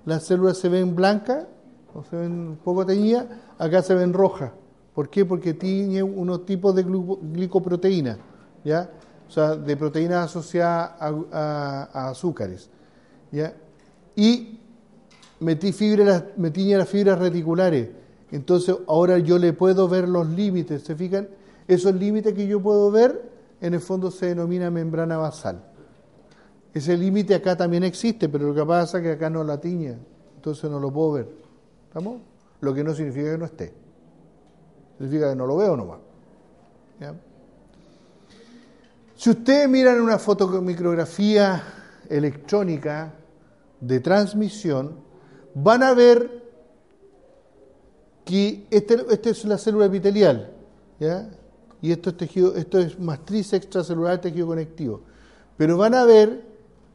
las 0.04 0.24
células 0.24 0.58
se 0.58 0.68
ven 0.68 0.94
blancas, 0.94 1.46
o 1.94 2.02
se 2.04 2.16
ven 2.16 2.32
un 2.32 2.56
poco 2.56 2.84
teñidas, 2.84 3.26
acá 3.58 3.82
se 3.82 3.94
ven 3.94 4.12
rojas. 4.12 4.52
¿Por 4.94 5.08
qué? 5.08 5.24
Porque 5.24 5.54
tiene 5.54 6.02
unos 6.02 6.44
tipos 6.44 6.74
de 6.74 6.82
glicoproteínas, 6.82 8.18
¿ya? 8.64 8.90
O 9.28 9.30
sea, 9.30 9.54
de 9.54 9.76
proteínas 9.76 10.26
asociadas 10.26 10.92
a, 11.00 12.08
azúcares, 12.10 12.68
¿ya? 13.30 13.54
Y 14.16 14.58
metí 15.40 15.72
fibras, 15.72 16.24
metí 16.36 16.74
las 16.74 16.88
fibras 16.88 17.18
reticulares. 17.18 17.90
Entonces, 18.32 18.74
ahora 18.88 19.18
yo 19.18 19.38
le 19.38 19.52
puedo 19.52 19.88
ver 19.88 20.08
los 20.08 20.28
límites, 20.28 20.82
¿se 20.82 20.96
fijan? 20.96 21.28
Esos 21.68 21.94
límites 21.94 22.34
que 22.34 22.46
yo 22.46 22.60
puedo 22.60 22.90
ver, 22.90 23.30
en 23.60 23.74
el 23.74 23.80
fondo 23.80 24.10
se 24.10 24.26
denomina 24.26 24.70
membrana 24.70 25.16
basal. 25.16 25.62
Ese 26.78 26.96
límite 26.96 27.34
acá 27.34 27.56
también 27.56 27.82
existe, 27.82 28.28
pero 28.28 28.46
lo 28.46 28.54
que 28.54 28.64
pasa 28.64 28.98
es 28.98 29.02
que 29.02 29.10
acá 29.10 29.28
no 29.28 29.42
la 29.42 29.60
tiña, 29.60 29.98
entonces 30.36 30.70
no 30.70 30.78
lo 30.78 30.92
puedo 30.92 31.12
ver. 31.12 31.28
¿Estamos? 31.88 32.20
Lo 32.60 32.72
que 32.72 32.84
no 32.84 32.94
significa 32.94 33.32
que 33.32 33.38
no 33.38 33.46
esté. 33.46 33.74
Significa 34.96 35.30
que 35.30 35.34
no 35.34 35.44
lo 35.44 35.56
veo 35.56 35.76
nomás. 35.76 35.98
Si 39.16 39.30
ustedes 39.30 39.68
miran 39.68 40.00
una 40.00 40.20
fotomicrografía 40.20 41.60
electrónica 42.08 43.12
de 43.80 43.98
transmisión, 43.98 45.00
van 45.54 45.82
a 45.82 45.94
ver 45.94 46.44
que 48.24 48.68
esta 48.70 48.94
este 49.10 49.30
es 49.30 49.44
la 49.46 49.58
célula 49.58 49.86
epitelial, 49.86 50.52
y 51.82 51.90
esto 51.90 52.10
es, 52.10 52.16
tejido, 52.16 52.54
esto 52.54 52.78
es 52.78 53.00
matriz 53.00 53.52
extracelular 53.52 54.20
tejido 54.20 54.46
conectivo. 54.46 55.00
Pero 55.56 55.76
van 55.76 55.94
a 55.94 56.04
ver 56.04 56.47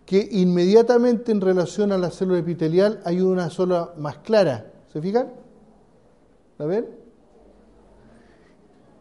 que 0.05 0.27
inmediatamente 0.31 1.31
en 1.31 1.41
relación 1.41 1.91
a 1.91 1.97
la 1.97 2.11
célula 2.11 2.39
epitelial 2.39 3.01
hay 3.05 3.21
una 3.21 3.49
sola 3.49 3.93
más 3.97 4.17
clara. 4.17 4.71
¿Se 4.91 5.01
fijan? 5.01 5.31
¿La 6.57 6.65
ven? 6.65 7.03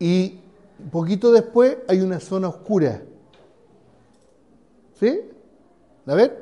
y 0.03 0.41
un 0.81 0.91
poquito 0.91 1.31
después 1.31 1.79
hay 1.87 2.01
una 2.01 2.19
zona 2.19 2.49
oscura. 2.49 3.03
¿Sí? 4.99 5.21
¿La 6.05 6.17
ven? 6.17 6.33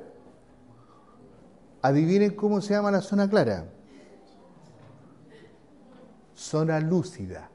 Adivinen 1.82 2.35
cómo 2.35 2.62
se 2.62 2.73
llama 2.73 2.91
la 2.91 3.03
zona 3.03 3.28
clara. 3.28 3.66
Zona 6.35 6.81
lúcida. 6.81 7.51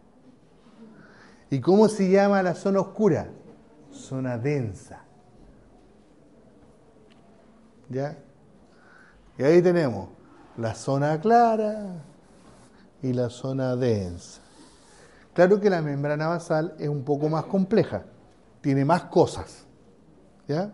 ¿Y 1.49 1.59
cómo 1.59 1.87
se 1.87 2.07
llama 2.11 2.43
la 2.43 2.53
zona 2.53 2.81
oscura? 2.81 3.27
Zona 3.91 4.37
densa. 4.37 5.04
¿Ya? 7.89 8.17
Y 9.37 9.43
ahí 9.43 9.61
tenemos 9.61 10.09
la 10.57 10.73
zona 10.73 11.19
clara 11.19 12.03
y 13.01 13.13
la 13.13 13.29
zona 13.29 13.75
densa. 13.75 14.41
Claro 15.33 15.59
que 15.59 15.69
la 15.69 15.81
membrana 15.81 16.27
basal 16.27 16.75
es 16.79 16.87
un 16.87 17.03
poco 17.03 17.27
más 17.27 17.45
compleja, 17.45 18.05
tiene 18.61 18.85
más 18.85 19.03
cosas. 19.03 19.65
¿ya? 20.47 20.73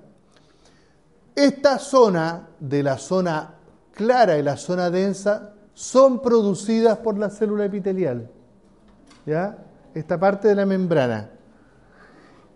Esta 1.35 1.79
zona 1.79 2.49
de 2.59 2.83
la 2.83 2.97
zona 2.97 3.55
clara 3.93 4.37
y 4.37 4.43
la 4.43 4.57
zona 4.57 4.91
densa 4.91 5.53
son 5.73 6.21
producidas 6.21 6.99
por 6.99 7.17
la 7.17 7.31
célula 7.31 7.65
epitelial. 7.65 8.29
¿ya? 9.25 9.57
Esta 9.95 10.19
parte 10.19 10.49
de 10.49 10.55
la 10.55 10.67
membrana. 10.67 11.31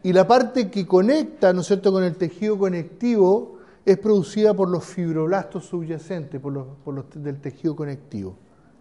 Y 0.03 0.13
la 0.13 0.27
parte 0.27 0.69
que 0.69 0.85
conecta, 0.85 1.51
¿no 1.51 1.61
es 1.61 1.67
cierto?, 1.67 1.91
con 1.91 2.03
el 2.03 2.15
tejido 2.15 2.59
conectivo 2.59 3.54
es 3.85 3.97
producida 3.99 4.53
por 4.53 4.69
los 4.69 4.83
fibroblastos 4.83 5.65
subyacentes, 5.65 6.41
por 6.41 6.53
los, 6.53 6.67
por 6.83 6.95
los 6.95 7.05
del 7.13 7.39
tejido 7.39 7.75
conectivo, 7.75 8.35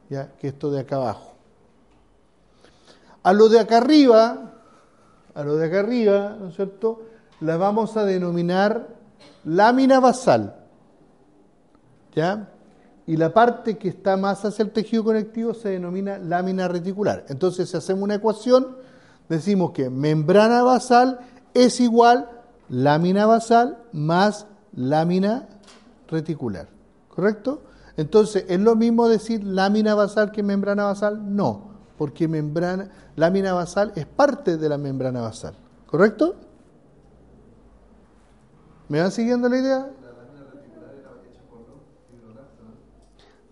¿ya? 0.08 0.32
que 0.38 0.48
esto 0.48 0.70
de 0.70 0.80
acá 0.80 0.96
abajo. 0.96 1.34
A 3.22 3.32
lo 3.32 3.48
de 3.48 3.60
acá 3.60 3.78
arriba, 3.78 4.54
a 5.34 5.42
lo 5.42 5.56
de 5.56 5.66
acá 5.66 5.80
arriba, 5.80 6.36
¿no 6.40 6.48
es 6.48 6.56
cierto? 6.56 7.02
La 7.40 7.56
vamos 7.56 7.96
a 7.96 8.04
denominar 8.04 8.88
lámina 9.44 10.00
basal. 10.00 10.56
¿Ya? 12.14 12.48
y 13.06 13.16
la 13.16 13.34
parte 13.34 13.76
que 13.76 13.88
está 13.88 14.16
más 14.16 14.44
hacia 14.44 14.62
el 14.62 14.70
tejido 14.70 15.04
conectivo 15.04 15.52
se 15.52 15.70
denomina 15.70 16.18
lámina 16.18 16.68
reticular. 16.68 17.24
Entonces, 17.28 17.68
si 17.68 17.76
hacemos 17.76 18.02
una 18.02 18.14
ecuación, 18.14 18.76
decimos 19.28 19.72
que 19.72 19.90
membrana 19.90 20.62
basal 20.62 21.20
es 21.52 21.80
igual 21.80 22.30
lámina 22.68 23.26
basal 23.26 23.78
más 23.92 24.46
lámina 24.76 25.48
reticular. 26.08 26.68
¿Correcto? 27.08 27.62
Entonces, 27.96 28.44
¿es 28.48 28.60
lo 28.60 28.74
mismo 28.74 29.08
decir 29.08 29.44
lámina 29.44 29.94
basal 29.94 30.32
que 30.32 30.42
membrana 30.42 30.84
basal? 30.84 31.34
No, 31.34 31.70
porque 31.96 32.26
membrana, 32.26 32.90
lámina 33.16 33.52
basal 33.52 33.92
es 33.94 34.06
parte 34.06 34.56
de 34.56 34.68
la 34.68 34.78
membrana 34.78 35.20
basal. 35.20 35.54
¿Correcto? 35.86 36.34
¿Me 38.88 39.00
van 39.00 39.12
siguiendo 39.12 39.48
la 39.48 39.58
idea? 39.58 39.78
La 39.78 40.10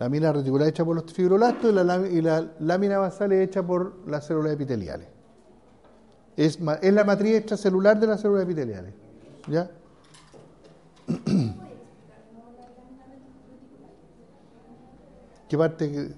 lámina 0.01 0.33
reticular 0.33 0.67
hecha 0.67 0.85
por 0.85 0.97
los 0.97 1.13
fibroblastos 1.13 1.71
y 1.71 1.75
la, 1.75 2.09
y 2.09 2.21
la 2.21 2.53
lámina 2.59 2.99
basal 2.99 3.31
es 3.31 3.49
hecha 3.49 3.65
por 3.65 4.09
las 4.09 4.27
células 4.27 4.53
epiteliales. 4.53 5.07
Es, 6.37 6.59
es 6.81 6.93
la 6.93 7.05
matriz 7.05 7.37
extracelular 7.37 8.01
de 8.01 8.09
las 8.09 8.21
células 8.21 8.43
epiteliales. 8.43 8.93
¿Ya? 9.47 9.71
¿Qué 15.49 15.59
parte? 15.59 16.15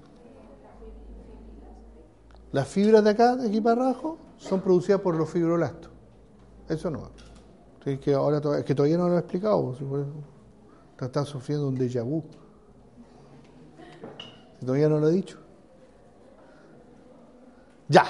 Las 2.51 2.67
fibras 2.67 3.03
de 3.03 3.09
acá, 3.09 3.35
de 3.35 3.49
aquí 3.49 3.59
para 3.59 3.83
abajo, 3.83 4.17
son 4.37 4.61
producidas 4.61 5.01
por 5.01 5.15
los 5.15 5.29
fibroblastos. 5.29 5.91
Eso 6.69 6.89
no. 6.89 7.09
Es 7.85 7.99
que 7.99 8.13
ahora 8.13 8.41
es 8.57 8.63
que 8.63 8.73
todavía 8.73 8.97
no 8.97 9.09
lo 9.09 9.15
he 9.15 9.19
explicado. 9.19 9.75
Están 10.99 11.25
sufriendo 11.25 11.67
un 11.67 11.77
déjà 11.77 12.03
vu. 12.03 12.23
Todavía 14.61 14.87
no 14.87 14.99
lo 14.99 15.09
he 15.09 15.11
dicho. 15.11 15.37
Ya. 17.89 18.05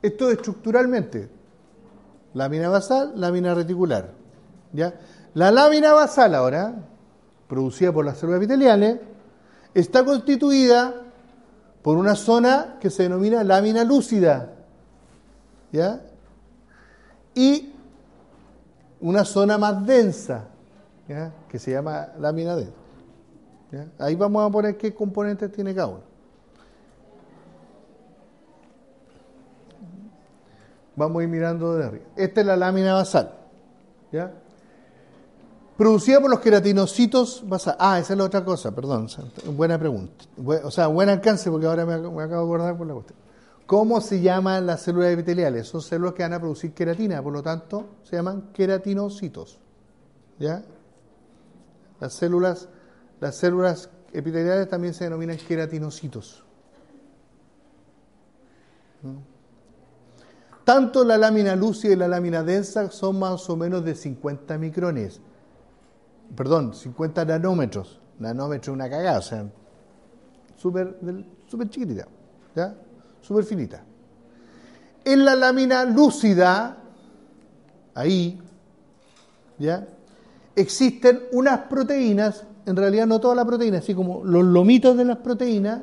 Esto 0.00 0.30
estructuralmente. 0.30 1.37
Lámina 2.34 2.68
basal, 2.68 3.12
lámina 3.16 3.54
reticular. 3.54 4.10
¿Ya? 4.72 4.94
La 5.34 5.50
lámina 5.50 5.92
basal 5.92 6.34
ahora, 6.34 6.74
producida 7.48 7.92
por 7.92 8.04
las 8.04 8.18
células 8.18 8.38
epiteliales, 8.38 9.00
está 9.74 10.04
constituida 10.04 10.94
por 11.82 11.96
una 11.96 12.14
zona 12.14 12.76
que 12.80 12.90
se 12.90 13.04
denomina 13.04 13.44
lámina 13.44 13.84
lúcida. 13.84 14.54
¿Ya? 15.72 16.02
Y 17.34 17.72
una 19.00 19.24
zona 19.24 19.58
más 19.58 19.86
densa, 19.86 20.48
¿ya? 21.08 21.32
que 21.48 21.58
se 21.58 21.70
llama 21.70 22.08
lámina 22.18 22.56
densa. 22.56 22.72
Ahí 23.98 24.14
vamos 24.14 24.48
a 24.48 24.50
poner 24.50 24.76
qué 24.76 24.94
componentes 24.94 25.52
tiene 25.52 25.74
cada 25.74 25.88
uno. 25.88 26.07
Vamos 30.98 31.20
a 31.20 31.22
ir 31.22 31.28
mirando 31.28 31.76
de 31.76 31.84
arriba. 31.84 32.04
Esta 32.16 32.40
es 32.40 32.46
la 32.46 32.56
lámina 32.56 32.94
basal. 32.94 33.32
¿ya? 34.12 34.32
Producida 35.76 36.20
por 36.20 36.30
los 36.30 36.40
queratinocitos 36.40 37.42
basales. 37.46 37.78
Ah, 37.80 37.98
esa 37.98 38.12
es 38.12 38.18
la 38.18 38.24
otra 38.24 38.44
cosa, 38.44 38.74
perdón. 38.74 39.08
Buena 39.54 39.78
pregunta. 39.78 40.24
O 40.64 40.70
sea, 40.70 40.88
buen 40.88 41.08
alcance 41.08 41.50
porque 41.50 41.66
ahora 41.66 41.86
me, 41.86 41.94
acabo 41.94 42.20
de 42.20 42.34
acordar 42.34 42.76
por 42.76 42.86
la 42.86 42.94
cuestión. 42.94 43.18
¿Cómo 43.64 44.00
se 44.00 44.20
llaman 44.20 44.66
las 44.66 44.82
células 44.82 45.12
epiteliales? 45.12 45.68
Son 45.68 45.80
células 45.80 46.14
que 46.14 46.22
van 46.22 46.32
a 46.32 46.40
producir 46.40 46.72
queratina, 46.72 47.22
por 47.22 47.32
lo 47.32 47.42
tanto, 47.42 47.86
se 48.02 48.16
llaman 48.16 48.50
queratinocitos. 48.52 49.60
¿Ya? 50.38 50.62
Las 52.00 52.14
células 52.14 52.68
las 53.20 53.36
células 53.36 53.90
epiteliales 54.12 54.68
también 54.68 54.94
se 54.94 55.04
denominan 55.04 55.36
queratinocitos. 55.36 56.44
Tanto 60.68 61.02
la 61.02 61.16
lámina 61.16 61.56
lúcida 61.56 61.94
y 61.94 61.96
la 61.96 62.08
lámina 62.08 62.42
densa 62.42 62.90
son 62.90 63.18
más 63.18 63.48
o 63.48 63.56
menos 63.56 63.82
de 63.86 63.94
50 63.94 64.58
micrones. 64.58 65.18
Perdón, 66.36 66.74
50 66.74 67.24
nanómetros. 67.24 67.98
Nanómetro 68.18 68.74
es 68.74 68.74
una 68.74 68.90
cagada, 68.90 69.18
o 69.18 69.22
sea, 69.22 69.46
súper 70.58 70.98
chiquitita, 71.70 72.06
¿ya? 72.54 72.74
Súper 73.22 73.44
finita. 73.44 73.82
En 75.06 75.24
la 75.24 75.36
lámina 75.36 75.86
lúcida, 75.86 76.76
ahí, 77.94 78.38
¿ya? 79.58 79.88
Existen 80.54 81.28
unas 81.32 81.60
proteínas 81.60 82.44
en 82.66 82.76
realidad 82.76 83.06
no 83.06 83.18
toda 83.18 83.34
la 83.34 83.46
proteína, 83.46 83.78
así 83.78 83.94
como 83.94 84.22
los 84.22 84.44
lomitos 84.44 84.98
de 84.98 85.06
las 85.06 85.16
proteínas, 85.16 85.80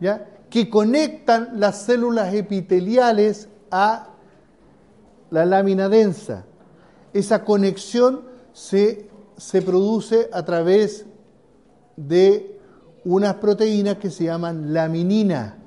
¿ya? 0.00 0.26
que 0.50 0.68
conectan 0.68 1.60
las 1.60 1.82
células 1.82 2.34
epiteliales 2.34 3.48
a 3.70 4.15
la 5.36 5.44
lámina 5.44 5.90
densa. 5.90 6.46
Esa 7.12 7.44
conexión 7.44 8.22
se, 8.54 9.10
se 9.36 9.60
produce 9.60 10.30
a 10.32 10.44
través 10.44 11.04
de 11.96 12.58
unas 13.04 13.34
proteínas 13.34 13.96
que 13.96 14.10
se 14.10 14.24
llaman 14.24 14.72
laminina. 14.72 15.58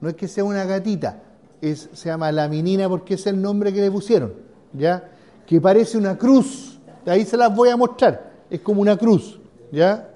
No 0.00 0.10
es 0.10 0.14
que 0.14 0.28
sea 0.28 0.44
una 0.44 0.64
gatita, 0.64 1.22
es, 1.62 1.88
se 1.94 2.10
llama 2.10 2.30
laminina 2.32 2.86
porque 2.88 3.14
es 3.14 3.26
el 3.26 3.40
nombre 3.40 3.72
que 3.72 3.80
le 3.80 3.90
pusieron, 3.90 4.34
¿ya? 4.74 5.10
Que 5.46 5.58
parece 5.58 5.96
una 5.96 6.18
cruz. 6.18 6.78
De 7.04 7.10
ahí 7.10 7.24
se 7.24 7.38
las 7.38 7.54
voy 7.54 7.70
a 7.70 7.76
mostrar. 7.76 8.30
Es 8.50 8.60
como 8.60 8.82
una 8.82 8.96
cruz. 8.98 9.40
¿ya? 9.72 10.08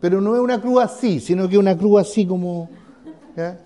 Pero 0.00 0.20
no 0.20 0.34
es 0.34 0.40
una 0.40 0.60
cruz 0.60 0.82
así, 0.82 1.20
sino 1.20 1.48
que 1.48 1.56
una 1.56 1.76
cruz 1.76 2.00
así 2.00 2.26
como, 2.26 2.68
¿ya? 3.36 3.58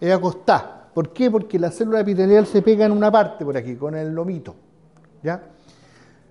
Es 0.00 0.12
acostada. 0.12 0.79
¿Por 0.94 1.12
qué? 1.12 1.30
Porque 1.30 1.58
la 1.58 1.70
célula 1.70 2.00
epitelial 2.00 2.46
se 2.46 2.62
pega 2.62 2.86
en 2.86 2.92
una 2.92 3.10
parte 3.10 3.44
por 3.44 3.56
aquí, 3.56 3.76
con 3.76 3.94
el 3.94 4.12
lomito, 4.12 4.54
¿ya? 5.22 5.42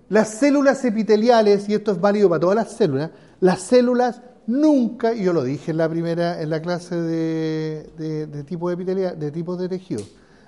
Las 0.09 0.29
células 0.29 0.83
epiteliales, 0.85 1.69
y 1.69 1.75
esto 1.75 1.91
es 1.91 2.01
válido 2.01 2.29
para 2.29 2.39
todas 2.39 2.55
las 2.55 2.71
células, 2.71 3.11
las 3.39 3.61
células 3.61 4.21
nunca, 4.47 5.13
y 5.13 5.23
yo 5.23 5.33
lo 5.33 5.43
dije 5.43 5.71
en 5.71 5.77
la 5.77 5.87
primera, 5.87 6.41
en 6.41 6.49
la 6.49 6.61
clase 6.61 6.95
de, 6.95 7.91
de, 7.97 8.27
de 8.27 8.43
tipo 8.43 8.71
epitelial, 8.71 9.17
de 9.17 9.31
tipos 9.31 9.59
de 9.59 9.69
tejido, 9.69 10.03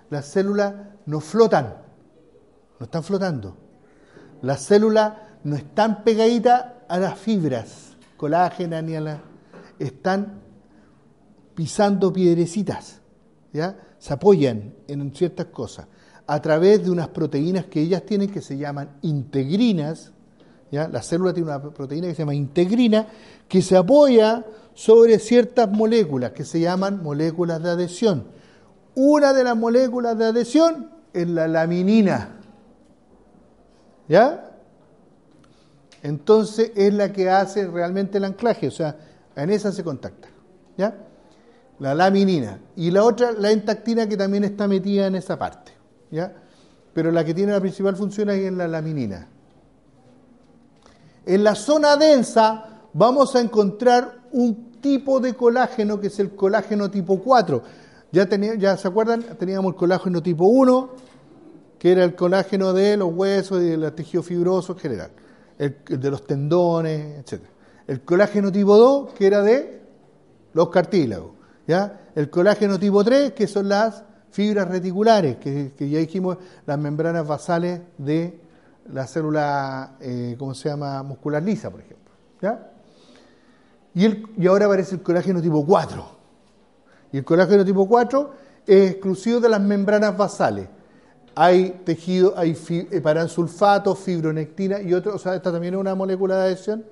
las 0.10 0.26
células 0.26 0.74
no 1.06 1.20
flotan, 1.20 1.76
no 2.80 2.86
están 2.86 3.04
flotando. 3.04 3.56
Las 4.42 4.62
células 4.62 5.14
no 5.44 5.56
están 5.56 6.04
pegaditas 6.04 6.66
a 6.88 6.98
las 6.98 7.18
fibras 7.18 7.92
colágena 8.22 8.84
ni 8.84 8.96
a 8.96 9.02
la... 9.02 9.20
están 9.80 10.42
pisando 11.56 12.14
piedrecitas, 12.14 13.02
¿ya? 13.52 13.76
Se 14.02 14.14
apoyan 14.14 14.74
en 14.88 15.14
ciertas 15.14 15.46
cosas 15.46 15.86
a 16.26 16.42
través 16.42 16.84
de 16.84 16.90
unas 16.90 17.10
proteínas 17.10 17.66
que 17.66 17.82
ellas 17.82 18.04
tienen 18.04 18.32
que 18.32 18.42
se 18.42 18.58
llaman 18.58 18.98
integrinas, 19.04 20.12
¿ya? 20.72 20.88
La 20.88 21.04
célula 21.04 21.34
tiene 21.34 21.50
una 21.50 21.62
proteína 21.62 22.08
que 22.08 22.16
se 22.16 22.24
llama 22.24 22.34
integrina 22.34 23.06
que 23.48 23.62
se 23.62 23.78
apoya 23.78 24.44
sobre 24.74 25.20
ciertas 25.20 25.70
moléculas 25.70 26.32
que 26.32 26.46
se 26.46 26.60
llaman 26.60 27.04
moléculas 27.04 27.62
de 27.62 27.70
adhesión. 27.70 28.26
Una 28.96 29.34
de 29.34 29.44
las 29.44 29.56
moléculas 29.56 30.18
de 30.18 30.26
adhesión 30.26 30.90
es 31.14 31.28
la 31.28 31.48
laminina. 31.48 32.38
¿Ya? 34.08 34.48
entonces 36.02 36.72
es 36.76 36.92
la 36.92 37.14
que 37.14 37.30
hace 37.30 37.68
realmente 37.68 38.18
el 38.18 38.24
anclaje, 38.24 38.68
o 38.68 38.72
sea, 38.72 38.98
en 39.36 39.52
esa 39.52 39.72
se 39.72 39.84
contacta. 39.84 40.28
¿Ya? 40.76 40.96
La 41.82 41.96
laminina. 41.96 42.60
Y 42.76 42.92
la 42.92 43.04
otra, 43.04 43.32
la 43.32 43.50
entactina, 43.52 44.08
que 44.08 44.16
también 44.16 44.44
está 44.44 44.68
metida 44.68 45.08
en 45.08 45.16
esa 45.16 45.38
parte. 45.38 45.72
¿Ya? 46.12 46.32
Pero 46.94 47.12
la 47.12 47.26
que 47.26 47.34
tiene 47.34 47.52
la 47.52 47.60
principal 47.60 47.96
función 47.96 48.30
es 48.30 48.54
la 48.54 48.68
laminina. 48.68 49.28
En 51.26 51.44
la 51.44 51.56
zona 51.56 51.98
densa 51.98 52.82
vamos 52.94 53.36
a 53.36 53.42
encontrar 53.42 54.28
un 54.32 54.80
tipo 54.80 55.20
de 55.20 55.34
colágeno 55.34 56.00
que 56.00 56.08
es 56.08 56.20
el 56.20 56.36
colágeno 56.36 56.92
tipo 56.92 57.20
4. 57.20 57.64
Ya, 58.12 58.30
ya 58.58 58.78
se 58.78 58.88
acuerdan, 58.88 59.24
teníamos 59.40 59.74
el 59.74 59.78
colágeno 59.78 60.22
tipo 60.22 60.46
1, 60.46 60.90
que 61.80 61.92
era 61.92 62.04
el 62.04 62.16
colágeno 62.16 62.74
de 62.74 62.96
los 62.96 63.12
huesos 63.12 63.62
y 63.62 63.70
del 63.70 63.92
tejido 63.94 64.22
fibroso 64.22 64.74
en 64.74 64.80
general 64.80 65.12
el, 65.58 65.78
de 65.88 66.12
los 66.12 66.26
tendones, 66.28 67.20
etc. 67.20 67.44
El 67.88 68.02
colágeno 68.02 68.52
tipo 68.52 68.78
2, 68.78 69.14
que 69.14 69.26
era 69.26 69.42
de 69.42 69.82
los 70.54 70.70
cartílagos. 70.70 71.41
El 72.16 72.30
colágeno 72.30 72.80
tipo 72.80 73.04
3, 73.04 73.34
que 73.34 73.48
son 73.48 73.70
las 73.70 74.04
fibras 74.32 74.68
reticulares, 74.68 75.38
que, 75.38 75.72
ya 75.78 76.00
dijimos, 76.00 76.38
las 76.66 76.80
membranas 76.80 77.28
basales 77.28 77.82
de 77.98 78.40
la 78.92 79.08
célula, 79.08 79.96
eh, 80.00 80.36
¿cómo 80.38 80.54
se 80.54 80.70
llama?, 80.70 81.04
muscular 81.04 81.44
lisa, 81.44 81.70
por 81.70 81.82
ejemplo. 81.82 82.12
Y, 83.94 84.48
ahora 84.48 84.66
aparece 84.66 84.96
el 84.96 85.02
colágeno 85.02 85.42
tipo 85.42 85.66
4. 85.66 86.06
Y 87.14 87.18
el 87.18 87.26
colágeno 87.26 87.66
tipo 87.66 87.88
4 87.88 88.34
es 88.66 88.92
exclusivo 88.92 89.40
de 89.40 89.50
las 89.50 89.62
membranas 89.62 90.16
basales 90.16 90.68
hay 91.36 91.82
tejido, 91.86 92.34
hay 92.38 92.58
eh, 92.70 93.02
paransulfato, 93.02 93.96
fibronectina 93.96 94.82
y 94.82 94.94
otro, 94.94 95.16
o 95.16 95.18
sea, 95.18 95.36
esta 95.36 95.52
también 95.52 95.74
es 95.76 95.80
una 95.80 95.96
molécula 95.96 96.38
de 96.38 96.44
adhesión, 96.44 96.86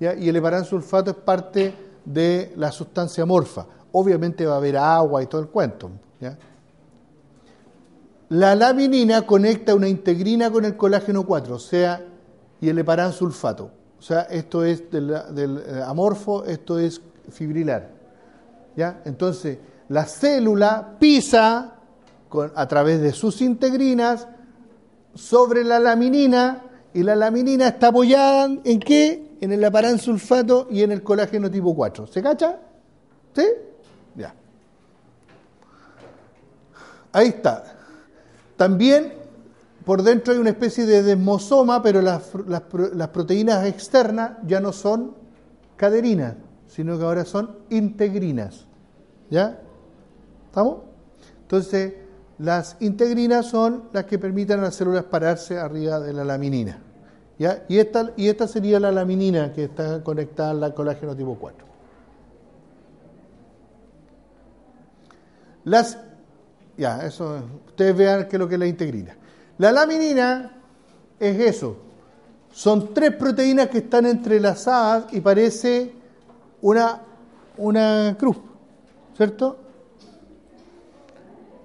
y 0.00 0.28
el 0.28 0.36
heparansulfato 0.36 1.12
es 1.12 1.16
parte 1.16 1.74
de 2.04 2.52
la 2.56 2.72
sustancia 2.72 3.22
amorfa. 3.22 3.66
Obviamente 3.96 4.44
va 4.44 4.54
a 4.54 4.56
haber 4.56 4.76
agua 4.76 5.22
y 5.22 5.26
todo 5.26 5.40
el 5.40 5.48
cuento. 5.48 5.88
La 8.30 8.56
laminina 8.56 9.22
conecta 9.22 9.72
una 9.74 9.86
integrina 9.86 10.50
con 10.50 10.64
el 10.64 10.76
colágeno 10.76 11.24
4, 11.24 11.54
o 11.54 11.58
sea, 11.60 12.04
y 12.60 12.68
el 12.68 12.78
heparansulfato. 12.78 13.70
O 13.96 14.02
sea, 14.02 14.22
esto 14.22 14.64
es 14.64 14.90
del, 14.90 15.12
eh, 15.12 15.82
amorfo, 15.86 16.44
esto 16.44 16.78
es 16.80 17.00
fibrilar. 17.30 17.92
¿Ya? 18.74 19.00
Entonces, 19.04 19.58
la 19.88 20.04
célula 20.06 20.96
pisa 20.98 21.76
a 22.52 22.66
través 22.66 23.00
de 23.00 23.12
sus 23.12 23.40
integrinas 23.42 24.26
sobre 25.14 25.62
la 25.62 25.78
laminina 25.78 26.64
y 26.92 27.04
la 27.04 27.14
laminina 27.14 27.68
está 27.68 27.88
apoyada 27.88 28.50
en 28.64 28.80
qué? 28.80 29.36
En 29.40 29.52
el 29.52 30.00
sulfato 30.00 30.66
y 30.68 30.82
en 30.82 30.90
el 30.90 31.04
colágeno 31.04 31.48
tipo 31.48 31.76
4. 31.76 32.08
¿Se 32.08 32.20
cacha? 32.20 32.58
¿Sí? 33.36 33.44
Ya. 34.16 34.34
Ahí 37.12 37.28
está. 37.28 37.64
También 38.56 39.12
por 39.84 40.02
dentro 40.02 40.32
hay 40.32 40.38
una 40.38 40.50
especie 40.50 40.86
de 40.86 41.02
desmosoma, 41.02 41.82
pero 41.82 42.00
las, 42.00 42.30
las 42.46 43.08
proteínas 43.08 43.66
externas 43.66 44.32
ya 44.46 44.60
no 44.60 44.72
son 44.72 45.14
caderinas, 45.76 46.34
sino 46.66 46.98
que 46.98 47.04
ahora 47.04 47.24
son 47.24 47.58
integrinas. 47.70 48.66
¿Ya? 49.30 49.60
¿Estamos? 50.46 50.78
Entonces, 51.42 51.94
las 52.38 52.76
integrinas 52.80 53.46
son 53.46 53.84
las 53.92 54.04
que 54.04 54.18
permiten 54.18 54.60
a 54.60 54.62
las 54.62 54.74
células 54.74 55.04
pararse 55.04 55.58
arriba 55.58 56.00
de 56.00 56.12
la 56.12 56.24
laminina. 56.24 56.78
¿ya? 57.38 57.64
Y, 57.68 57.78
esta, 57.78 58.12
y 58.16 58.28
esta 58.28 58.48
sería 58.48 58.80
la 58.80 58.90
laminina 58.90 59.52
que 59.52 59.64
está 59.64 60.02
conectada 60.02 60.50
al 60.50 60.74
colágeno 60.74 61.14
tipo 61.14 61.36
4. 61.38 61.73
Las, 65.64 65.98
ya, 66.76 67.04
eso, 67.06 67.42
ustedes 67.66 67.96
vean 67.96 68.28
qué 68.28 68.36
es 68.36 68.40
lo 68.40 68.48
que 68.48 68.54
es 68.54 68.60
la 68.60 68.66
integrina. 68.66 69.16
La 69.58 69.72
laminina 69.72 70.52
es 71.18 71.40
eso. 71.40 71.76
Son 72.52 72.92
tres 72.94 73.14
proteínas 73.16 73.68
que 73.68 73.78
están 73.78 74.06
entrelazadas 74.06 75.12
y 75.12 75.20
parece 75.20 75.92
una, 76.62 77.02
una 77.56 78.16
cruz, 78.18 78.36
¿cierto? 79.16 79.58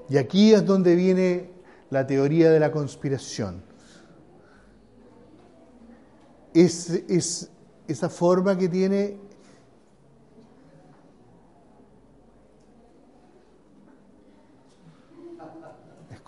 Y 0.09 0.17
aquí 0.17 0.53
es 0.53 0.65
donde 0.65 0.95
viene 0.95 1.51
la 1.89 2.07
teoría 2.07 2.49
de 2.49 2.59
la 2.59 2.71
conspiración. 2.71 3.61
Es, 6.53 6.89
es 6.89 7.51
esa 7.87 8.09
forma 8.09 8.57
que 8.57 8.67
tiene 8.67 9.17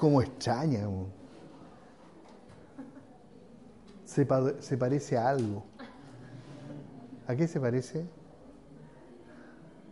como 0.02 0.19
extraña. 0.19 0.80
Se, 4.03 4.26
parece 4.26 5.15
a 5.15 5.30
algo. 5.30 5.64
¿A 7.28 7.36
qué 7.36 7.48
se 7.48 7.60
parece? 7.60 8.03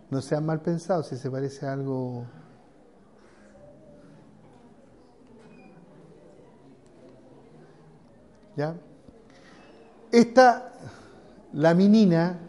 No 0.10 0.20
sean 0.22 0.48
mal 0.48 0.62
pensados 0.62 1.08
si 1.08 1.16
se 1.16 1.30
parece 1.30 1.68
a 1.68 1.74
algo 1.74 2.26
Esta 10.12 10.74
laminina, 11.54 12.40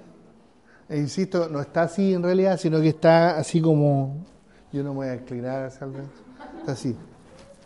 e 0.88 0.98
insisto, 0.98 1.48
no 1.48 1.60
está 1.60 1.82
así 1.82 2.14
en 2.14 2.22
realidad, 2.22 2.56
sino 2.56 2.80
que 2.80 2.88
está 2.88 3.36
así 3.36 3.60
como. 3.60 4.24
Yo 4.72 4.82
no 4.82 4.90
me 4.90 4.96
voy 4.96 5.08
a 5.08 5.14
inclinar 5.14 5.66
Está 5.66 6.72
así. 6.72 6.96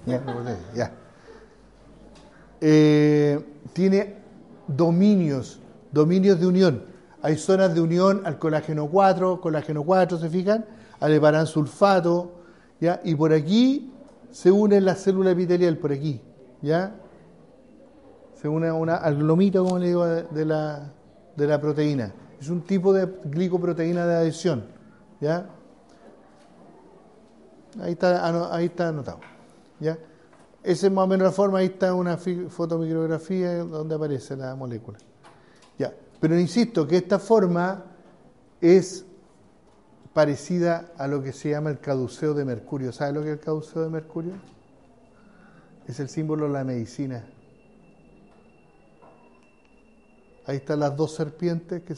Ya, 0.06 0.93
eh, 2.60 3.44
tiene 3.72 4.16
dominios, 4.66 5.60
dominios 5.93 6.40
de 6.40 6.47
unión. 6.47 6.82
Hay 7.22 7.36
zonas 7.36 7.74
de 7.74 7.81
unión 7.81 8.22
al 8.24 8.39
colágeno 8.39 8.89
4, 8.89 9.40
colágeno 9.40 9.82
4, 9.82 10.18
¿se 10.18 10.28
fijan? 10.28 10.66
Al 11.01 11.47
sulfato, 11.47 12.32
¿ya? 12.81 13.01
Y 13.05 13.14
por 13.14 13.32
aquí 13.32 13.93
se 14.31 14.51
une 14.51 14.81
la 14.81 14.94
célula 14.94 15.31
epitelial, 15.31 15.78
por 15.78 15.93
aquí, 15.93 16.20
¿ya? 16.60 16.94
se 18.44 18.48
une 18.48 18.70
una, 18.70 18.97
al 18.97 19.16
glomito, 19.16 19.64
como 19.64 19.78
le 19.78 19.86
digo, 19.86 20.05
de 20.05 20.44
la, 20.44 20.93
de 21.35 21.47
la 21.47 21.59
proteína. 21.59 22.12
Es 22.39 22.51
un 22.51 22.60
tipo 22.60 22.93
de 22.93 23.06
glicoproteína 23.24 24.06
de 24.06 24.16
adhesión. 24.16 24.66
¿ya? 25.18 25.47
Ahí 27.81 27.93
está, 27.93 28.55
ahí 28.55 28.66
está 28.66 28.89
anotado. 28.89 29.20
¿Ya? 29.80 29.98
Esa 30.62 30.86
es 30.86 30.92
más 30.92 31.05
o 31.05 31.06
menos 31.06 31.26
la 31.26 31.32
forma, 31.32 31.59
ahí 31.59 31.66
está 31.66 31.94
una 31.94 32.16
fotomicrografía 32.16 33.59
donde 33.59 33.94
aparece 33.94 34.34
la 34.36 34.55
molécula. 34.55 34.98
¿ya? 35.78 35.92
Pero 36.20 36.38
insisto 36.38 36.86
que 36.86 36.96
esta 36.96 37.18
forma 37.18 37.84
es 38.60 39.05
parecida 40.14 40.92
a 40.96 41.06
lo 41.06 41.22
que 41.22 41.32
se 41.32 41.51
llama 41.51 41.70
el 41.70 41.80
caduceo 41.80 42.32
de 42.32 42.44
mercurio. 42.44 42.92
¿Sabe 42.92 43.12
lo 43.12 43.22
que 43.22 43.28
es 43.28 43.32
el 43.34 43.40
caduceo 43.40 43.82
de 43.82 43.90
mercurio? 43.90 44.32
Es 45.86 46.01
el 46.01 46.09
símbolo 46.09 46.46
de 46.46 46.52
la 46.52 46.64
medicina. 46.64 47.26
Ahí 50.46 50.56
están 50.56 50.80
las 50.80 50.96
dos 50.96 51.14
serpientes 51.14 51.82
que 51.82 51.94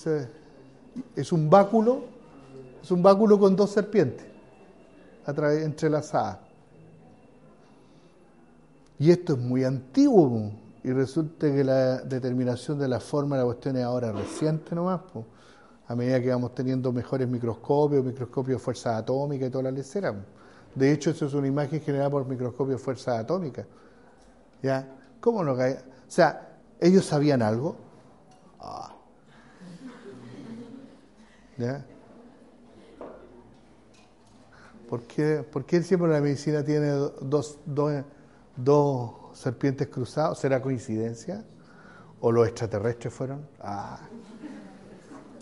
es 1.14 1.32
un 1.32 1.50
báculo, 1.50 2.04
es 2.82 2.90
un 2.90 3.02
báculo 3.02 3.38
con 3.38 3.54
dos 3.54 3.70
serpientes 3.70 4.26
entrelazadas. 5.62 6.45
Y 8.98 9.10
esto 9.10 9.34
es 9.34 9.38
muy 9.38 9.64
antiguo 9.64 10.52
y 10.82 10.92
resulta 10.92 11.48
que 11.48 11.64
la 11.64 11.98
determinación 11.98 12.78
de 12.78 12.88
la 12.88 13.00
forma 13.00 13.36
de 13.36 13.42
la 13.42 13.46
cuestión 13.46 13.76
es 13.76 13.84
ahora 13.84 14.12
reciente 14.12 14.74
nomás, 14.74 15.00
a 15.88 15.94
medida 15.94 16.20
que 16.20 16.30
vamos 16.30 16.54
teniendo 16.54 16.92
mejores 16.92 17.28
microscopios, 17.28 18.04
microscopios 18.04 18.60
de 18.60 18.64
fuerza 18.64 18.96
atómica 18.96 19.46
y 19.46 19.50
toda 19.50 19.64
la 19.64 19.70
lecera. 19.70 20.14
De 20.74 20.92
hecho, 20.92 21.10
eso 21.10 21.26
es 21.26 21.34
una 21.34 21.46
imagen 21.46 21.80
generada 21.80 22.10
por 22.10 22.26
microscopios 22.26 22.80
de 22.80 22.84
fuerza 22.84 23.18
atómica. 23.18 23.66
¿Ya? 24.62 24.88
¿Cómo 25.20 25.42
no 25.44 25.56
cae? 25.56 25.74
O 25.74 26.10
sea, 26.10 26.58
ellos 26.80 27.04
sabían 27.04 27.42
algo, 27.42 27.76
Ah. 28.66 28.92
¿Ya? 31.56 31.84
¿Por 34.88 35.02
qué, 35.02 35.44
¿Por 35.50 35.64
qué 35.64 35.82
siempre 35.82 36.10
la 36.10 36.20
medicina 36.20 36.64
tiene 36.64 36.88
dos, 36.88 37.58
dos, 37.64 38.04
dos 38.56 39.12
serpientes 39.34 39.88
cruzadas? 39.88 40.38
¿Será 40.38 40.60
coincidencia? 40.60 41.44
¿O 42.20 42.32
los 42.32 42.46
extraterrestres 42.46 43.12
fueron? 43.12 43.46
Ah. 43.60 44.00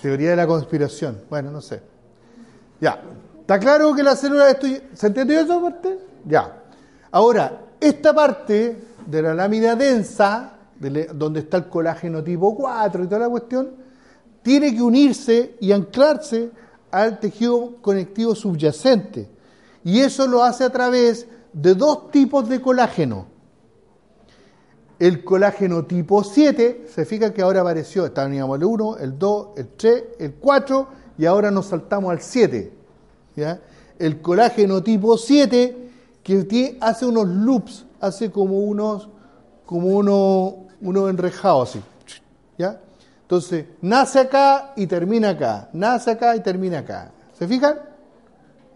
Teoría 0.01 0.31
de 0.31 0.36
la 0.36 0.47
conspiración. 0.47 1.23
Bueno, 1.31 1.51
no 1.51 1.61
sé. 1.61 1.81
Ya. 2.81 3.03
¿Está 3.41 3.59
claro 3.59 3.95
que 3.95 4.03
la 4.03 4.16
célula. 4.16 4.57
¿Se 4.95 5.07
entendió 5.07 5.41
esa 5.41 5.61
parte? 5.61 5.99
Ya. 6.24 6.62
Ahora, 7.11 7.61
esta 7.81 8.12
parte 8.15 8.78
de 9.07 9.23
la 9.23 9.35
lámina 9.35 9.74
densa 9.77 10.55
donde 10.81 11.41
está 11.41 11.59
el 11.59 11.69
colágeno 11.69 12.23
tipo 12.23 12.55
4 12.55 13.05
y 13.05 13.07
toda 13.07 13.20
la 13.20 13.28
cuestión, 13.28 13.74
tiene 14.43 14.74
que 14.74 14.82
unirse 14.82 15.57
y 15.61 15.73
anclarse 15.73 16.51
al 16.91 17.19
tejido 17.19 17.77
conectivo 17.81 18.35
subyacente. 18.35 19.31
Y 19.82 20.01
eso 20.01 20.27
lo 20.27 20.43
hace 20.43 20.65
a 20.65 20.70
través 20.70 21.27
de 21.55 21.75
dos 21.75 22.11
tipos 22.11 22.49
de 22.49 22.61
colágeno. 22.61 23.27
El 24.99 25.25
colágeno 25.25 25.85
tipo 25.87 26.23
7, 26.23 26.87
se 26.93 27.05
fija 27.05 27.33
que 27.33 27.43
ahora 27.43 27.63
apareció, 27.63 28.11
teníamos 28.13 28.59
el 28.59 28.65
1, 28.65 28.99
el 28.99 29.19
2, 29.19 29.49
el 29.57 29.69
3, 29.69 30.05
el 30.19 30.35
4 30.35 30.89
y 31.19 31.27
ahora 31.27 31.51
nos 31.51 31.67
saltamos 31.67 32.11
al 32.11 32.21
7. 32.21 32.73
¿ya? 33.37 33.61
El 33.99 34.21
colágeno 34.21 34.83
tipo 34.83 35.17
7 35.17 35.91
que 36.23 36.79
hace 36.81 37.07
unos 37.07 37.27
loops, 37.29 37.85
hace 38.01 38.31
como 38.31 38.61
unos, 38.61 39.09
como 39.67 39.89
unos, 39.89 40.55
uno 40.81 41.09
enrejado 41.09 41.63
así. 41.63 41.83
¿Ya? 42.57 42.81
Entonces, 43.23 43.67
nace 43.81 44.21
acá 44.21 44.73
y 44.77 44.87
termina 44.87 45.31
acá. 45.31 45.69
Nace 45.73 46.13
acá 46.13 46.37
y 46.37 46.41
termina 46.41 46.81
acá. 46.81 47.11
¿Se 47.39 47.49
fijan? 47.49 47.79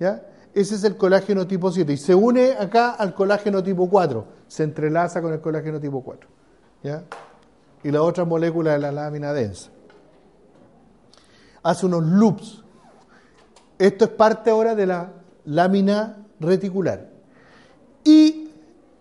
¿Ya? 0.01 0.23
Ese 0.55 0.75
es 0.75 0.85
el 0.85 0.97
colágeno 0.97 1.47
tipo 1.47 1.70
7 1.70 1.93
y 1.93 1.97
se 1.97 2.15
une 2.15 2.53
acá 2.53 2.93
al 2.93 3.15
colágeno 3.15 3.62
tipo 3.62 3.89
4. 3.89 4.25
Se 4.47 4.62
entrelaza 4.62 5.20
con 5.20 5.33
el 5.33 5.41
colágeno 5.41 5.81
tipo 5.81 6.03
4. 6.03 6.29
¿Ya? 6.83 7.05
Y 7.83 7.91
la 7.91 8.03
otra 8.03 8.25
molécula 8.25 8.73
de 8.73 8.79
la 8.79 8.93
lámina 8.93 9.33
densa. 9.33 9.70
Hace 11.62 11.87
unos 11.87 12.05
loops. 12.05 12.65
Esto 13.79 14.07
es 14.07 14.11
parte 14.11 14.51
ahora 14.51 14.75
de 14.75 14.87
la 14.87 15.12
lámina 15.45 16.27
reticular. 16.41 17.09
Y 18.05 18.51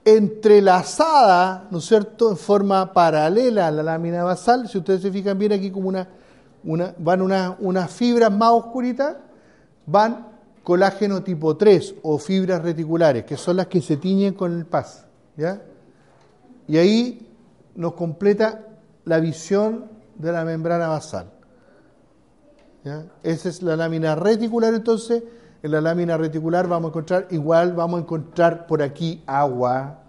entrelazada, 0.06 1.68
¿no 1.72 1.80
es 1.80 1.86
cierto?, 1.86 2.30
en 2.32 2.38
forma 2.38 2.94
paralela 2.94 3.68
a 3.68 3.72
la 3.72 3.84
lámina 3.84 4.24
basal. 4.24 4.68
Si 4.68 4.78
ustedes 4.78 5.02
se 5.02 5.12
fijan 5.12 5.38
bien 5.38 5.54
aquí 5.54 5.72
como 5.72 5.90
una, 5.90 6.08
una, 6.64 6.94
van 6.98 7.22
unas 7.22 7.92
fibras 7.92 8.32
más 8.32 8.52
oscuritas, 8.52 9.16
van 9.86 10.37
colágeno 10.68 11.24
tipo 11.24 11.56
3 11.56 11.96
o 12.04 12.18
fibras 12.18 12.62
reticulares, 12.62 13.24
que 13.24 13.38
son 13.38 13.56
las 13.56 13.68
que 13.68 13.80
se 13.80 13.96
tiñen 13.96 14.34
con 14.34 14.52
el 14.52 14.66
PAS. 14.66 15.06
¿ya? 15.38 15.62
Y 16.68 16.76
ahí 16.76 17.34
nos 17.74 17.94
completa 17.94 18.68
la 19.06 19.22
visión 19.22 19.86
de 20.18 20.30
la 20.34 20.44
membrana 20.44 20.90
basal. 20.90 21.32
Esa 23.24 23.48
es 23.48 23.62
la 23.64 23.78
lámina 23.78 24.16
reticular, 24.16 24.74
entonces, 24.74 25.24
en 25.64 25.72
la 25.72 25.80
lámina 25.80 26.18
reticular 26.18 26.68
vamos 26.68 26.90
a 26.90 26.92
encontrar, 26.92 27.28
igual 27.32 27.72
vamos 27.72 28.00
a 28.00 28.04
encontrar 28.04 28.68
por 28.68 28.82
aquí 28.82 29.24
agua, 29.26 30.02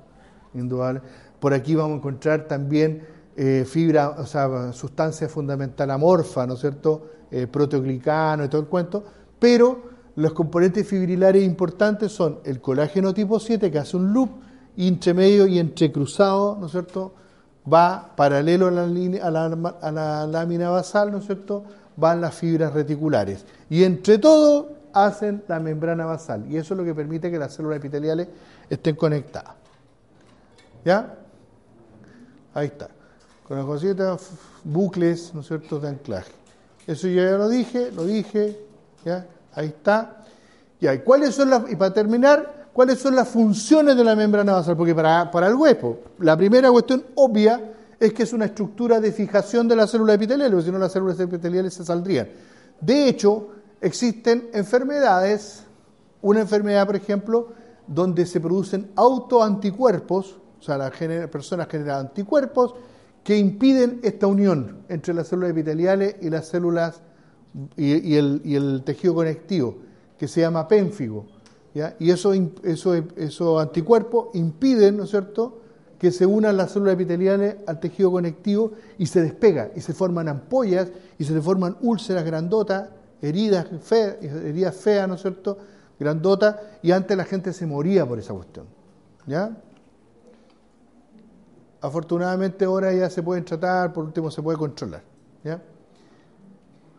indudable, 0.55 1.03
por 1.39 1.55
aquí 1.55 1.77
vamos 1.77 1.93
a 1.93 1.97
encontrar 1.99 2.49
también 2.49 3.07
eh, 3.37 3.65
fibra, 3.65 4.09
o 4.11 4.27
sea, 4.27 4.73
sustancia 4.73 5.29
fundamental 5.29 5.89
amorfa, 5.93 6.49
¿no 6.49 6.55
es 6.55 6.61
cierto? 6.61 7.11
Eh, 7.31 7.47
proteoglicano 7.47 8.45
y 8.45 8.49
todo 8.49 8.63
el 8.63 8.67
cuento, 8.67 9.05
pero 9.39 9.88
los 10.19 10.33
componentes 10.33 10.85
fibrilares 10.85 11.45
importantes 11.45 12.11
son 12.11 12.41
el 12.45 12.61
colágeno 12.61 13.15
tipo 13.15 13.39
7, 13.39 13.71
que 13.71 13.79
hace 13.79 13.97
un 13.97 14.13
loop, 14.13 14.31
y 14.77 14.89
entre 14.89 15.15
medio 15.15 15.47
y 15.47 15.61
entrecruzado, 15.61 16.57
¿no 16.59 16.67
es 16.67 16.73
cierto? 16.73 17.15
Va 17.73 18.17
paralelo 18.17 18.67
a 18.67 18.71
la, 18.73 19.45
a 19.81 19.93
la, 19.93 20.27
lámina 20.27 20.71
basal, 20.71 21.13
¿no 21.13 21.19
es 21.19 21.27
cierto? 21.27 21.63
Van 21.97 22.21
las 22.21 22.35
fibras 22.35 22.73
reticulares. 22.73 23.45
Y 23.71 23.85
entre 23.85 24.19
todo 24.19 24.73
hacen 24.93 25.45
la 25.47 25.61
membrana 25.61 26.05
basal. 26.05 26.51
Y 26.51 26.57
eso 26.57 26.75
es 26.75 26.79
lo 26.79 26.85
que 26.85 26.95
permite 26.97 27.31
que 27.31 27.39
las 27.39 27.55
células 27.55 27.79
epiteliales 27.79 28.27
estén 28.69 28.97
conectadas. 28.97 29.55
¿Ya? 30.85 31.15
Ahí 32.55 32.67
está. 32.67 32.89
Con 33.47 33.57
las 33.57 33.67
cositas, 33.67 34.31
bucles, 34.65 35.33
¿no 35.33 35.43
es 35.43 35.47
cierto?, 35.47 35.79
de 35.79 35.91
anclaje. 35.91 36.33
Eso 36.89 37.07
ya 37.07 37.23
lo 37.37 37.49
dije, 37.49 37.93
lo 37.93 38.05
dije, 38.05 38.59
¿ya? 39.05 39.25
Ahí 39.55 39.67
está. 39.67 40.25
Y, 40.81 40.87
¿cuáles 40.99 41.35
son 41.35 41.51
las, 41.51 41.71
y 41.71 41.77
para 41.77 41.93
terminar, 41.93 42.69
¿cuáles 42.73 42.99
son 42.99 43.15
las 43.15 43.29
funciones 43.29 43.97
de 43.97 44.05
la 44.05 44.15
membrana 44.15 44.53
basal? 44.53 44.77
Porque 44.77 44.95
para, 44.95 45.31
para 45.31 45.49
el 45.49 45.55
hueso, 45.55 45.99
la 46.21 46.37
primera 46.37 46.71
cuestión 46.71 47.05
obvia 47.15 47.73
es 47.99 48.13
que 48.13 48.23
es 48.23 48.33
una 48.33 48.45
estructura 48.45 49.01
de 49.01 49.11
fijación 49.13 49.67
de 49.67 49.77
la 49.77 49.87
célula 49.87 50.15
epitelial, 50.15 50.51
porque 50.51 50.67
si 50.67 50.73
no 50.73 50.79
las 50.79 50.93
células 50.93 51.19
epiteliales 51.19 51.75
se 51.75 51.85
saldrían. 51.85 52.29
De 52.81 53.09
hecho, 53.09 53.49
existen 53.81 54.51
enfermedades, 54.53 55.65
una 56.23 56.41
enfermedad, 56.41 56.87
por 56.87 56.97
ejemplo, 56.97 57.49
donde 57.87 58.27
se 58.27 58.41
producen 58.41 58.93
autoanticuerpos, 58.95 60.37
o 60.61 60.63
sea, 60.63 60.77
las 60.77 60.93
personas 61.29 61.69
generan 61.69 62.01
anticuerpos 62.01 62.75
que 63.25 63.37
impiden 63.37 64.01
esta 64.03 64.27
unión 64.27 64.85
entre 64.89 65.15
las 65.15 65.29
células 65.29 65.51
epiteliales 65.51 66.17
y 66.21 66.31
las 66.31 66.47
células 66.47 67.03
y, 67.77 68.17
el, 68.17 68.83
tejido 68.85 69.15
conectivo, 69.15 69.77
que 70.19 70.29
se 70.29 70.41
llama 70.41 70.69
pénfigo. 70.69 71.27
Y 71.99 72.11
esos 72.11 72.37
eso, 72.65 73.59
anticuerpos 73.59 74.29
impiden, 74.35 74.97
¿no 74.97 75.05
es 75.05 75.11
cierto?, 75.11 75.61
que 75.99 76.13
se 76.13 76.27
unan 76.27 76.57
las 76.57 76.73
células 76.73 76.95
epiteliales 76.95 77.57
al 77.67 77.81
tejido 77.81 78.13
conectivo 78.13 78.73
y 78.99 79.07
se 79.07 79.21
despega, 79.21 79.73
y 79.75 79.81
se 79.81 79.93
forman 79.93 80.29
ampollas, 80.29 80.91
y 81.19 81.25
se 81.25 81.41
forman 81.41 81.77
úlceras 81.81 82.25
grandotas, 82.25 82.91
heridas, 83.21 83.67
feas, 83.83 84.17
heridas 84.23 84.77
feas, 84.77 85.09
¿no 85.09 85.15
es 85.15 85.23
cierto?, 85.23 85.59
grandotas, 85.99 86.57
y 86.83 86.93
antes 86.93 87.17
la 87.17 87.25
gente 87.25 87.53
se 87.53 87.67
moría 87.67 88.07
por 88.07 88.19
esa 88.19 88.33
cuestión. 88.33 88.67
¿Ya? 89.27 89.57
Afortunadamente 91.81 92.65
ahora 92.65 92.93
ya 92.93 93.11
se 93.11 93.23
pueden 93.23 93.45
tratar, 93.45 93.93
por 93.93 94.05
último 94.05 94.31
se 94.31 94.43
puede 94.43 94.59
controlar. 94.59 95.03
¿ya? 95.45 95.61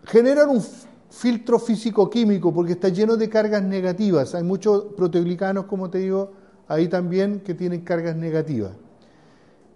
Generan 0.06 0.50
un 0.50 0.64
filtro 1.10 1.60
físico-químico 1.60 2.54
porque 2.54 2.74
está 2.74 2.90
lleno 2.90 3.18
de 3.18 3.30
cargas 3.30 3.64
negativas. 3.64 4.36
Hay 4.36 4.44
muchos 4.44 4.86
proteoglicanos, 4.96 5.66
como 5.66 5.90
te 5.90 6.00
digo, 6.00 6.32
ahí 6.68 6.88
también 6.88 7.42
que 7.42 7.54
tienen 7.54 7.82
cargas 7.82 8.16
negativas. 8.16 8.72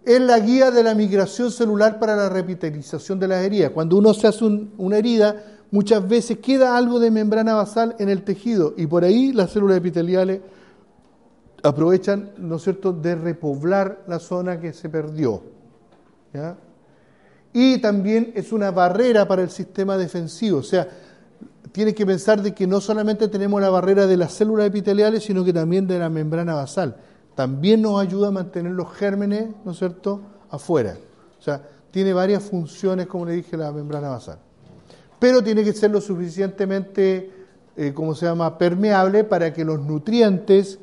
Es 0.06 0.20
la 0.20 0.38
guía 0.40 0.70
de 0.70 0.84
la 0.84 0.94
migración 0.96 1.50
celular 1.50 1.98
para 2.00 2.16
la 2.16 2.30
revitalización 2.30 3.20
de 3.20 3.28
las 3.28 3.44
heridas. 3.44 3.72
Cuando 3.72 3.98
uno 3.98 4.14
se 4.14 4.28
hace 4.28 4.44
una 4.78 4.98
herida, 4.98 5.42
muchas 5.72 6.08
veces 6.08 6.40
queda 6.40 6.78
algo 6.78 7.00
de 7.00 7.10
membrana 7.10 7.56
basal 7.56 7.96
en 8.00 8.10
el 8.10 8.24
tejido 8.24 8.74
y 8.78 8.86
por 8.86 9.04
ahí 9.04 9.32
las 9.32 9.52
células 9.52 9.78
epiteliales 9.78 10.42
aprovechan, 11.64 12.32
¿no 12.38 12.58
es 12.58 12.64
cierto?, 12.64 12.92
de 12.92 13.16
repoblar 13.16 14.04
la 14.08 14.20
zona 14.20 14.60
que 14.60 14.74
se 14.74 14.90
perdió. 14.90 15.42
¿ya? 16.34 16.58
Y 17.54 17.78
también 17.78 18.32
es 18.36 18.52
una 18.52 18.72
barrera 18.72 19.28
para 19.28 19.44
el 19.44 19.52
sistema 19.52 19.96
defensivo. 19.96 20.58
O 20.58 20.64
sea, 20.64 20.88
tiene 21.72 21.94
que 21.94 22.06
pensar 22.06 22.42
de 22.42 22.54
que 22.54 22.66
no 22.66 22.82
solamente 22.82 23.28
tenemos 23.28 23.62
la 23.62 23.70
barrera 23.70 24.08
de 24.08 24.18
las 24.18 24.34
células 24.34 24.68
epiteliales, 24.68 25.24
sino 25.24 25.44
que 25.46 25.54
también 25.54 25.88
de 25.88 26.00
la 26.00 26.10
membrana 26.10 26.56
basal. 26.56 26.98
También 27.36 27.82
nos 27.82 28.02
ayuda 28.02 28.28
a 28.30 28.32
mantener 28.32 28.72
los 28.72 28.92
gérmenes, 28.94 29.50
¿no 29.64 29.72
es 29.72 29.78
cierto?, 29.78 30.22
afuera. 30.50 30.96
O 31.40 31.42
sea, 31.42 31.62
tiene 31.92 32.14
varias 32.14 32.44
funciones, 32.44 33.08
como 33.08 33.26
le 33.26 33.34
dije, 33.34 33.56
la 33.56 33.72
membrana 33.72 34.10
basal. 34.10 34.40
Pero 35.20 35.44
tiene 35.44 35.64
que 35.64 35.74
ser 35.74 35.92
lo 35.92 36.02
suficientemente, 36.02 37.32
eh, 37.76 37.94
¿cómo 37.94 38.16
se 38.16 38.26
llama?, 38.26 38.58
permeable 38.58 39.24
para 39.24 39.54
que 39.54 39.64
los 39.64 39.80
nutrientes 39.80 40.80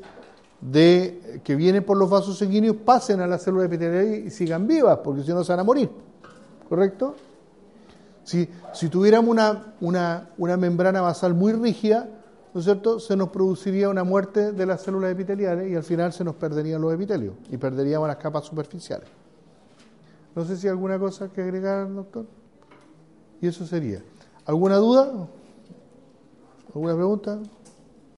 de, 0.61 1.41
que 1.43 1.55
vienen 1.55 1.83
por 1.83 1.97
los 1.97 2.09
vasos 2.09 2.37
sanguíneos 2.37 2.77
pasen 2.77 3.19
a 3.21 3.27
las 3.27 3.43
células 3.43 3.67
epiteliales 3.67 4.25
y 4.25 4.29
sigan 4.29 4.67
vivas, 4.67 4.99
porque 5.03 5.23
si 5.23 5.31
no 5.31 5.43
se 5.43 5.51
van 5.51 5.59
a 5.59 5.63
morir. 5.63 5.89
¿Correcto? 6.71 7.15
Si, 8.23 8.47
si 8.73 8.87
tuviéramos 8.87 9.29
una, 9.29 9.75
una, 9.81 10.29
una, 10.37 10.55
membrana 10.55 11.01
basal 11.01 11.33
muy 11.33 11.51
rígida, 11.51 12.07
¿no 12.53 12.61
es 12.61 12.63
cierto?, 12.63 12.97
se 12.97 13.17
nos 13.17 13.27
produciría 13.27 13.89
una 13.89 14.05
muerte 14.05 14.53
de 14.53 14.65
las 14.65 14.81
células 14.81 15.11
epiteliales 15.11 15.69
y 15.69 15.75
al 15.75 15.83
final 15.83 16.13
se 16.13 16.23
nos 16.23 16.35
perderían 16.35 16.79
los 16.79 16.93
epitelios 16.93 17.35
y 17.49 17.57
perderíamos 17.57 18.07
las 18.07 18.15
capas 18.15 18.45
superficiales. 18.45 19.09
No 20.33 20.45
sé 20.45 20.55
si 20.55 20.67
hay 20.67 20.71
alguna 20.71 20.97
cosa 20.97 21.27
que 21.27 21.41
agregar, 21.41 21.93
doctor. 21.93 22.25
Y 23.41 23.47
eso 23.47 23.65
sería. 23.65 24.01
¿Alguna 24.45 24.77
duda? 24.77 25.27
¿Alguna 26.73 26.95
pregunta? 26.95 27.39